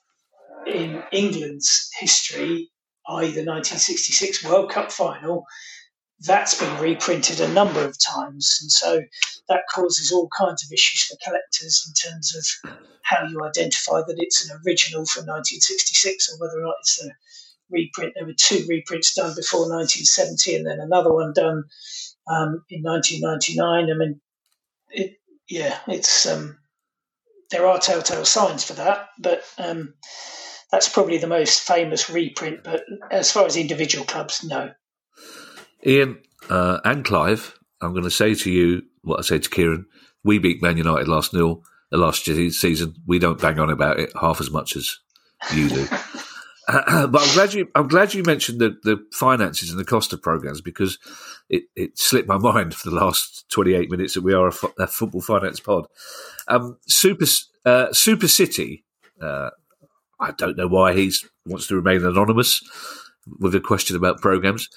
in 0.66 1.02
England's 1.12 1.90
history, 1.98 2.70
i.e., 3.08 3.30
the 3.30 3.44
1966 3.44 4.44
World 4.44 4.70
Cup 4.70 4.92
final, 4.92 5.44
that's 6.20 6.58
been 6.58 6.80
reprinted 6.80 7.40
a 7.40 7.48
number 7.52 7.84
of 7.84 7.96
times, 7.98 8.58
and 8.60 8.70
so 8.70 9.00
that 9.48 9.62
causes 9.72 10.12
all 10.12 10.28
kinds 10.36 10.64
of 10.64 10.72
issues 10.72 11.04
for 11.04 11.16
collectors 11.24 11.84
in 11.86 12.10
terms 12.10 12.34
of 12.34 12.72
how 13.02 13.24
you 13.26 13.42
identify 13.44 14.00
that 14.00 14.16
it's 14.18 14.44
an 14.48 14.60
original 14.66 15.06
from 15.06 15.26
1966 15.26 16.30
or 16.30 16.38
whether 16.38 16.58
or 16.58 16.64
not 16.64 16.74
it's 16.80 17.02
a 17.04 17.10
reprint. 17.70 18.14
There 18.14 18.26
were 18.26 18.34
two 18.36 18.66
reprints 18.68 19.14
done 19.14 19.34
before 19.34 19.60
1970, 19.60 20.56
and 20.56 20.66
then 20.66 20.80
another 20.80 21.12
one 21.12 21.32
done 21.32 21.64
um, 22.26 22.64
in 22.68 22.82
1999. 22.82 23.90
I 23.90 23.94
mean, 23.94 24.20
it, 24.90 25.20
yeah, 25.48 25.78
it's 25.86 26.26
um, 26.26 26.58
there 27.50 27.66
are 27.66 27.78
telltale 27.78 28.24
signs 28.24 28.64
for 28.64 28.74
that, 28.74 29.08
but 29.18 29.42
um, 29.58 29.94
that's 30.70 30.88
probably 30.88 31.18
the 31.18 31.26
most 31.26 31.60
famous 31.60 32.10
reprint. 32.10 32.62
But 32.64 32.84
as 33.10 33.32
far 33.32 33.46
as 33.46 33.56
individual 33.56 34.04
clubs, 34.04 34.44
no. 34.44 34.72
Ian 35.86 36.18
uh, 36.50 36.80
and 36.84 37.04
Clive, 37.04 37.58
I'm 37.80 37.92
going 37.92 38.04
to 38.04 38.10
say 38.10 38.34
to 38.34 38.50
you 38.50 38.82
what 39.02 39.18
I 39.18 39.22
said 39.22 39.44
to 39.44 39.50
Kieran. 39.50 39.86
We 40.24 40.38
beat 40.38 40.62
Man 40.62 40.76
United 40.76 41.08
last 41.08 41.32
nil 41.32 41.62
the 41.90 41.96
last 41.96 42.24
season. 42.24 42.94
We 43.06 43.18
don't 43.18 43.40
bang 43.40 43.58
on 43.58 43.70
about 43.70 43.98
it 43.98 44.12
half 44.20 44.40
as 44.40 44.50
much 44.50 44.76
as 44.76 44.98
you 45.54 45.68
do. 45.68 45.86
but 46.86 47.22
I'm 47.22 47.34
glad 47.34 47.54
you 47.54 47.66
I'm 47.74 47.88
glad 47.88 48.12
you 48.12 48.22
mentioned 48.22 48.60
the, 48.60 48.76
the 48.82 49.02
finances 49.12 49.70
and 49.70 49.78
the 49.78 49.86
cost 49.86 50.12
of 50.12 50.20
programs 50.20 50.60
because 50.60 50.98
it, 51.48 51.64
it 51.74 51.98
slipped 51.98 52.28
my 52.28 52.36
mind 52.38 52.74
for 52.74 52.90
the 52.90 52.96
last 52.96 53.48
28 53.50 53.90
minutes 53.90 54.14
that 54.14 54.22
we 54.22 54.34
are 54.34 54.48
a, 54.48 54.52
fo- 54.52 54.74
a 54.78 54.86
football 54.86 55.22
finance 55.22 55.60
pod. 55.60 55.86
Um, 56.46 56.76
Super 56.86 57.24
uh, 57.64 57.92
Super 57.92 58.28
City. 58.28 58.84
Uh, 59.20 59.50
I 60.20 60.32
don't 60.32 60.58
know 60.58 60.68
why 60.68 60.92
he 60.92 61.10
wants 61.46 61.68
to 61.68 61.76
remain 61.76 62.04
anonymous 62.04 62.60
with 63.38 63.54
a 63.54 63.60
question 63.60 63.96
about 63.96 64.20
programs. 64.20 64.68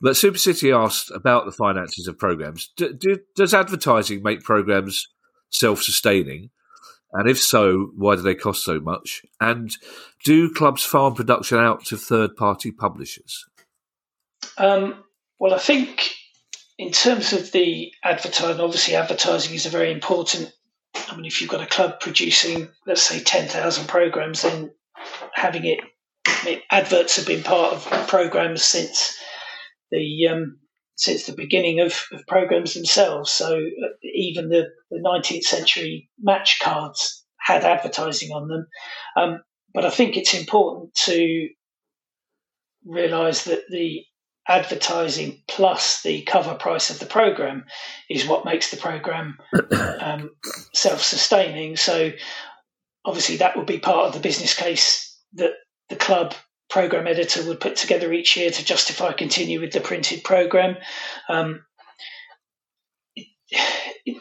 But 0.00 0.16
Super 0.16 0.38
City 0.38 0.70
asked 0.70 1.10
about 1.10 1.44
the 1.44 1.52
finances 1.52 2.06
of 2.06 2.18
programs. 2.18 2.70
Do, 2.76 2.92
do, 2.92 3.18
does 3.34 3.54
advertising 3.54 4.22
make 4.22 4.42
programs 4.42 5.08
self-sustaining? 5.50 6.50
And 7.12 7.28
if 7.28 7.40
so, 7.40 7.90
why 7.96 8.16
do 8.16 8.22
they 8.22 8.34
cost 8.34 8.64
so 8.64 8.80
much? 8.80 9.22
And 9.40 9.70
do 10.24 10.50
clubs 10.50 10.82
farm 10.82 11.14
production 11.14 11.58
out 11.58 11.84
to 11.86 11.96
third-party 11.96 12.72
publishers? 12.72 13.44
Um, 14.56 15.04
well, 15.38 15.54
I 15.54 15.58
think 15.58 16.10
in 16.78 16.90
terms 16.90 17.32
of 17.32 17.52
the 17.52 17.92
advertising, 18.02 18.60
obviously 18.60 18.94
advertising 18.94 19.54
is 19.54 19.66
a 19.66 19.70
very 19.70 19.92
important. 19.92 20.52
I 20.94 21.16
mean, 21.16 21.26
if 21.26 21.40
you've 21.40 21.50
got 21.50 21.62
a 21.62 21.66
club 21.66 22.00
producing, 22.00 22.68
let's 22.86 23.02
say, 23.02 23.20
ten 23.22 23.48
thousand 23.48 23.88
programs, 23.88 24.42
then 24.42 24.72
having 25.34 25.64
it 25.64 25.80
I 26.26 26.44
mean, 26.44 26.60
adverts 26.70 27.16
have 27.16 27.26
been 27.26 27.42
part 27.42 27.74
of 27.74 28.08
programs 28.08 28.62
since 28.62 29.16
the 29.90 30.28
um, 30.28 30.58
since 30.96 31.26
the 31.26 31.32
beginning 31.32 31.80
of, 31.80 32.04
of 32.12 32.26
programs 32.26 32.74
themselves. 32.74 33.30
So 33.30 33.56
uh, 33.56 33.88
even 34.02 34.48
the, 34.48 34.68
the 34.90 34.98
19th 34.98 35.44
century 35.44 36.10
match 36.20 36.58
cards 36.60 37.24
had 37.38 37.64
advertising 37.64 38.30
on 38.32 38.48
them. 38.48 38.66
Um, 39.16 39.42
but 39.74 39.84
I 39.84 39.90
think 39.90 40.16
it's 40.16 40.34
important 40.34 40.94
to 40.94 41.48
realise 42.84 43.44
that 43.44 43.64
the 43.70 44.04
advertising 44.48 45.40
plus 45.48 46.02
the 46.02 46.22
cover 46.22 46.54
price 46.54 46.90
of 46.90 46.98
the 46.98 47.06
program 47.06 47.64
is 48.10 48.26
what 48.26 48.44
makes 48.44 48.70
the 48.70 48.76
program 48.76 49.38
um, 50.00 50.30
self-sustaining. 50.74 51.76
So 51.76 52.10
obviously 53.04 53.36
that 53.38 53.56
would 53.56 53.66
be 53.66 53.78
part 53.78 54.06
of 54.06 54.14
the 54.14 54.20
business 54.20 54.54
case 54.54 55.16
that 55.34 55.52
the 55.88 55.96
club 55.96 56.34
program 56.72 57.06
editor 57.06 57.46
would 57.46 57.60
put 57.60 57.76
together 57.76 58.10
each 58.14 58.34
year 58.34 58.50
to 58.50 58.64
justify 58.64 59.12
continue 59.12 59.60
with 59.60 59.72
the 59.72 59.80
printed 59.80 60.24
program. 60.24 60.74
Um, 61.28 61.66
it, 63.14 63.26
it, 64.06 64.16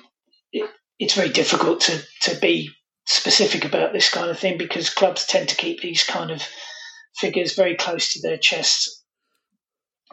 it, 0.52 0.70
it's 1.00 1.14
very 1.14 1.30
difficult 1.30 1.80
to, 1.82 2.02
to 2.24 2.36
be 2.42 2.70
specific 3.06 3.64
about 3.64 3.94
this 3.94 4.10
kind 4.10 4.30
of 4.30 4.38
thing 4.38 4.58
because 4.58 4.90
clubs 4.90 5.26
tend 5.26 5.48
to 5.48 5.56
keep 5.56 5.80
these 5.80 6.04
kind 6.04 6.30
of 6.30 6.46
figures 7.16 7.56
very 7.56 7.78
close 7.78 8.12
to 8.12 8.22
their 8.22 8.38
chests. 8.38 9.02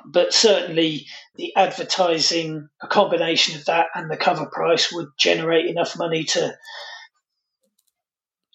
But 0.06 0.32
certainly, 0.32 1.06
the 1.34 1.52
advertising, 1.56 2.68
a 2.80 2.86
combination 2.86 3.58
of 3.58 3.64
that 3.64 3.86
and 3.96 4.08
the 4.08 4.16
cover 4.16 4.46
price, 4.46 4.92
would 4.92 5.08
generate 5.18 5.66
enough 5.66 5.98
money 5.98 6.22
to 6.22 6.56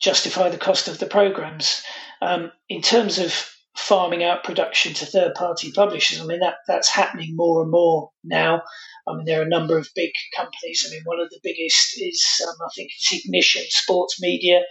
justify 0.02 0.48
the 0.48 0.58
cost 0.58 0.88
of 0.88 1.00
the 1.00 1.06
programs. 1.06 1.84
Um, 2.22 2.50
in 2.70 2.82
terms 2.82 3.20
of 3.20 3.53
farming 3.76 4.24
out 4.24 4.44
production 4.44 4.94
to 4.94 5.06
third 5.06 5.34
party 5.36 5.72
publishers, 5.72 6.22
I 6.22 6.26
mean, 6.26 6.40
that, 6.40 6.56
that's 6.68 6.90
happening 6.90 7.36
more 7.36 7.62
and 7.62 7.72
more 7.72 8.10
now. 8.24 8.62
I 9.08 9.16
mean, 9.16 9.26
there 9.26 9.42
are 9.42 9.46
a 9.46 9.50
number 9.50 9.78
of 9.78 9.90
big 9.96 10.12
companies. 10.36 10.86
I 10.88 10.92
mean, 10.92 11.02
one 11.06 11.20
of 11.20 11.30
the 11.30 11.40
biggest 11.44 12.00
is, 12.00 12.24
um, 12.48 12.56
I 12.64 12.70
think 12.76 12.92
it's 12.96 13.26
Ignition 13.26 13.64
Sports 13.68 14.22
Media. 14.22 14.62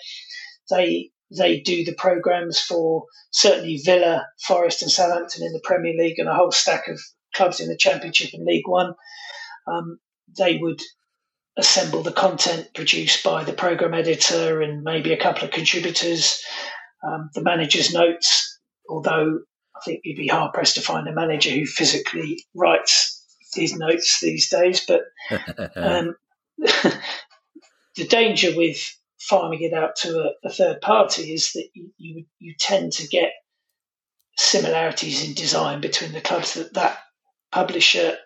They 0.70 1.10
they 1.36 1.60
do 1.60 1.82
the 1.82 1.94
programs 1.94 2.60
for 2.60 3.06
certainly 3.30 3.78
Villa, 3.78 4.26
Forest, 4.46 4.82
and 4.82 4.90
Southampton 4.90 5.44
in 5.46 5.52
the 5.52 5.62
Premier 5.64 5.94
League, 5.98 6.18
and 6.18 6.28
a 6.28 6.34
whole 6.34 6.52
stack 6.52 6.88
of 6.88 7.00
clubs 7.34 7.58
in 7.58 7.68
the 7.68 7.76
Championship 7.76 8.30
and 8.34 8.44
League 8.44 8.68
One. 8.68 8.94
Um, 9.66 9.98
they 10.36 10.58
would 10.58 10.80
assemble 11.56 12.02
the 12.02 12.12
content 12.12 12.68
produced 12.74 13.24
by 13.24 13.44
the 13.44 13.52
program 13.52 13.94
editor 13.94 14.60
and 14.62 14.82
maybe 14.82 15.12
a 15.12 15.20
couple 15.20 15.44
of 15.44 15.50
contributors 15.50 16.42
um, 17.02 17.30
the 17.34 17.42
manager's 17.42 17.92
notes, 17.92 18.51
although 18.92 19.40
I 19.74 19.80
think 19.84 20.02
you'd 20.04 20.18
be 20.18 20.28
hard 20.28 20.52
pressed 20.52 20.74
to 20.74 20.82
find 20.82 21.08
a 21.08 21.12
manager 21.12 21.50
who 21.50 21.64
physically 21.64 22.44
writes 22.54 23.24
these 23.54 23.74
notes 23.74 24.20
these 24.20 24.50
days. 24.50 24.86
But 24.86 25.00
um, 25.76 26.14
the 26.58 28.06
danger 28.08 28.54
with 28.54 28.78
farming 29.18 29.62
it 29.62 29.72
out 29.72 29.96
to 29.96 30.20
a, 30.20 30.32
a 30.44 30.50
third 30.50 30.80
party 30.82 31.32
is 31.32 31.52
that 31.52 31.68
you, 31.72 31.90
you, 31.96 32.24
you 32.38 32.54
tend 32.58 32.92
to 32.92 33.08
get 33.08 33.30
similarities 34.36 35.26
in 35.26 35.34
design 35.34 35.80
between 35.80 36.12
the 36.12 36.20
clubs 36.20 36.54
that 36.54 36.74
that 36.74 36.98
publisher 37.50 38.16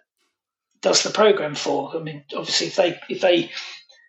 does 0.83 1.03
the 1.03 1.11
program 1.11 1.55
for. 1.55 1.97
I 1.97 2.01
mean, 2.01 2.25
obviously, 2.37 2.67
if 2.67 2.77
they 2.77 2.99
if 3.09 3.21
they 3.21 3.53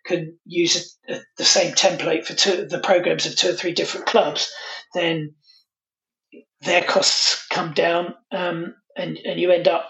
can 0.05 0.37
use 0.45 0.95
a, 1.07 1.13
a, 1.13 1.19
the 1.37 1.45
same 1.45 1.73
template 1.73 2.25
for 2.25 2.33
two, 2.33 2.65
the 2.65 2.79
programs 2.79 3.27
of 3.27 3.35
two 3.35 3.49
or 3.49 3.53
three 3.53 3.73
different 3.73 4.07
clubs, 4.07 4.51
then 4.93 5.35
their 6.61 6.83
costs 6.83 7.45
come 7.49 7.73
down, 7.73 8.15
um, 8.31 8.75
and 8.95 9.17
and 9.17 9.39
you 9.39 9.51
end 9.51 9.67
up, 9.67 9.89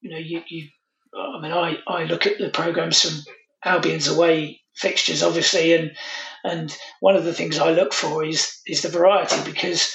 you 0.00 0.10
know, 0.10 0.18
you, 0.18 0.42
you 0.48 0.68
I 1.16 1.40
mean, 1.40 1.52
I, 1.52 1.78
I 1.86 2.04
look 2.04 2.26
at 2.26 2.38
the 2.38 2.50
programs 2.50 3.02
from 3.02 3.20
Albion's 3.64 4.08
away 4.08 4.60
fixtures, 4.76 5.22
obviously, 5.22 5.74
and 5.74 5.92
and 6.44 6.76
one 7.00 7.16
of 7.16 7.24
the 7.24 7.32
things 7.34 7.58
I 7.58 7.70
look 7.70 7.92
for 7.92 8.24
is 8.24 8.60
is 8.66 8.82
the 8.82 8.88
variety 8.88 9.50
because 9.50 9.94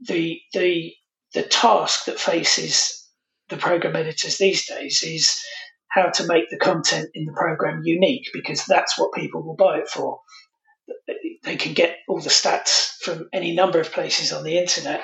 the 0.00 0.40
the 0.52 0.92
the 1.34 1.42
task 1.42 2.06
that 2.06 2.20
faces 2.20 3.08
the 3.48 3.56
program 3.56 3.96
editors 3.96 4.38
these 4.38 4.66
days 4.66 5.02
is 5.02 5.42
how 5.88 6.08
to 6.10 6.26
make 6.26 6.48
the 6.50 6.58
content 6.58 7.08
in 7.14 7.24
the 7.24 7.32
program 7.32 7.82
unique 7.84 8.28
because 8.32 8.64
that's 8.66 8.98
what 8.98 9.12
people 9.12 9.42
will 9.42 9.56
buy 9.56 9.78
it 9.78 9.88
for. 9.88 10.20
They 11.44 11.56
can 11.56 11.74
get 11.74 11.96
all 12.08 12.20
the 12.20 12.30
stats 12.30 12.92
from 13.02 13.28
any 13.32 13.54
number 13.54 13.80
of 13.80 13.92
places 13.92 14.32
on 14.32 14.44
the 14.44 14.58
internet. 14.58 15.02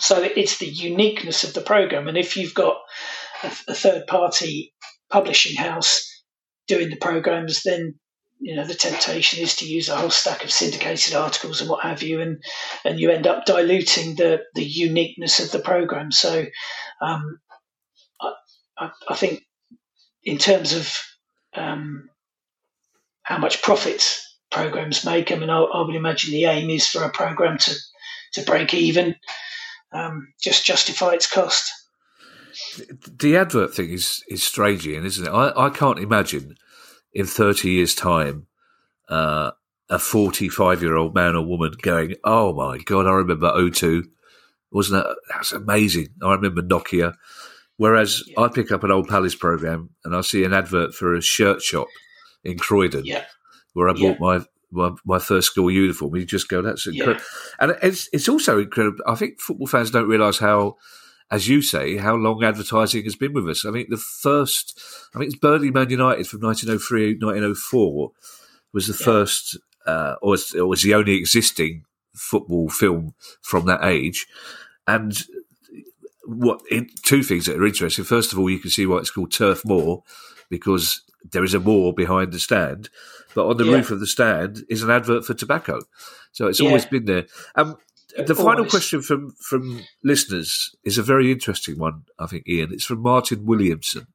So 0.00 0.22
it's 0.22 0.58
the 0.58 0.66
uniqueness 0.66 1.44
of 1.44 1.54
the 1.54 1.60
program. 1.60 2.08
And 2.08 2.18
if 2.18 2.36
you've 2.36 2.54
got 2.54 2.76
a, 3.42 3.46
a 3.68 3.74
third 3.74 4.06
party 4.06 4.74
publishing 5.10 5.56
house 5.56 6.04
doing 6.66 6.90
the 6.90 6.96
programs, 6.96 7.62
then 7.62 7.94
you 8.38 8.54
know 8.54 8.66
the 8.66 8.74
temptation 8.74 9.42
is 9.42 9.56
to 9.56 9.66
use 9.66 9.88
a 9.88 9.96
whole 9.96 10.10
stack 10.10 10.44
of 10.44 10.50
syndicated 10.50 11.14
articles 11.14 11.60
and 11.60 11.70
what 11.70 11.84
have 11.84 12.02
you, 12.02 12.20
and 12.20 12.42
and 12.84 12.98
you 12.98 13.10
end 13.10 13.26
up 13.26 13.46
diluting 13.46 14.16
the 14.16 14.42
the 14.54 14.64
uniqueness 14.64 15.38
of 15.38 15.52
the 15.52 15.60
program. 15.60 16.10
So 16.10 16.44
um, 17.00 17.38
I, 18.78 18.90
I, 19.08 19.14
think 19.14 19.42
in 20.24 20.38
terms 20.38 20.74
of 20.74 20.92
um, 21.54 22.10
how 23.22 23.38
much 23.38 23.62
profits 23.62 24.35
programs 24.50 25.04
make, 25.04 25.32
I 25.32 25.36
mean, 25.36 25.50
I, 25.50 25.58
I, 25.58 25.84
would 25.84 25.94
imagine 25.94 26.32
the 26.32 26.46
aim 26.46 26.70
is 26.70 26.86
for 26.86 27.02
a 27.02 27.10
program 27.10 27.58
to 27.58 27.74
to 28.32 28.42
break 28.42 28.74
even, 28.74 29.16
um, 29.92 30.28
just 30.40 30.64
justify 30.64 31.12
its 31.12 31.30
cost. 31.30 31.72
The 33.18 33.36
advert 33.36 33.74
thing 33.74 33.90
is 33.90 34.22
is 34.28 34.42
strange, 34.42 34.86
Ian, 34.86 35.04
isn't 35.04 35.26
it? 35.26 35.30
I, 35.30 35.66
I 35.66 35.70
can't 35.70 35.98
imagine 35.98 36.56
in 37.12 37.26
thirty 37.26 37.70
years' 37.70 37.94
time 37.94 38.46
uh, 39.08 39.52
a 39.88 39.98
forty-five-year-old 39.98 41.14
man 41.14 41.36
or 41.36 41.44
woman 41.44 41.72
going, 41.82 42.14
"Oh 42.24 42.52
my 42.52 42.78
god, 42.78 43.06
I 43.06 43.12
remember 43.12 43.50
O2. 43.50 44.04
Wasn't 44.70 45.02
that 45.02 45.16
that's 45.30 45.52
amazing? 45.52 46.08
I 46.22 46.32
remember 46.32 46.62
Nokia." 46.62 47.14
Whereas 47.78 48.22
yeah. 48.26 48.40
I 48.40 48.48
pick 48.48 48.72
up 48.72 48.84
an 48.84 48.90
old 48.90 49.08
Palace 49.08 49.34
program 49.34 49.90
and 50.04 50.16
I 50.16 50.22
see 50.22 50.44
an 50.44 50.54
advert 50.54 50.94
for 50.94 51.14
a 51.14 51.20
shirt 51.20 51.62
shop 51.62 51.88
in 52.42 52.58
Croydon, 52.58 53.04
yeah. 53.04 53.24
Where 53.76 53.90
I 53.90 53.92
bought 53.92 54.00
yeah. 54.00 54.16
my 54.18 54.40
my, 54.70 54.90
my 55.04 55.18
first 55.18 55.48
school 55.48 55.70
uniform. 55.70 56.16
You 56.16 56.24
just 56.24 56.48
go, 56.48 56.62
that's 56.62 56.86
incredible. 56.86 57.20
Yeah. 57.20 57.54
And 57.60 57.76
it's, 57.82 58.08
it's 58.12 58.28
also 58.28 58.58
incredible. 58.58 58.98
I 59.06 59.14
think 59.14 59.40
football 59.40 59.68
fans 59.68 59.90
don't 59.90 60.08
realise 60.08 60.38
how, 60.38 60.76
as 61.30 61.48
you 61.48 61.62
say, 61.62 61.96
how 61.96 62.16
long 62.16 62.42
advertising 62.42 63.04
has 63.04 63.14
been 63.14 63.32
with 63.32 63.48
us. 63.48 63.64
I 63.64 63.70
mean, 63.70 63.86
the 63.88 63.96
first, 63.96 64.80
I 65.14 65.18
think 65.18 65.30
it's 65.30 65.38
Burnley 65.38 65.70
Man 65.70 65.88
United 65.88 66.26
from 66.26 66.40
1903, 66.40 67.18
1904 67.20 68.10
was 68.72 68.86
the 68.88 68.96
yeah. 68.98 69.04
first, 69.04 69.56
uh, 69.86 70.16
or 70.20 70.30
was, 70.30 70.54
or 70.54 70.66
was 70.66 70.82
the 70.82 70.94
only 70.94 71.14
existing 71.14 71.84
football 72.14 72.68
film 72.68 73.14
from 73.42 73.66
that 73.66 73.84
age. 73.84 74.26
And 74.86 75.16
what 76.24 76.60
two 77.04 77.22
things 77.22 77.46
that 77.46 77.56
are 77.56 77.66
interesting. 77.66 78.04
First 78.04 78.32
of 78.32 78.38
all, 78.38 78.50
you 78.50 78.58
can 78.58 78.70
see 78.70 78.84
why 78.84 78.98
it's 78.98 79.10
called 79.10 79.32
Turf 79.32 79.64
Moor 79.64 80.02
because 80.50 81.02
there 81.32 81.44
is 81.44 81.54
a 81.54 81.60
wall 81.60 81.92
behind 81.92 82.32
the 82.32 82.40
stand, 82.40 82.88
but 83.34 83.46
on 83.46 83.56
the 83.56 83.64
yeah. 83.64 83.74
roof 83.74 83.90
of 83.90 84.00
the 84.00 84.06
stand 84.06 84.64
is 84.68 84.82
an 84.82 84.90
advert 84.90 85.24
for 85.24 85.34
tobacco. 85.34 85.80
So 86.32 86.46
it's 86.46 86.60
yeah. 86.60 86.68
always 86.68 86.86
been 86.86 87.04
there. 87.04 87.26
Um, 87.54 87.76
the 88.16 88.34
always. 88.34 88.38
final 88.38 88.64
question 88.66 89.02
from 89.02 89.32
from 89.32 89.82
listeners 90.02 90.74
is 90.84 90.98
a 90.98 91.02
very 91.02 91.30
interesting 91.30 91.78
one, 91.78 92.04
I 92.18 92.26
think, 92.26 92.48
Ian. 92.48 92.72
It's 92.72 92.84
from 92.84 93.00
Martin 93.00 93.44
Williamson. 93.44 94.06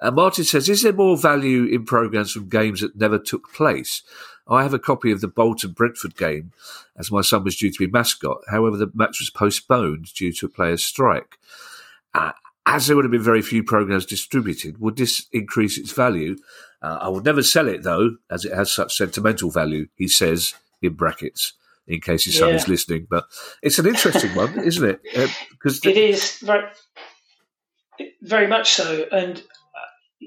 Uh, 0.00 0.10
Martin 0.10 0.44
says, 0.44 0.68
"Is 0.68 0.82
there 0.82 0.92
more 0.92 1.16
value 1.16 1.64
in 1.64 1.84
programs 1.84 2.32
from 2.32 2.48
games 2.48 2.80
that 2.80 2.96
never 2.96 3.18
took 3.18 3.52
place?" 3.52 4.02
I 4.46 4.62
have 4.62 4.74
a 4.74 4.78
copy 4.78 5.10
of 5.10 5.22
the 5.22 5.28
Bolton 5.28 5.72
Brentford 5.72 6.16
game, 6.16 6.52
as 6.98 7.10
my 7.10 7.22
son 7.22 7.44
was 7.44 7.56
due 7.56 7.70
to 7.70 7.78
be 7.78 7.90
mascot. 7.90 8.42
However, 8.50 8.76
the 8.76 8.90
match 8.92 9.20
was 9.20 9.30
postponed 9.30 10.12
due 10.12 10.32
to 10.32 10.46
a 10.46 10.50
player's 10.50 10.84
strike. 10.84 11.38
Uh, 12.12 12.32
as 12.66 12.86
there 12.86 12.96
would 12.96 13.04
have 13.04 13.12
been 13.12 13.22
very 13.22 13.42
few 13.42 13.62
programs 13.62 14.06
distributed, 14.06 14.80
would 14.80 14.96
this 14.96 15.26
increase 15.32 15.78
its 15.78 15.92
value? 15.92 16.36
Uh, 16.82 16.98
I 17.00 17.08
would 17.08 17.24
never 17.24 17.42
sell 17.42 17.68
it 17.68 17.82
though, 17.82 18.16
as 18.30 18.44
it 18.44 18.52
has 18.52 18.72
such 18.72 18.96
sentimental 18.96 19.50
value, 19.50 19.88
he 19.96 20.08
says 20.08 20.54
in 20.80 20.94
brackets, 20.94 21.54
in 21.86 22.00
case 22.00 22.24
his 22.24 22.38
son 22.38 22.50
yeah. 22.50 22.54
is 22.56 22.68
listening. 22.68 23.06
But 23.08 23.26
it's 23.62 23.78
an 23.78 23.86
interesting 23.86 24.34
one, 24.34 24.58
isn't 24.58 24.88
it? 24.88 25.02
Because 25.50 25.84
uh, 25.84 25.90
it 25.90 25.96
is 25.96 26.38
very, 26.38 26.68
very 28.22 28.46
much 28.46 28.72
so. 28.72 29.06
And 29.12 29.38
uh, 29.38 30.26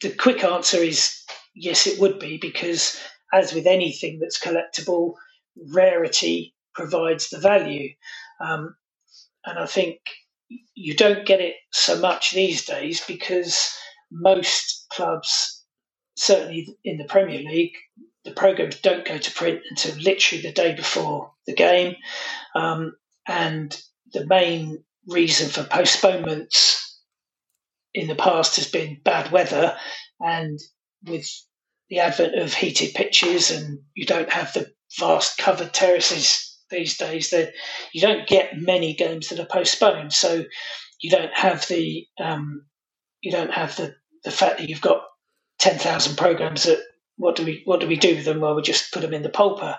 the 0.00 0.10
quick 0.10 0.44
answer 0.44 0.78
is 0.78 1.22
yes, 1.54 1.86
it 1.86 2.00
would 2.00 2.18
be 2.18 2.38
because, 2.38 2.98
as 3.32 3.52
with 3.52 3.66
anything 3.66 4.20
that's 4.20 4.38
collectible, 4.38 5.14
rarity 5.72 6.54
provides 6.74 7.28
the 7.28 7.38
value. 7.38 7.90
Um, 8.40 8.76
and 9.44 9.58
I 9.58 9.66
think 9.66 10.00
you 10.74 10.94
don't 10.96 11.26
get 11.26 11.40
it 11.40 11.56
so 11.72 11.98
much 12.00 12.32
these 12.32 12.64
days 12.64 13.04
because 13.06 13.72
most 14.10 14.86
clubs, 14.92 15.64
certainly 16.16 16.76
in 16.84 16.98
the 16.98 17.04
Premier 17.04 17.40
League, 17.40 17.74
the 18.24 18.32
programs 18.32 18.80
don't 18.80 19.06
go 19.06 19.18
to 19.18 19.32
print 19.32 19.60
until 19.70 19.96
literally 19.96 20.42
the 20.42 20.52
day 20.52 20.74
before 20.74 21.32
the 21.46 21.54
game. 21.54 21.96
Um, 22.54 22.94
and 23.26 23.78
the 24.12 24.26
main 24.26 24.84
reason 25.08 25.48
for 25.48 25.64
postponements 25.64 26.98
in 27.94 28.08
the 28.08 28.14
past 28.14 28.56
has 28.56 28.68
been 28.70 29.00
bad 29.04 29.32
weather. 29.32 29.76
And 30.20 30.58
with 31.04 31.28
the 31.90 32.00
advent 32.00 32.36
of 32.38 32.54
heated 32.54 32.94
pitches, 32.94 33.50
and 33.50 33.80
you 33.94 34.06
don't 34.06 34.30
have 34.32 34.52
the 34.52 34.72
vast 34.98 35.38
covered 35.38 35.72
terraces 35.74 36.47
these 36.70 36.96
days 36.96 37.30
that 37.30 37.52
you 37.92 38.00
don't 38.00 38.28
get 38.28 38.60
many 38.60 38.94
games 38.94 39.28
that 39.28 39.40
are 39.40 39.46
postponed. 39.46 40.12
So 40.12 40.44
you 41.00 41.10
don't 41.10 41.32
have 41.34 41.66
the 41.68 42.06
um, 42.20 42.64
you 43.20 43.32
don't 43.32 43.52
have 43.52 43.76
the, 43.76 43.94
the 44.24 44.30
fact 44.30 44.58
that 44.58 44.68
you've 44.68 44.80
got 44.80 45.02
ten 45.58 45.78
thousand 45.78 46.16
programs 46.16 46.64
that 46.64 46.80
what 47.16 47.36
do 47.36 47.44
we 47.44 47.62
what 47.64 47.80
do 47.80 47.86
we 47.86 47.96
do 47.96 48.16
with 48.16 48.24
them? 48.24 48.40
Well, 48.40 48.54
we 48.54 48.62
just 48.62 48.92
put 48.92 49.02
them 49.02 49.14
in 49.14 49.22
the 49.22 49.28
pulper. 49.28 49.76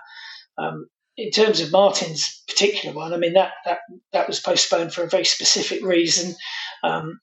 Um, 0.57 0.87
in 1.17 1.31
terms 1.31 1.59
of 1.59 1.71
Martin's 1.71 2.43
particular 2.47 2.95
one, 2.95 3.13
I 3.13 3.17
mean 3.17 3.33
that 3.33 3.51
that 3.65 3.79
that 4.13 4.27
was 4.27 4.39
postponed 4.39 4.93
for 4.93 5.03
a 5.03 5.09
very 5.09 5.25
specific 5.25 5.83
reason. 5.83 6.35
Um, 6.83 7.19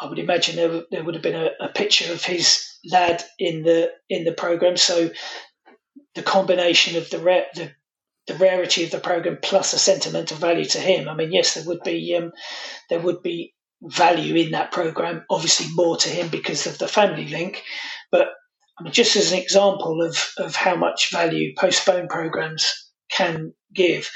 I 0.00 0.06
would 0.06 0.18
imagine 0.18 0.56
there, 0.56 0.82
there 0.90 1.04
would 1.04 1.14
have 1.14 1.22
been 1.22 1.36
a, 1.36 1.50
a, 1.60 1.68
picture 1.68 2.12
of 2.12 2.24
his 2.24 2.66
lad 2.90 3.22
in 3.38 3.62
the 3.62 3.92
in 4.08 4.24
the 4.24 4.32
program. 4.32 4.76
So 4.76 5.10
the 6.14 6.22
combination 6.22 6.96
of 6.96 7.10
the 7.10 7.18
the 7.54 7.72
the 8.26 8.34
rarity 8.34 8.84
of 8.84 8.90
the 8.90 9.00
program 9.00 9.38
plus 9.42 9.72
a 9.72 9.78
sentimental 9.78 10.36
value 10.36 10.64
to 10.64 10.78
him. 10.78 11.08
I 11.08 11.14
mean, 11.14 11.32
yes, 11.32 11.54
there 11.54 11.64
would 11.64 11.82
be 11.82 12.14
um, 12.16 12.32
there 12.88 13.00
would 13.00 13.22
be 13.22 13.54
value 13.82 14.34
in 14.36 14.52
that 14.52 14.72
program. 14.72 15.24
Obviously, 15.28 15.66
more 15.74 15.96
to 15.98 16.08
him 16.08 16.28
because 16.28 16.66
of 16.66 16.78
the 16.78 16.88
family 16.88 17.28
link. 17.28 17.62
But 18.10 18.28
I 18.78 18.82
mean, 18.84 18.92
just 18.92 19.16
as 19.16 19.32
an 19.32 19.38
example 19.38 20.02
of 20.02 20.16
of 20.38 20.56
how 20.56 20.76
much 20.76 21.10
value 21.12 21.54
postponed 21.56 22.08
programs 22.08 22.72
can 23.10 23.52
give. 23.72 24.10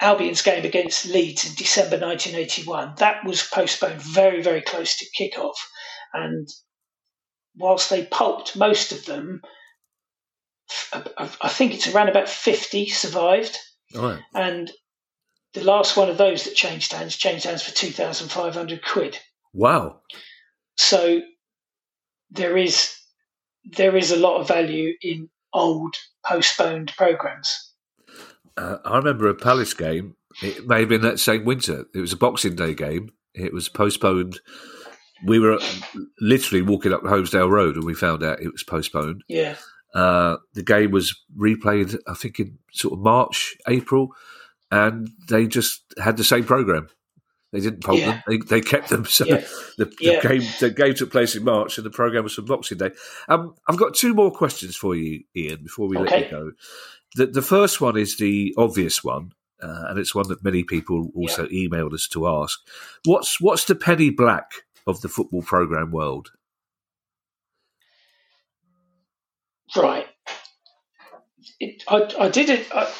Albion's 0.00 0.42
game 0.42 0.64
against 0.64 1.06
Leeds 1.06 1.48
in 1.48 1.54
December 1.54 1.96
1981 1.96 2.94
that 2.98 3.24
was 3.24 3.42
postponed 3.42 4.02
very 4.02 4.42
very 4.42 4.60
close 4.60 4.96
to 4.98 5.06
kickoff, 5.18 5.54
and 6.12 6.48
whilst 7.56 7.90
they 7.90 8.04
pulped 8.04 8.56
most 8.56 8.92
of 8.92 9.04
them, 9.06 9.40
I 11.18 11.48
think 11.48 11.74
it's 11.74 11.88
around 11.88 12.08
about 12.08 12.28
50 12.28 12.86
survived. 12.88 13.58
Right. 13.94 14.20
And 14.34 14.70
the 15.52 15.64
last 15.64 15.96
one 15.96 16.10
of 16.10 16.18
those 16.18 16.44
that 16.44 16.54
changed 16.54 16.92
hands 16.92 17.16
changed 17.16 17.44
hands 17.44 17.62
for 17.62 17.74
2,500 17.74 18.84
quid. 18.84 19.18
Wow. 19.52 20.00
So 20.76 21.20
there 22.30 22.56
is 22.56 22.94
there 23.64 23.96
is 23.96 24.10
a 24.10 24.16
lot 24.16 24.40
of 24.40 24.48
value 24.48 24.92
in 25.00 25.30
old 25.52 25.96
postponed 26.26 26.92
programs. 26.96 27.72
Uh, 28.56 28.78
I 28.84 28.96
remember 28.96 29.28
a 29.28 29.34
Palace 29.34 29.74
game. 29.74 30.16
It 30.42 30.66
may 30.66 30.80
have 30.80 30.88
been 30.88 31.02
that 31.02 31.20
same 31.20 31.44
winter. 31.44 31.86
It 31.94 32.00
was 32.00 32.12
a 32.12 32.16
Boxing 32.16 32.56
Day 32.56 32.74
game. 32.74 33.10
It 33.34 33.52
was 33.52 33.68
postponed. 33.68 34.40
We 35.24 35.38
were 35.38 35.58
literally 36.20 36.62
walking 36.62 36.92
up 36.92 37.02
Holmesdale 37.02 37.50
Road 37.50 37.76
and 37.76 37.84
we 37.84 37.94
found 37.94 38.22
out 38.22 38.42
it 38.42 38.52
was 38.52 38.64
postponed. 38.64 39.22
Yeah. 39.28 39.56
Uh, 39.94 40.36
the 40.54 40.62
game 40.62 40.90
was 40.90 41.14
replayed, 41.38 41.96
I 42.08 42.14
think, 42.14 42.40
in 42.40 42.58
sort 42.72 42.94
of 42.94 42.98
March, 43.00 43.56
April, 43.68 44.08
and 44.70 45.08
they 45.28 45.46
just 45.46 45.82
had 46.02 46.16
the 46.16 46.24
same 46.24 46.44
program. 46.44 46.88
They 47.52 47.60
didn't 47.60 47.84
pulp 47.84 48.00
Yeah. 48.00 48.06
them; 48.06 48.22
they, 48.26 48.38
they 48.38 48.60
kept 48.60 48.88
them. 48.88 49.04
So 49.08 49.24
Yeah. 49.24 49.36
the, 49.78 49.84
the 49.84 49.94
Yeah. 50.00 50.20
game 50.20 50.42
the 50.58 50.70
game 50.70 50.94
took 50.94 51.12
place 51.12 51.36
in 51.36 51.44
March, 51.44 51.78
and 51.78 51.86
the 51.86 51.90
program 51.90 52.24
was 52.24 52.34
from 52.34 52.46
Boxing 52.46 52.78
Day. 52.78 52.90
Um, 53.28 53.54
I've 53.68 53.76
got 53.76 53.94
two 53.94 54.12
more 54.14 54.32
questions 54.32 54.74
for 54.76 54.96
you, 54.96 55.22
Ian, 55.36 55.62
before 55.62 55.86
we 55.88 55.96
let 55.96 56.18
you 56.18 56.26
go. 56.28 56.52
The, 57.14 57.26
the 57.26 57.42
first 57.42 57.80
one 57.80 57.96
is 57.96 58.16
the 58.16 58.52
obvious 58.58 59.04
one, 59.04 59.30
uh, 59.62 59.84
and 59.88 60.00
it's 60.00 60.16
one 60.16 60.26
that 60.28 60.42
many 60.42 60.64
people 60.64 61.12
also 61.14 61.46
emailed 61.46 61.92
us 61.94 62.08
to 62.08 62.26
ask. 62.26 62.58
What's 63.04 63.40
what's 63.40 63.66
the 63.66 63.76
penny 63.76 64.10
black 64.10 64.50
of 64.88 65.00
the 65.02 65.08
football 65.08 65.42
program 65.42 65.92
world? 65.92 66.32
Right. 69.76 70.06
It, 71.60 71.82
I, 71.88 72.08
I 72.18 72.28
did 72.28 72.48
it. 72.50 72.66
I, 72.72 72.92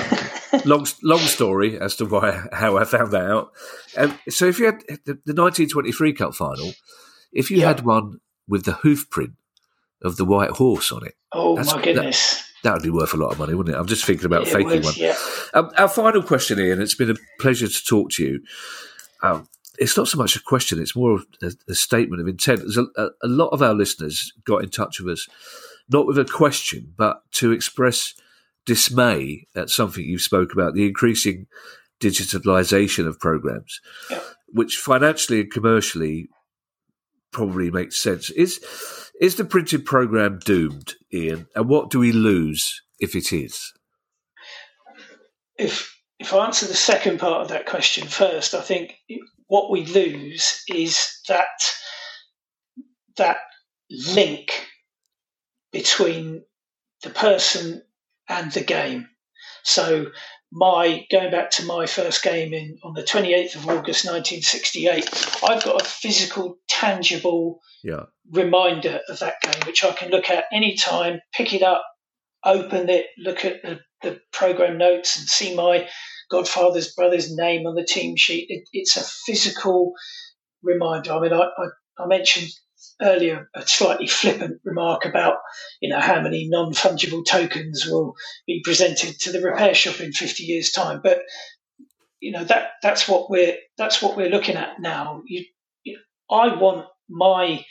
long 0.65 0.87
long 1.03 1.19
story 1.21 1.79
as 1.81 1.97
to 1.97 2.05
why 2.07 2.47
how 2.53 2.77
I 2.77 2.85
found 2.85 3.13
that 3.13 3.25
out. 3.31 3.53
Um, 3.97 4.19
so 4.29 4.47
if 4.47 4.59
you 4.59 4.67
had 4.67 4.81
the, 4.89 5.19
the 5.27 5.35
1923 5.35 6.13
Cup 6.15 6.35
final, 6.35 6.73
if 7.33 7.51
you 7.51 7.59
Yeah. 7.59 7.69
had 7.69 7.85
one 7.85 8.21
with 8.49 8.65
the 8.65 8.73
hoof 8.73 9.09
print 9.11 9.33
of 10.03 10.17
the 10.17 10.25
white 10.25 10.51
horse 10.51 10.91
on 10.93 11.05
it, 11.07 11.15
Oh 11.33 11.57
That's- 11.57 11.75
my 11.75 11.83
goodness. 11.83 12.43
that 12.65 12.73
would 12.75 12.83
be 12.83 12.91
worth 12.91 13.15
a 13.15 13.17
lot 13.17 13.33
of 13.33 13.39
money, 13.39 13.55
wouldn't 13.55 13.75
it? 13.77 13.79
I'm 13.79 13.87
just 13.87 14.05
thinking 14.05 14.27
about 14.27 14.43
It 14.43 14.53
faking 14.53 14.67
would, 14.69 14.85
one. 14.85 14.95
yeah. 14.97 15.17
Um, 15.55 15.71
our 15.77 15.89
final 15.89 16.23
question, 16.23 16.59
Ian. 16.59 16.81
It's 16.83 16.95
been 16.95 17.11
a 17.11 17.15
pleasure 17.39 17.69
to 17.69 17.85
talk 17.85 18.11
to 18.13 18.25
you. 18.25 18.41
Um, 19.23 19.49
it's 19.79 19.97
not 19.97 20.09
so 20.09 20.19
much 20.19 20.37
a 20.37 20.41
question; 20.43 20.81
it's 20.81 20.97
more 20.97 21.15
of 21.15 21.27
a, 21.43 21.53
a 21.69 21.75
statement 21.75 22.21
of 22.21 22.29
intent. 22.29 22.61
A, 22.77 22.87
a, 22.97 23.09
a 23.23 23.29
lot 23.29 23.49
of 23.49 23.63
our 23.63 23.73
listeners 23.75 24.33
got 24.45 24.63
in 24.63 24.69
touch 24.71 25.01
with 25.01 25.13
us, 25.15 25.29
not 25.89 26.07
with 26.07 26.19
a 26.19 26.25
question, 26.25 26.93
but 26.99 27.23
to 27.33 27.53
express 27.53 28.15
dismay 28.67 29.47
at 29.55 29.71
something 29.71 30.05
you 30.05 30.19
spoke 30.19 30.53
about: 30.53 30.75
the 30.75 30.87
increasing 30.87 31.47
digitalisation 32.01 33.07
of 33.07 33.21
programs, 33.21 33.81
Yeah. 34.11 34.21
which 34.49 34.77
financially 34.77 35.41
and 35.41 35.51
commercially 35.53 36.29
probably 37.33 37.71
makes 37.71 37.97
sense. 37.97 38.31
Is 38.31 38.61
is 39.21 39.37
the 39.37 39.45
printed 39.45 39.85
program 39.85 40.39
doomed, 40.45 40.95
Ian? 41.13 41.47
And 41.55 41.69
what 41.69 41.91
do 41.91 41.99
we 41.99 42.13
lose 42.13 42.81
if 42.99 43.15
it 43.15 43.33
is? 43.33 43.73
if 45.59 45.95
if 46.19 46.35
I 46.35 46.45
answer 46.47 46.67
the 46.67 46.75
second 46.75 47.19
part 47.19 47.43
of 47.43 47.49
that 47.49 47.67
question 47.67 48.07
first, 48.07 48.55
I 48.55 48.61
think 48.61 48.95
what 49.47 49.71
we 49.71 49.85
lose 49.87 50.63
is 50.69 51.19
that 51.29 51.73
that 53.17 53.39
link 53.91 54.67
between 55.73 56.43
the 57.03 57.11
person 57.11 57.83
and 58.31 58.51
the 58.53 58.62
game. 58.62 59.09
So 59.64 60.07
my 60.53 61.07
going 61.11 61.31
back 61.31 61.51
to 61.53 61.64
my 61.66 61.87
first 61.87 62.22
game 62.22 62.53
in 62.55 62.78
on 62.83 62.95
the 62.95 63.03
28th 63.03 63.57
of 63.57 63.68
August 63.68 64.05
1968, 64.07 65.45
I've 65.45 65.62
got 65.64 65.83
a 65.83 65.85
physical, 65.85 66.57
tangible 66.68 67.61
Yeah. 67.85 68.05
reminder 68.33 69.01
of 69.09 69.18
that 69.20 69.41
game, 69.43 69.62
which 69.66 69.85
I 69.85 69.93
can 69.93 70.11
look 70.11 70.31
at 70.31 70.45
anytime, 70.53 71.20
pick 71.35 71.53
it 71.53 71.62
up, 71.62 71.85
open 72.45 72.89
it, 72.89 73.07
look 73.18 73.45
at 73.45 73.62
the, 73.62 73.81
the 74.03 74.20
program 74.33 74.78
notes, 74.78 75.18
and 75.18 75.28
see 75.28 75.55
my 75.55 75.89
godfather's 76.31 76.95
brother's 76.95 77.35
name 77.35 77.66
on 77.66 77.74
the 77.74 77.85
team 77.85 78.16
sheet. 78.16 78.47
It, 78.49 78.68
it's 78.72 78.97
a 78.97 79.05
physical 79.26 79.93
reminder. 80.62 81.12
I 81.12 81.20
mean, 81.20 81.33
I, 81.33 81.43
I, 81.43 81.66
I 82.03 82.07
mentioned 82.07 82.49
earlier 83.03 83.49
a 83.55 83.67
slightly 83.67 84.07
flippant 84.07 84.61
remark 84.65 85.05
about 85.05 85.37
you 85.81 85.89
know 85.89 86.01
how 86.01 86.21
many 86.21 86.49
non-fungible 86.49 87.25
tokens 87.25 87.87
will 87.87 88.15
be 88.47 88.61
presented 88.65 89.19
to 89.21 89.33
the 89.33 89.41
repair 89.41 89.75
shop 89.75 90.01
in 90.01 90.13
50 90.13 90.45
years 90.45 90.71
time. 90.71 91.01
But 91.03 91.21
you 92.21 92.33
know 92.33 92.45
that 92.45 92.73
that's 92.83 93.09
what 93.09 93.31
we're 93.31 93.57
that's 93.79 94.03
what 94.03 94.17
we're 94.17 94.31
looking 94.31 94.57
at 94.57 94.81
now. 94.81 95.23
You, 95.27 95.45
you 95.85 95.99
i 96.31 96.55
want 96.55 96.87
my 97.09 97.65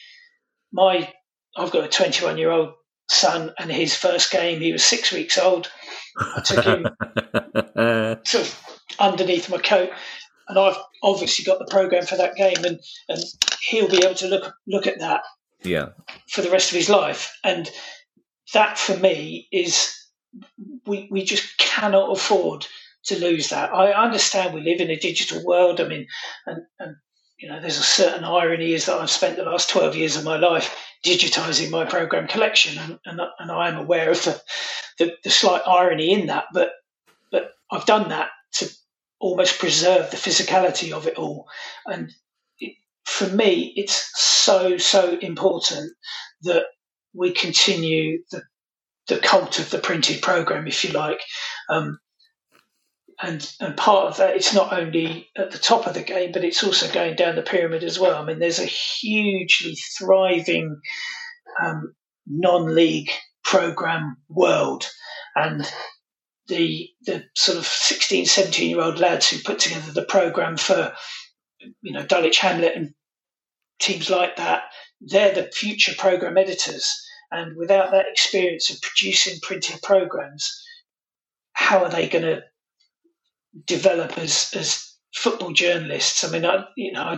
my 0.72 1.12
I've 1.56 1.72
got 1.72 1.86
a 1.86 1.90
21 1.90 2.38
year 2.38 2.52
old 2.52 2.74
son, 3.10 3.54
and 3.58 3.72
his 3.72 3.96
first 3.96 4.32
game, 4.32 4.62
he 4.62 4.72
was 4.72 4.84
six 4.84 5.12
weeks 5.12 5.38
old. 5.38 5.70
I 6.18 6.42
took 6.42 6.64
him 6.64 6.84
sort 8.26 8.46
of 8.46 8.80
underneath 9.00 9.50
my 9.50 9.58
coat, 9.58 9.90
and 10.50 10.60
I've 10.60 10.78
obviously 11.04 11.46
got 11.46 11.60
the 11.60 11.66
program 11.66 12.06
for 12.06 12.18
that 12.18 12.36
game, 12.36 12.66
and, 12.66 12.80
and 13.08 13.24
he'll 13.70 13.88
be 13.88 14.04
able 14.04 14.16
to 14.16 14.28
look 14.28 14.54
look 14.68 14.88
at 14.88 15.00
that 15.00 15.22
yeah. 15.64 15.90
for 16.28 16.42
the 16.42 16.50
rest 16.50 16.72
of 16.72 16.78
his 16.78 16.90
life. 16.90 17.32
And 17.44 17.70
that 18.54 18.78
for 18.78 18.98
me 18.98 19.48
is 19.52 19.96
we 20.86 21.08
we 21.12 21.24
just 21.24 21.58
cannot 21.58 22.12
afford 22.12 22.66
to 23.06 23.20
lose 23.20 23.50
that. 23.50 23.74
I 23.74 23.92
understand 23.94 24.54
we 24.54 24.62
live 24.62 24.82
in 24.82 24.90
a 24.90 25.00
digital 25.00 25.44
world. 25.46 25.80
I 25.80 25.88
mean, 25.88 26.08
and, 26.46 26.64
and 26.80 26.96
you 27.38 27.48
know, 27.48 27.62
there's 27.62 27.78
a 27.78 27.84
certain 27.84 28.26
irony 28.26 28.74
is 28.74 28.86
that 28.86 29.00
I've 29.00 29.10
spent 29.10 29.38
the 29.38 29.44
last 29.44 29.70
12 29.70 29.96
years 29.96 30.18
of 30.18 30.26
my 30.26 30.38
life 30.38 30.76
digitizing 31.06 31.70
my 31.70 31.86
program 31.86 32.28
collection, 32.28 32.78
and, 32.78 33.00
and, 33.06 33.22
and 33.40 33.52
I 33.52 33.70
am 33.70 33.78
aware 33.78 34.12
of 34.12 34.22
the, 34.24 34.42
the, 34.98 35.14
the 35.24 35.30
slight 35.30 35.62
irony 35.66 36.12
in 36.12 36.28
that. 36.28 36.46
But 36.54 36.72
but 37.32 37.52
I've 37.72 37.86
done 37.86 38.10
that 38.10 38.30
to 38.54 38.70
almost 39.20 39.60
preserve 39.60 40.12
the 40.12 40.18
physicality 40.18 40.92
of 40.92 41.08
it 41.08 41.18
all. 41.18 41.48
And 41.86 42.12
it, 42.60 42.76
for 43.06 43.28
me, 43.28 43.74
it's 43.76 44.12
so 44.20 44.78
so 44.78 45.18
important 45.20 45.92
that 46.44 46.64
we 47.14 47.32
continue 47.32 48.24
the 48.32 48.44
the 49.08 49.20
cult 49.20 49.60
of 49.60 49.70
the 49.72 49.80
printed 49.80 50.22
program, 50.22 50.68
if 50.68 50.84
you 50.84 50.92
like. 50.92 51.22
Um, 51.70 52.00
and 53.22 53.54
and 53.60 53.76
part 53.76 54.08
of 54.08 54.18
that 54.18 54.36
it's 54.36 54.54
not 54.54 54.72
only 54.72 55.28
at 55.38 55.52
the 55.52 55.58
top 55.58 55.88
of 55.88 55.94
the 55.94 56.02
game 56.02 56.32
but 56.32 56.44
it's 56.44 56.64
also 56.64 56.92
going 56.92 57.16
down 57.16 57.36
the 57.36 57.42
pyramid 57.42 57.84
as 57.84 58.00
well 58.00 58.22
i 58.22 58.26
mean 58.26 58.40
there's 58.40 58.60
a 58.60 58.66
hugely 58.66 59.76
thriving 59.98 60.80
um, 61.62 61.94
non-league 62.28 63.10
program 63.44 64.16
world 64.30 64.86
and 65.36 65.70
the 66.50 66.90
the 67.04 67.24
sort 67.36 67.58
of 67.58 67.66
16, 67.66 68.26
17 68.26 68.70
year 68.70 68.82
old 68.82 69.00
lads 69.00 69.30
who 69.30 69.40
put 69.40 69.60
together 69.60 69.92
the 69.92 70.04
program 70.04 70.58
for 70.58 70.94
you 71.82 71.94
know 71.94 72.06
Dulwich 72.06 72.40
Hamlet 72.40 72.76
and 72.76 72.94
teams 73.80 74.10
like 74.10 74.36
that. 74.36 74.64
They're 75.00 75.34
the 75.34 75.52
future 75.54 75.94
program 75.98 76.38
editors, 76.38 76.94
and 77.32 77.56
without 77.56 77.92
that 77.92 78.08
experience 78.12 78.70
of 78.70 78.82
producing 78.82 79.40
printed 79.42 79.82
programs, 79.82 80.62
how 81.54 81.84
are 81.84 81.90
they 81.90 82.10
going 82.10 82.26
to 82.26 82.42
develop 83.66 84.18
as 84.18 84.52
as 84.56 84.94
football 85.16 85.54
journalists? 85.54 86.24
I 86.24 86.32
mean, 86.32 86.46
I 86.46 86.66
you 86.76 86.92
know 86.92 87.04
I, 87.04 87.18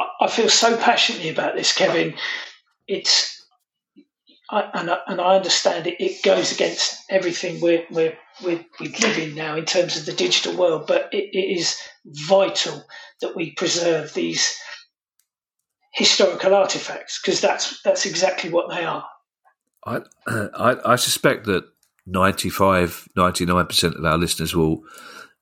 I, 0.00 0.06
I 0.22 0.26
feel 0.28 0.48
so 0.48 0.76
passionately 0.76 1.28
about 1.28 1.54
this, 1.54 1.72
Kevin. 1.72 2.14
It's 2.88 3.37
I, 4.50 4.70
and, 4.74 4.90
I, 4.90 4.98
and 5.06 5.20
I 5.20 5.36
understand 5.36 5.86
it, 5.86 6.02
it 6.02 6.22
goes 6.22 6.52
against 6.52 7.04
everything 7.10 7.60
we're, 7.60 7.84
we're, 7.90 8.16
we're, 8.42 8.64
we 8.80 8.88
live 8.88 9.18
in 9.18 9.34
now 9.34 9.56
in 9.56 9.66
terms 9.66 9.96
of 9.98 10.06
the 10.06 10.12
digital 10.12 10.56
world, 10.56 10.86
but 10.86 11.08
it, 11.12 11.30
it 11.32 11.58
is 11.58 11.78
vital 12.06 12.84
that 13.20 13.36
we 13.36 13.50
preserve 13.52 14.14
these 14.14 14.56
historical 15.92 16.54
artifacts 16.54 17.20
because 17.20 17.40
that's, 17.40 17.82
that's 17.82 18.06
exactly 18.06 18.50
what 18.50 18.70
they 18.70 18.84
are. 18.84 19.04
I, 19.86 20.00
I, 20.26 20.92
I 20.92 20.96
suspect 20.96 21.44
that 21.46 21.64
95, 22.06 23.08
99% 23.16 23.98
of 23.98 24.04
our 24.04 24.16
listeners 24.16 24.54
will 24.54 24.82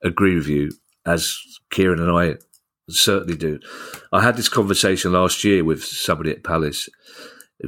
agree 0.02 0.34
with 0.34 0.48
you, 0.48 0.72
as 1.04 1.38
Kieran 1.70 2.00
and 2.00 2.10
I 2.10 2.38
certainly 2.88 3.36
do. 3.36 3.60
I 4.12 4.22
had 4.22 4.36
this 4.36 4.48
conversation 4.48 5.12
last 5.12 5.44
year 5.44 5.64
with 5.64 5.84
somebody 5.84 6.32
at 6.32 6.44
Palace 6.44 6.88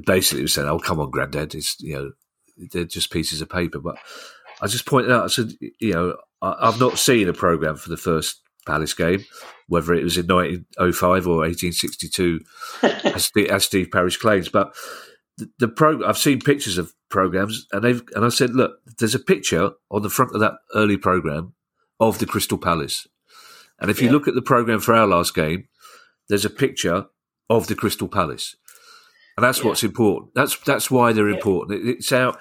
basically 0.07 0.43
was 0.43 0.55
saying, 0.55 0.69
"Oh, 0.69 0.79
come 0.79 1.01
on, 1.01 1.11
Granddad, 1.11 1.55
it's 1.55 1.81
you 1.81 1.95
know 1.95 2.13
they're 2.73 2.85
just 2.85 3.13
pieces 3.13 3.41
of 3.41 3.49
paper." 3.49 3.79
But 3.79 3.97
I 4.61 4.67
just 4.67 4.87
pointed 4.87 5.13
out, 5.13 5.25
I 5.25 5.29
said, 5.29 5.53
you 5.81 5.93
know, 5.93 6.17
I, 6.43 6.67
have 6.67 6.81
not 6.81 6.99
seen 6.99 7.29
a 7.29 7.33
program 7.33 7.77
for 7.77 7.89
the 7.89 7.97
first 7.97 8.41
Palace 8.67 8.95
game, 8.95 9.25
whether 9.69 9.95
it 9.95 10.05
was 10.05 10.19
in 10.19 10.27
1905 10.27 11.27
or 11.27 11.39
1862, 11.39 12.41
as, 12.83 13.25
Steve, 13.25 13.47
as 13.49 13.65
Steve 13.65 13.91
Parish 13.91 14.17
claims, 14.17 14.49
but. 14.49 14.75
The, 15.37 15.49
the 15.61 15.69
pro, 15.69 16.05
I've 16.05 16.19
seen 16.19 16.41
pictures 16.41 16.79
of 16.79 16.93
programs, 17.11 17.69
and 17.71 17.85
they've 17.85 18.03
and 18.17 18.25
I 18.25 18.29
said, 18.29 18.57
look, 18.57 18.81
there's 18.99 19.15
a 19.15 19.21
picture 19.21 19.71
on 19.89 20.03
the 20.03 20.11
front 20.11 20.35
of 20.35 20.41
that 20.41 20.55
early 20.75 20.97
program 20.97 21.55
of 22.01 22.19
the 22.19 22.27
Crystal 22.27 22.59
Palace, 22.59 23.07
and 23.79 23.89
if 23.89 24.03
you 24.03 24.07
yeah. 24.09 24.15
look 24.15 24.27
at 24.27 24.35
the 24.35 24.43
program 24.43 24.81
for 24.81 24.95
our 24.95 25.07
last 25.07 25.37
game, 25.37 25.69
there's 26.29 26.45
a 26.45 26.51
picture 26.51 27.07
of 27.49 27.69
the 27.69 27.77
Crystal 27.77 28.09
Palace 28.09 28.57
and 29.39 29.45
that's 29.45 29.61
yeah. 29.61 29.67
what's 29.67 29.85
important. 29.85 30.35
That's 30.35 30.59
that's 30.65 30.91
why 30.91 31.13
they're 31.13 31.29
important. 31.29 31.81
It, 31.81 31.89
it's 31.99 32.11
our 32.11 32.37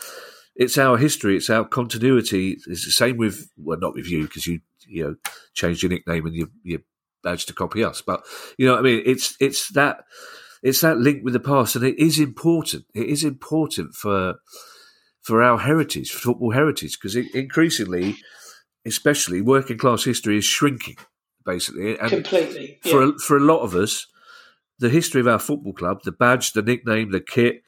it's 0.56 0.80
our 0.80 0.98
history. 0.98 1.38
It's 1.38 1.48
our 1.48 1.64
continuity. 1.64 2.58
It's 2.66 2.86
the 2.86 2.92
same 2.92 3.18
with 3.18 3.52
well, 3.56 3.78
not 3.80 3.94
with 3.94 4.10
you 4.10 4.24
because 4.24 4.48
you 4.48 4.62
you 4.88 5.04
know 5.04 5.16
changed 5.54 5.84
your 5.84 5.92
nickname 5.92 6.26
and 6.26 6.34
your 6.34 6.48
your 6.64 6.80
badge 7.24 7.46
to 7.46 7.54
copy 7.54 7.84
us. 7.84 8.02
But 8.02 8.26
you 8.58 8.66
know, 8.66 8.72
what 8.72 8.80
I 8.80 8.82
mean, 8.82 9.04
it's 9.06 9.38
it's 9.40 9.72
that 9.74 10.06
it's 10.64 10.82
that 10.82 10.98
link 10.98 11.24
with 11.24 11.34
the 11.34 11.40
past, 11.40 11.76
and 11.76 11.86
it 11.86 12.00
is 12.00 12.18
important. 12.18 12.86
It 12.96 13.06
is 13.06 13.24
important 13.24 13.94
for 13.94 14.40
for 15.22 15.44
our 15.44 15.60
heritage, 15.60 16.10
football 16.10 16.50
heritage, 16.50 16.98
because 17.00 17.16
increasingly, 17.16 18.16
especially 18.88 19.42
working 19.42 19.78
class 19.78 20.04
history 20.04 20.40
is 20.40 20.46
shrinking, 20.46 20.96
basically. 21.46 22.00
And 22.00 22.10
Completely. 22.10 22.80
Yeah. 22.84 22.92
For 22.92 23.04
a, 23.04 23.20
for 23.20 23.38
a 23.38 23.42
lot 23.42 23.60
of 23.60 23.76
us, 23.76 24.08
the 24.80 24.90
history 24.90 25.22
of 25.22 25.28
our 25.28 25.40
football 25.40 25.74
club, 25.74 26.04
the 26.04 26.12
badge, 26.12 26.54
the 26.54 26.62
nickname, 26.62 27.12
the 27.12 27.22
kit, 27.22 27.64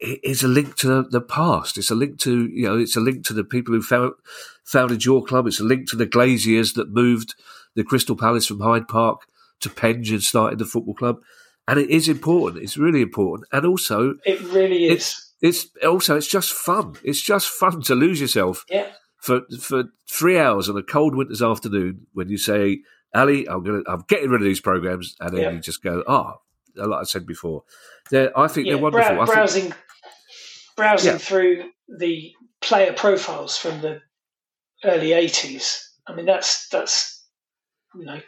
is 0.00 0.42
a 0.42 0.48
link 0.48 0.76
to 0.76 1.02
the 1.02 1.20
past. 1.20 1.78
It's 1.78 1.90
a 1.90 1.94
link 1.94 2.18
to 2.20 2.46
you 2.46 2.66
know, 2.66 2.78
it's 2.78 2.96
a 2.96 3.00
link 3.00 3.24
to 3.26 3.32
the 3.32 3.44
people 3.44 3.74
who 3.74 3.82
found, 3.82 4.12
founded 4.64 5.04
your 5.04 5.24
club. 5.24 5.46
It's 5.46 5.60
a 5.60 5.64
link 5.64 5.88
to 5.90 5.96
the 5.96 6.06
Glaziers 6.06 6.74
that 6.74 6.90
moved 6.90 7.34
the 7.74 7.84
Crystal 7.84 8.16
Palace 8.16 8.46
from 8.46 8.60
Hyde 8.60 8.88
Park 8.88 9.22
to 9.60 9.70
Penge 9.70 10.10
and 10.10 10.22
started 10.22 10.58
the 10.58 10.64
football 10.64 10.94
club. 10.94 11.20
And 11.66 11.78
it 11.78 11.88
is 11.90 12.08
important. 12.08 12.62
It's 12.62 12.76
really 12.76 13.00
important. 13.00 13.48
And 13.52 13.64
also, 13.64 14.16
it 14.24 14.40
really 14.42 14.86
is. 14.86 15.32
It's, 15.40 15.64
it's 15.66 15.84
also 15.84 16.16
it's 16.16 16.26
just 16.26 16.52
fun. 16.52 16.96
It's 17.02 17.22
just 17.22 17.48
fun 17.48 17.82
to 17.82 17.94
lose 17.94 18.20
yourself. 18.20 18.64
Yeah. 18.68 18.88
For 19.18 19.42
for 19.58 19.84
three 20.08 20.38
hours 20.38 20.68
on 20.68 20.76
a 20.76 20.82
cold 20.82 21.14
winter's 21.14 21.42
afternoon 21.42 22.06
when 22.12 22.28
you 22.28 22.36
say 22.36 22.80
Ali, 23.14 23.48
I'm 23.48 23.62
gonna, 23.62 23.82
I'm 23.86 24.04
getting 24.08 24.30
rid 24.30 24.40
of 24.40 24.46
these 24.46 24.60
programs, 24.60 25.16
and 25.20 25.36
then 25.36 25.42
yeah. 25.42 25.50
you 25.50 25.60
just 25.60 25.82
go, 25.82 26.02
oh, 26.06 26.34
like 26.74 27.00
I 27.00 27.04
said 27.04 27.26
before, 27.26 27.62
they're, 28.10 28.36
I 28.38 28.48
think 28.48 28.66
yeah, 28.66 28.74
they're 28.74 28.82
wonderful. 28.82 29.16
Brow- 29.16 29.26
browsing, 29.26 29.62
think, 29.64 29.76
browsing 30.76 31.12
yeah. 31.12 31.18
through 31.18 31.70
the 31.98 32.32
player 32.60 32.92
profiles 32.92 33.56
from 33.56 33.80
the 33.80 34.00
early 34.84 35.10
'80s. 35.10 35.86
I 36.06 36.14
mean, 36.14 36.26
that's 36.26 36.68
that's 36.68 37.24
you 37.94 38.04
know, 38.04 38.20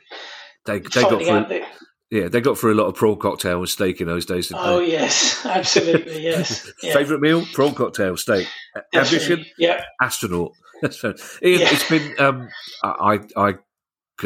they 0.66 0.78
they 0.78 1.03
got 1.03 1.22
through. 1.22 1.62
Yeah, 2.09 2.28
they 2.28 2.41
got 2.41 2.57
through 2.57 2.74
a 2.74 2.80
lot 2.80 2.87
of 2.87 2.95
prawn 2.95 3.18
cocktail 3.18 3.59
and 3.59 3.68
steak 3.68 4.01
in 4.01 4.07
those 4.07 4.26
days. 4.26 4.53
oh 4.55 4.78
they? 4.78 4.93
yes, 4.93 5.45
absolutely, 5.47 6.22
yes. 6.22 6.70
Favorite 6.80 7.20
meal: 7.20 7.45
prawn 7.53 7.74
cocktail, 7.74 8.16
steak. 8.16 8.47
Ambition: 8.95 9.45
yeah, 9.59 9.82
astronaut. 10.01 10.53
Ian, 10.82 11.12
yeah. 11.43 11.68
it's 11.70 11.89
been. 11.89 12.14
Um, 12.20 12.49
I 12.84 13.20
I 13.37 13.55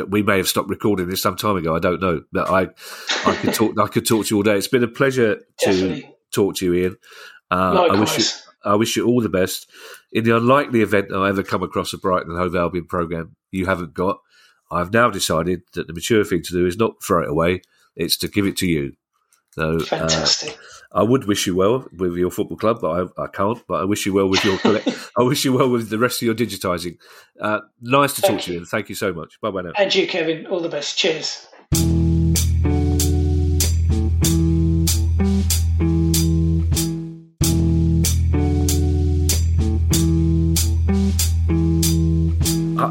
we 0.08 0.22
may 0.22 0.36
have 0.36 0.48
stopped 0.48 0.68
recording 0.68 1.08
this 1.08 1.22
some 1.22 1.36
time 1.36 1.56
ago. 1.56 1.74
I 1.74 1.78
don't 1.78 2.00
know, 2.00 2.22
but 2.32 2.48
I 2.48 2.68
I 3.26 3.34
could 3.36 3.54
talk 3.54 3.78
I 3.78 3.88
could 3.88 4.06
talk 4.06 4.26
to 4.26 4.34
you 4.34 4.36
all 4.38 4.42
day. 4.42 4.56
It's 4.56 4.68
been 4.68 4.84
a 4.84 4.88
pleasure 4.88 5.36
to 5.36 5.44
Definitely. 5.66 6.14
talk 6.32 6.56
to 6.56 6.66
you, 6.66 6.74
Ian. 6.74 6.96
Uh, 7.50 7.88
I 7.90 8.00
wish 8.00 8.18
you 8.18 8.24
I 8.64 8.74
wish 8.74 8.96
you 8.96 9.06
all 9.06 9.20
the 9.20 9.28
best. 9.28 9.70
In 10.12 10.24
the 10.24 10.36
unlikely 10.36 10.82
event 10.82 11.12
I 11.12 11.28
ever 11.28 11.42
come 11.42 11.62
across 11.62 11.92
a 11.92 11.98
Brighton 11.98 12.30
and 12.30 12.38
Hove 12.38 12.56
Albion 12.56 12.86
program 12.86 13.36
you 13.50 13.66
haven't 13.66 13.94
got, 13.94 14.20
I've 14.70 14.92
now 14.92 15.10
decided 15.10 15.62
that 15.72 15.86
the 15.86 15.92
mature 15.92 16.24
thing 16.24 16.42
to 16.42 16.52
do 16.52 16.66
is 16.66 16.76
not 16.76 17.02
throw 17.02 17.22
it 17.22 17.28
away; 17.28 17.62
it's 17.96 18.16
to 18.18 18.28
give 18.28 18.46
it 18.46 18.56
to 18.58 18.66
you. 18.66 18.94
So, 19.52 19.76
uh, 19.76 19.84
Fantastic. 19.84 20.50
Uh, 20.52 21.00
I 21.00 21.02
would 21.02 21.24
wish 21.24 21.46
you 21.46 21.54
well 21.56 21.86
with 21.96 22.16
your 22.16 22.30
football 22.30 22.56
club, 22.56 22.80
but 22.80 23.10
I, 23.18 23.22
I 23.24 23.26
can't. 23.28 23.62
But 23.66 23.80
I 23.80 23.84
wish 23.84 24.06
you 24.06 24.12
well 24.12 24.28
with 24.28 24.44
your. 24.44 24.58
I 25.18 25.22
wish 25.22 25.44
you 25.44 25.52
well 25.52 25.70
with 25.70 25.88
the 25.88 25.98
rest 25.98 26.22
of 26.22 26.26
your 26.26 26.34
digitising. 26.34 26.98
Uh, 27.40 27.60
nice 27.80 28.14
to 28.14 28.22
thank 28.22 28.40
talk 28.40 28.46
you. 28.46 28.46
to 28.46 28.52
you, 28.52 28.58
and 28.58 28.68
thank 28.68 28.88
you 28.88 28.94
so 28.94 29.12
much. 29.12 29.40
Bye 29.40 29.50
bye 29.50 29.62
now. 29.62 29.72
And 29.76 29.94
you, 29.94 30.06
Kevin. 30.06 30.46
All 30.46 30.60
the 30.60 30.68
best. 30.68 30.96
Cheers. 30.98 31.46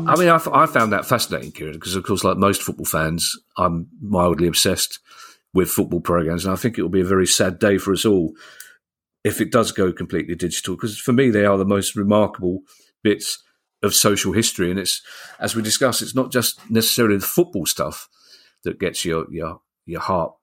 I 0.08 0.16
mean, 0.16 0.30
I, 0.30 0.42
I, 0.52 0.66
found 0.66 0.92
that 0.94 1.06
fascinating, 1.06 1.52
Kieran, 1.52 1.74
because 1.74 1.96
of 1.96 2.04
course, 2.04 2.24
like 2.24 2.38
most 2.38 2.64
football 2.64 2.86
fans, 2.86 3.36
I'm 3.58 3.88
mildly 4.02 4.48
obsessed 4.48 5.00
with 5.54 5.70
football 5.70 6.02
programs. 6.02 6.46
And 6.46 6.54
I 6.54 6.58
think 6.58 6.78
it 6.78 6.82
will 6.82 6.90
be 6.90 7.02
a 7.02 7.06
very 7.06 7.28
sad 7.28 7.60
day 7.60 7.78
for 7.78 7.94
us 7.94 8.06
all 8.06 8.34
if 9.24 9.42
it 9.42 9.52
does 9.52 9.72
go 9.72 9.92
completely 9.92 10.36
digital, 10.36 10.76
because 10.76 10.98
for 10.98 11.12
me, 11.12 11.30
they 11.30 11.46
are 11.46 11.58
the 11.58 11.66
most 11.66 11.96
remarkable 11.96 12.62
bits 13.04 13.44
of 13.84 13.94
social 13.94 14.34
history. 14.34 14.70
And 14.70 14.80
it's, 14.80 15.02
as 15.40 15.56
we 15.56 15.62
discussed, 15.62 16.02
it's 16.02 16.16
not 16.16 16.32
just 16.32 16.60
necessarily 16.70 17.18
the 17.18 17.26
football 17.26 17.66
stuff 17.66 18.08
that 18.64 18.80
gets 18.80 19.04
your, 19.06 19.26
your, 19.32 19.62
your 19.86 20.02
heart 20.02 20.34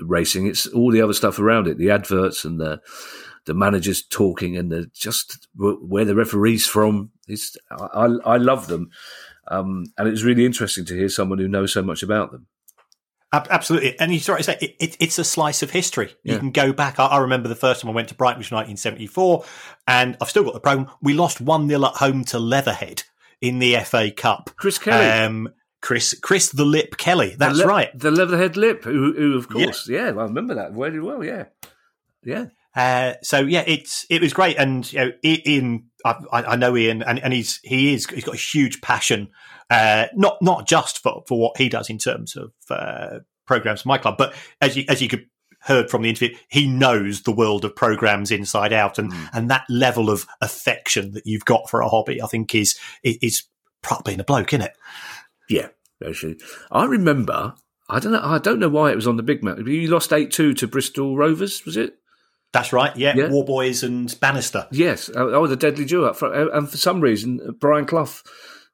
racing. 0.00 0.46
It's 0.46 0.66
all 0.66 0.90
the 0.90 1.02
other 1.02 1.12
stuff 1.12 1.38
around 1.38 1.66
it, 1.66 1.76
the 1.76 1.90
adverts 1.90 2.44
and 2.44 2.58
the, 2.58 2.80
the 3.44 3.54
managers 3.54 4.02
talking 4.02 4.56
and 4.56 4.72
the 4.72 4.90
just 4.94 5.46
where 5.54 6.06
the 6.06 6.14
referees 6.14 6.66
from. 6.66 7.10
It's, 7.28 7.56
I, 7.70 8.08
I 8.24 8.36
love 8.38 8.66
them. 8.68 8.90
Um, 9.48 9.84
and 9.98 10.08
it 10.08 10.12
was 10.12 10.24
really 10.24 10.46
interesting 10.46 10.86
to 10.86 10.96
hear 10.96 11.10
someone 11.10 11.38
who 11.38 11.48
knows 11.48 11.72
so 11.74 11.82
much 11.82 12.02
about 12.02 12.32
them. 12.32 12.46
Absolutely, 13.50 13.98
and 13.98 14.12
you're 14.12 14.34
right 14.34 14.44
to 14.44 14.44
say 14.44 14.58
it, 14.60 14.76
it, 14.78 14.96
it's 15.00 15.18
a 15.18 15.24
slice 15.24 15.62
of 15.62 15.70
history. 15.70 16.14
You 16.22 16.34
yeah. 16.34 16.38
can 16.38 16.50
go 16.50 16.72
back. 16.72 16.98
I, 16.98 17.06
I, 17.06 17.18
remember 17.18 17.48
the 17.48 17.54
first 17.54 17.80
time 17.80 17.90
I 17.90 17.94
went 17.94 18.08
to 18.08 18.14
Brighton, 18.14 18.38
which 18.38 18.50
was 18.50 18.56
1974, 18.66 19.44
and 19.86 20.16
I've 20.20 20.28
still 20.28 20.44
got 20.44 20.54
the 20.54 20.60
program. 20.60 20.90
We 21.02 21.14
lost 21.14 21.40
one 21.40 21.68
0 21.68 21.84
at 21.84 21.94
home 21.94 22.24
to 22.26 22.38
Leatherhead 22.38 23.04
in 23.40 23.58
the 23.58 23.76
FA 23.84 24.10
Cup. 24.10 24.50
Chris 24.56 24.78
Kelly, 24.78 25.06
um, 25.06 25.48
Chris, 25.80 26.18
Chris 26.20 26.50
the 26.50 26.64
Lip 26.64 26.96
Kelly. 26.96 27.34
That's 27.36 27.58
the 27.58 27.64
le- 27.64 27.70
right, 27.70 27.98
the 27.98 28.10
Leatherhead 28.10 28.56
Lip, 28.56 28.84
who, 28.84 29.12
who 29.12 29.36
of 29.36 29.48
course, 29.48 29.88
yeah. 29.88 30.06
yeah, 30.06 30.20
I 30.20 30.24
remember 30.24 30.54
that 30.54 30.72
very 30.72 31.00
well. 31.00 31.24
Yeah, 31.24 31.46
yeah. 32.22 32.46
Uh, 32.76 33.14
so 33.22 33.40
yeah, 33.40 33.64
it's 33.66 34.04
it 34.10 34.20
was 34.20 34.32
great, 34.32 34.56
and 34.56 34.90
you 34.92 34.98
know, 34.98 35.12
Ian, 35.24 35.90
I, 36.04 36.16
I 36.32 36.56
know 36.56 36.76
Ian, 36.76 37.02
and, 37.02 37.20
and 37.20 37.32
he's 37.32 37.60
he 37.62 37.94
is 37.94 38.06
he's 38.06 38.24
got 38.24 38.34
a 38.34 38.38
huge 38.38 38.80
passion 38.80 39.28
uh, 39.70 40.06
not 40.14 40.40
not 40.42 40.66
just 40.66 41.02
for, 41.02 41.22
for 41.26 41.38
what 41.38 41.56
he 41.56 41.68
does 41.68 41.90
in 41.90 41.98
terms 41.98 42.36
of 42.36 42.52
uh, 42.70 43.18
programs 43.46 43.82
for 43.82 43.88
my 43.88 43.98
club, 43.98 44.16
but 44.18 44.34
as 44.60 44.76
you 44.76 44.84
as 44.88 45.00
you 45.00 45.08
could 45.08 45.26
heard 45.60 45.90
from 45.90 46.02
the 46.02 46.10
interview, 46.10 46.36
he 46.48 46.66
knows 46.66 47.22
the 47.22 47.32
world 47.32 47.64
of 47.64 47.74
programs 47.74 48.30
inside 48.30 48.72
out, 48.72 48.98
and 48.98 49.12
mm. 49.12 49.28
and 49.32 49.50
that 49.50 49.64
level 49.68 50.10
of 50.10 50.26
affection 50.40 51.12
that 51.12 51.26
you've 51.26 51.44
got 51.44 51.68
for 51.68 51.80
a 51.80 51.88
hobby, 51.88 52.22
I 52.22 52.26
think 52.26 52.54
is 52.54 52.78
is 53.02 53.44
proper 53.82 54.04
being 54.04 54.20
a 54.20 54.24
bloke, 54.24 54.52
isn't 54.52 54.66
it? 54.66 54.76
Yeah, 55.48 55.68
actually, 56.06 56.38
I 56.70 56.84
remember. 56.84 57.54
I 57.86 58.00
don't 58.00 58.12
know. 58.12 58.22
I 58.22 58.38
don't 58.38 58.60
know 58.60 58.70
why 58.70 58.90
it 58.90 58.96
was 58.96 59.06
on 59.06 59.16
the 59.16 59.22
big 59.22 59.44
match. 59.44 59.58
You 59.58 59.88
lost 59.88 60.12
eight 60.12 60.30
two 60.30 60.54
to 60.54 60.66
Bristol 60.66 61.16
Rovers, 61.16 61.64
was 61.64 61.76
it? 61.76 61.98
That's 62.54 62.72
right. 62.72 62.96
Yeah, 62.96 63.14
yeah. 63.16 63.30
Warboys 63.30 63.82
and 63.82 64.18
Bannister. 64.20 64.68
Yes. 64.70 65.10
Oh, 65.12 65.28
oh, 65.30 65.46
the 65.48 65.56
deadly 65.56 65.84
duo 65.84 66.04
up 66.06 66.14
uh, 66.14 66.18
front. 66.18 66.54
And 66.54 66.70
for 66.70 66.76
some 66.76 67.00
reason, 67.00 67.56
Brian 67.58 67.84
Clough 67.84 68.22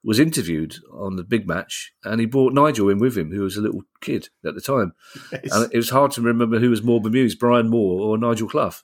was 0.04 0.20
interviewed 0.20 0.76
on 0.92 1.16
the 1.16 1.24
big 1.24 1.48
match, 1.48 1.94
and 2.04 2.20
he 2.20 2.26
brought 2.26 2.52
Nigel 2.52 2.90
in 2.90 2.98
with 2.98 3.16
him, 3.16 3.32
who 3.32 3.40
was 3.40 3.56
a 3.56 3.62
little 3.62 3.84
kid 4.02 4.28
at 4.44 4.54
the 4.54 4.60
time. 4.60 4.92
Yes. 5.32 5.50
And 5.54 5.72
it 5.72 5.76
was 5.78 5.88
hard 5.88 6.10
to 6.12 6.20
remember 6.20 6.58
who 6.58 6.68
was 6.68 6.82
more 6.82 7.00
bemused, 7.00 7.38
Brian 7.38 7.70
Moore 7.70 8.02
or 8.02 8.18
Nigel 8.18 8.50
Clough, 8.50 8.74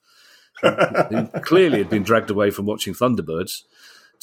who 0.63 1.27
clearly 1.43 1.79
had 1.79 1.91
been 1.91 2.03
dragged 2.03 2.31
away 2.31 2.51
from 2.51 2.65
watching 2.65 2.95
Thunderbirds 2.95 3.65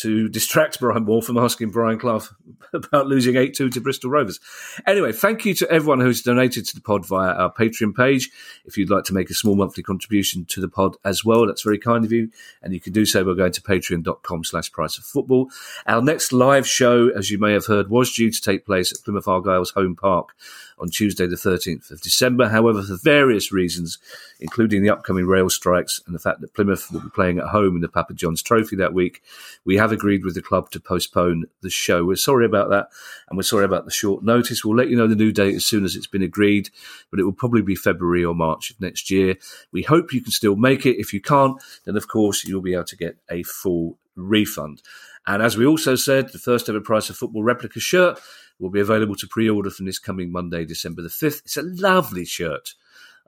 to 0.04 0.30
distract 0.30 0.80
Brian 0.80 1.06
Moore 1.06 1.22
from 1.22 1.38
asking 1.38 1.72
Brian 1.72 1.98
Clough 1.98 2.28
about 2.74 3.08
losing 3.08 3.36
8 3.36 3.54
2 3.54 3.70
to 3.70 3.82
Bristol 3.82 4.10
Rovers. 4.10 4.40
Anyway, 4.86 5.12
thank 5.12 5.46
you 5.46 5.54
to 5.56 5.72
everyone 5.72 6.00
who's 6.00 6.22
donated 6.22 6.66
to 6.68 6.76
the 6.76 6.82
pod 6.82 7.06
via 7.06 7.34
our 7.34 7.52
Patreon 7.52 7.96
page. 7.96 8.30
If 8.66 8.78
you'd 8.78 8.90
like 8.90 9.06
to 9.06 9.14
make 9.14 9.30
a 9.30 9.34
small 9.34 9.56
monthly 9.56 9.82
contribution 9.82 10.46
to 10.46 10.62
the 10.62 10.68
pod 10.68 10.98
as 11.06 11.24
well, 11.24 11.48
that's 11.48 11.62
very 11.64 11.80
kind 11.80 12.04
of 12.04 12.12
you. 12.12 12.30
And 12.62 12.74
you 12.74 12.80
can 12.80 12.94
do 12.94 13.06
so 13.06 13.24
by 13.24 13.34
going 13.34 13.54
to 13.54 13.62
patreon.com 13.62 14.44
slash 14.44 14.72
price 14.72 14.98
of 14.98 15.06
football. 15.06 15.50
Our 15.88 16.02
next 16.02 16.32
live 16.32 16.68
show, 16.68 17.10
as 17.10 17.32
you 17.32 17.38
may 17.38 17.54
have 17.54 17.66
heard, 17.66 17.90
was 17.90 18.14
due 18.14 18.32
to 18.32 18.42
take 18.42 18.66
place 18.66 18.92
at 18.92 19.04
Plymouth 19.04 19.28
Argyle's 19.28 19.72
home 19.72 19.96
park 19.96 20.36
on 20.84 20.90
Tuesday, 20.90 21.26
the 21.26 21.38
13th 21.38 21.92
of 21.92 22.02
December. 22.02 22.50
However, 22.50 22.84
for 22.84 22.98
various 23.02 23.54
reasons, 23.54 24.00
including 24.42 24.84
the 24.84 24.90
upcoming 24.90 25.26
rail 25.26 25.50
strikes 25.50 26.02
and 26.06 26.14
the 26.14 26.20
fact 26.20 26.42
that 26.42 26.54
Plymouth 26.54 26.92
will 26.92 27.00
be 27.00 27.10
playing 27.10 27.40
at 27.40 27.48
home 27.48 27.78
in 27.78 27.82
the 27.82 27.88
Papa 27.88 28.14
John's 28.14 28.44
Trophy 28.44 28.76
that 28.76 28.94
week, 28.94 29.24
we 29.64 29.78
have 29.78 29.94
agreed 29.94 30.26
with 30.26 30.36
the 30.36 30.42
club 30.42 30.72
to 30.72 30.82
postpone 30.82 31.46
the 31.62 31.70
show. 31.70 32.04
We're 32.04 32.18
sorry 32.18 32.46
about 32.46 32.70
that, 32.72 32.90
and 33.30 33.38
we're 33.38 33.44
sorry 33.44 33.64
about 33.64 33.86
the 33.86 33.92
short 33.92 34.26
notice. 34.26 34.66
We'll 34.66 34.76
let 34.76 34.90
you 34.90 34.98
know 34.98 35.08
the 35.08 35.16
new 35.16 35.32
date 35.32 35.56
as 35.56 35.66
soon 35.66 35.86
as 35.86 35.96
it's 35.96 36.06
been 36.06 36.22
agreed, 36.22 36.70
but 37.10 37.20
it 37.20 37.24
will 37.24 37.32
probably 37.32 37.62
be 37.62 37.76
February 37.76 38.26
or 38.26 38.36
March 38.36 38.70
of 38.70 38.82
next 38.82 39.10
year. 39.10 39.38
We 39.72 39.84
hope 39.84 40.14
you 40.14 40.22
can 40.22 40.34
still 40.34 40.58
make 40.58 40.86
it. 40.86 41.00
If 41.00 41.14
you 41.14 41.22
can't, 41.22 41.62
then 41.86 41.96
of 41.96 42.10
course 42.10 42.44
you'll 42.44 42.62
be 42.62 42.74
able 42.74 42.84
to 42.84 42.98
get 42.98 43.18
a 43.32 43.44
full 43.44 43.98
refund. 44.18 44.82
And 45.26 45.42
as 45.42 45.56
we 45.56 45.66
also 45.66 45.96
said, 45.96 46.30
the 46.30 46.40
first 46.40 46.68
ever 46.68 46.82
Price 46.82 47.10
of 47.10 47.16
Football 47.16 47.44
replica 47.44 47.80
shirt 47.80 48.20
will 48.60 48.70
be 48.70 48.80
available 48.80 49.16
to 49.16 49.28
pre-order 49.28 49.70
from 49.70 49.86
this 49.86 50.00
coming 50.00 50.32
Monday, 50.32 50.66
December 50.66 51.02
the 51.02 51.10
5th. 51.10 51.42
It's 51.46 51.58
a 51.58 51.64
lovely 51.64 52.26
shirt. 52.26 52.76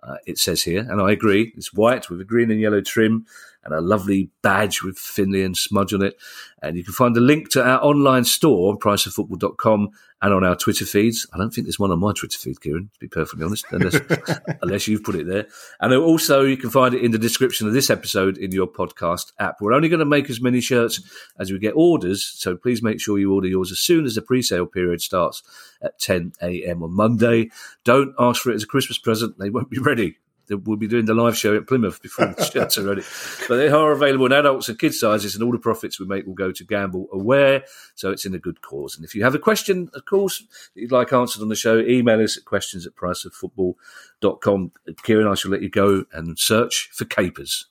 Uh, 0.04 0.18
it 0.28 0.38
says 0.38 0.64
here, 0.64 0.86
and 0.88 1.02
I 1.02 1.12
agree. 1.12 1.52
It's 1.58 1.74
white 1.74 2.10
with 2.10 2.22
a 2.22 2.26
green 2.26 2.52
and 2.52 2.60
yellow 2.60 2.82
trim 2.82 3.26
and 3.66 3.74
a 3.74 3.82
lovely 3.82 4.30
badge 4.44 4.84
with 4.84 4.98
Finley 4.98 5.44
and 5.44 5.58
smudge 5.58 5.94
on 5.94 6.04
it. 6.04 6.18
And 6.62 6.78
you 6.78 6.84
can 6.84 6.94
find 6.94 7.18
a 7.18 7.20
link 7.22 7.50
to 7.52 7.64
our 7.64 7.84
online 7.84 8.24
store 8.24 8.72
on 8.72 8.78
priceoffootball.com 8.78 9.90
and 10.22 10.34
on 10.34 10.44
our 10.44 10.56
Twitter 10.56 10.86
feeds. 10.86 11.28
I 11.34 11.38
don't 11.38 11.52
think 11.52 11.66
there's 11.66 11.80
one 11.80 11.92
on 11.92 12.00
my 12.00 12.14
Twitter 12.14 12.38
feed, 12.38 12.62
Kieran, 12.62 12.90
to 12.94 13.00
be 13.00 13.08
perfectly 13.08 13.44
honest, 13.46 13.66
unless, 13.72 14.00
unless 14.62 14.88
you've 14.88 15.04
put 15.04 15.16
it 15.16 15.28
there. 15.28 15.48
And 15.80 15.94
also, 15.94 16.44
you 16.44 16.58
can 16.58 16.70
find 16.70 16.94
it 16.94 17.04
in 17.04 17.12
the 17.12 17.18
description 17.18 17.68
of 17.68 17.74
this 17.74 17.90
episode 17.90 18.38
in 18.38 18.52
your 18.52 18.68
podcast 18.68 19.34
app. 19.40 19.62
We're 19.62 19.74
only 19.74 19.90
going 19.90 20.00
to 20.00 20.06
make 20.06 20.30
as 20.30 20.42
many 20.42 20.62
shirts 20.62 21.02
as 21.40 21.52
we 21.52 21.60
get 21.60 21.74
orders, 21.76 22.24
so 22.24 22.56
please 22.56 22.82
make 22.82 23.02
sure 23.02 23.20
you 23.20 23.34
order 23.34 23.48
yours 23.48 23.72
as 23.72 23.80
soon 23.80 24.06
as 24.06 24.16
the 24.16 24.22
pre 24.22 24.42
sale 24.42 24.66
period 24.66 25.02
starts 25.02 25.44
at 25.82 26.00
10 26.00 26.34
a.m. 26.42 26.84
on 26.84 26.96
Monday. 26.96 27.50
Don't 27.84 28.16
ask 28.18 28.42
for 28.42 28.52
it 28.52 28.56
as 28.56 28.64
a 28.64 28.68
Christmas 28.68 28.98
present, 28.98 29.38
they 29.38 29.50
won't 29.50 29.70
be 29.70 29.80
ready 29.80 30.18
we'll 30.50 30.78
be 30.78 30.88
doing 30.88 31.06
the 31.06 31.14
live 31.14 31.38
show 31.38 31.56
at 31.56 31.68
Plymouth 31.68 32.02
before 32.02 32.28
the 32.28 32.46
shirts 32.46 32.78
are 32.78 32.84
ready. 32.84 33.04
But 33.48 33.58
they 33.58 33.70
are 33.70 33.92
available 33.92 34.26
in 34.28 34.32
adults 34.32 34.70
and 34.70 34.80
kids 34.80 35.00
sizes, 35.00 35.36
and 35.36 35.44
all 35.44 35.52
the 35.52 35.58
profits 35.58 36.00
we 36.00 36.06
make 36.06 36.26
will 36.26 36.34
go 36.34 36.52
to 36.52 36.64
Gamble 36.64 37.08
Aware. 37.12 37.64
So 37.96 38.12
it's 38.12 38.26
in 38.26 38.36
a 38.36 38.40
good 38.40 38.62
cause. 38.62 38.96
And 38.96 39.06
if 39.06 39.16
you 39.16 39.24
have 39.24 39.36
a 39.36 39.40
question, 39.40 39.90
of 39.94 40.06
course, 40.06 40.40
that 40.40 40.82
you'd 40.82 40.92
like 40.92 41.14
answered 41.14 41.42
on 41.42 41.50
the 41.50 41.56
show, 41.56 41.80
email 41.80 42.22
us 42.22 42.38
at 42.38 42.46
questions 42.46 42.86
at 42.86 42.96
priceoffootball.com. 42.96 44.72
Kieran, 45.04 45.28
I 45.28 45.36
shall 45.36 45.52
let 45.52 45.62
you 45.62 45.70
go 45.70 46.06
and 46.12 46.38
search 46.38 46.90
for 46.94 47.06
capers. 47.06 47.68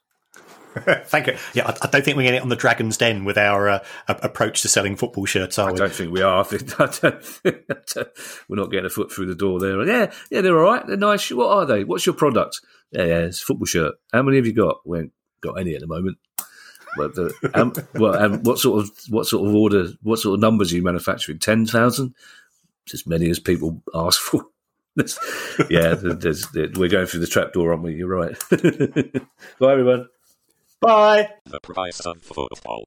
Thank 1.04 1.28
you. 1.28 1.36
Yeah, 1.52 1.68
I, 1.68 1.76
I, 1.82 1.88
don't 1.88 2.04
think 2.04 2.16
we're 2.16 2.24
getting 2.24 2.38
it 2.38 2.42
on 2.42 2.48
the 2.48 2.56
Dragon's 2.56 2.96
Den 2.96 3.24
with 3.24 3.38
our 3.38 3.68
uh, 3.68 3.78
approach 4.08 4.62
to 4.62 4.68
selling 4.68 4.96
football 4.96 5.24
shirts, 5.24 5.58
are 5.58 5.68
we? 5.72 5.74
I 5.74 5.76
don't 5.76 5.92
think 5.92 6.12
we 6.12 6.22
are. 6.22 6.40
I 6.40 6.42
think, 6.42 6.80
I 6.80 6.86
don't 6.86 7.24
think, 7.24 7.56
we're 8.48 8.56
not 8.56 8.70
getting 8.70 8.86
a 8.86 8.90
foot 8.90 9.12
through 9.12 9.26
the 9.26 9.36
door 9.36 9.60
there. 9.60 9.86
Yeah, 9.86 10.12
yeah, 10.30 10.40
they're 10.40 10.58
all 10.58 10.72
right. 10.72 10.86
They're 10.86 10.96
nice. 10.96 11.30
What 11.30 11.48
are 11.48 11.64
they? 11.64 11.84
What's 11.84 12.06
your 12.06 12.14
product? 12.14 12.60
Yeah, 12.90 13.04
yeah, 13.04 13.18
it's 13.20 13.42
a 13.42 13.44
football 13.44 13.66
shirt. 13.66 13.94
How 14.12 14.22
many 14.22 14.38
have 14.38 14.46
you 14.46 14.52
got? 14.52 14.78
We 14.84 14.98
ain't 14.98 15.12
got 15.40 15.60
any 15.60 15.74
at 15.74 15.80
the 15.80 15.86
moment. 15.86 16.18
But 16.96 17.14
the, 17.14 17.50
um, 17.54 17.72
well, 17.94 18.16
um, 18.16 18.42
what 18.42 18.58
sort 18.58 18.82
of 18.82 18.90
what 19.08 19.26
sort 19.26 19.48
of 19.48 19.54
order? 19.54 19.88
What 20.02 20.18
sort 20.18 20.34
of 20.34 20.40
numbers 20.40 20.72
are 20.72 20.76
you 20.76 20.82
manufacturing? 20.82 21.38
Ten 21.38 21.66
thousand? 21.66 22.14
As 22.92 23.06
many 23.06 23.30
as 23.30 23.38
people 23.38 23.82
ask 23.94 24.20
for. 24.20 24.46
yeah, 25.70 25.94
there's, 25.94 26.46
there's, 26.50 26.72
we're 26.74 26.88
going 26.88 27.06
through 27.06 27.20
the 27.20 27.26
trapdoor, 27.26 27.72
aren't 27.72 27.82
we? 27.82 27.94
You're 27.94 28.08
right. 28.08 28.36
Bye, 29.58 29.72
everyone. 29.72 30.08
Bye. 30.84 31.30
The 31.46 31.60
price 31.60 32.00
of 32.00 32.20
football. 32.20 32.84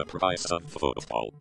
the 0.00 0.06
price 0.06 0.46
of 0.46 0.64
football. 0.64 1.34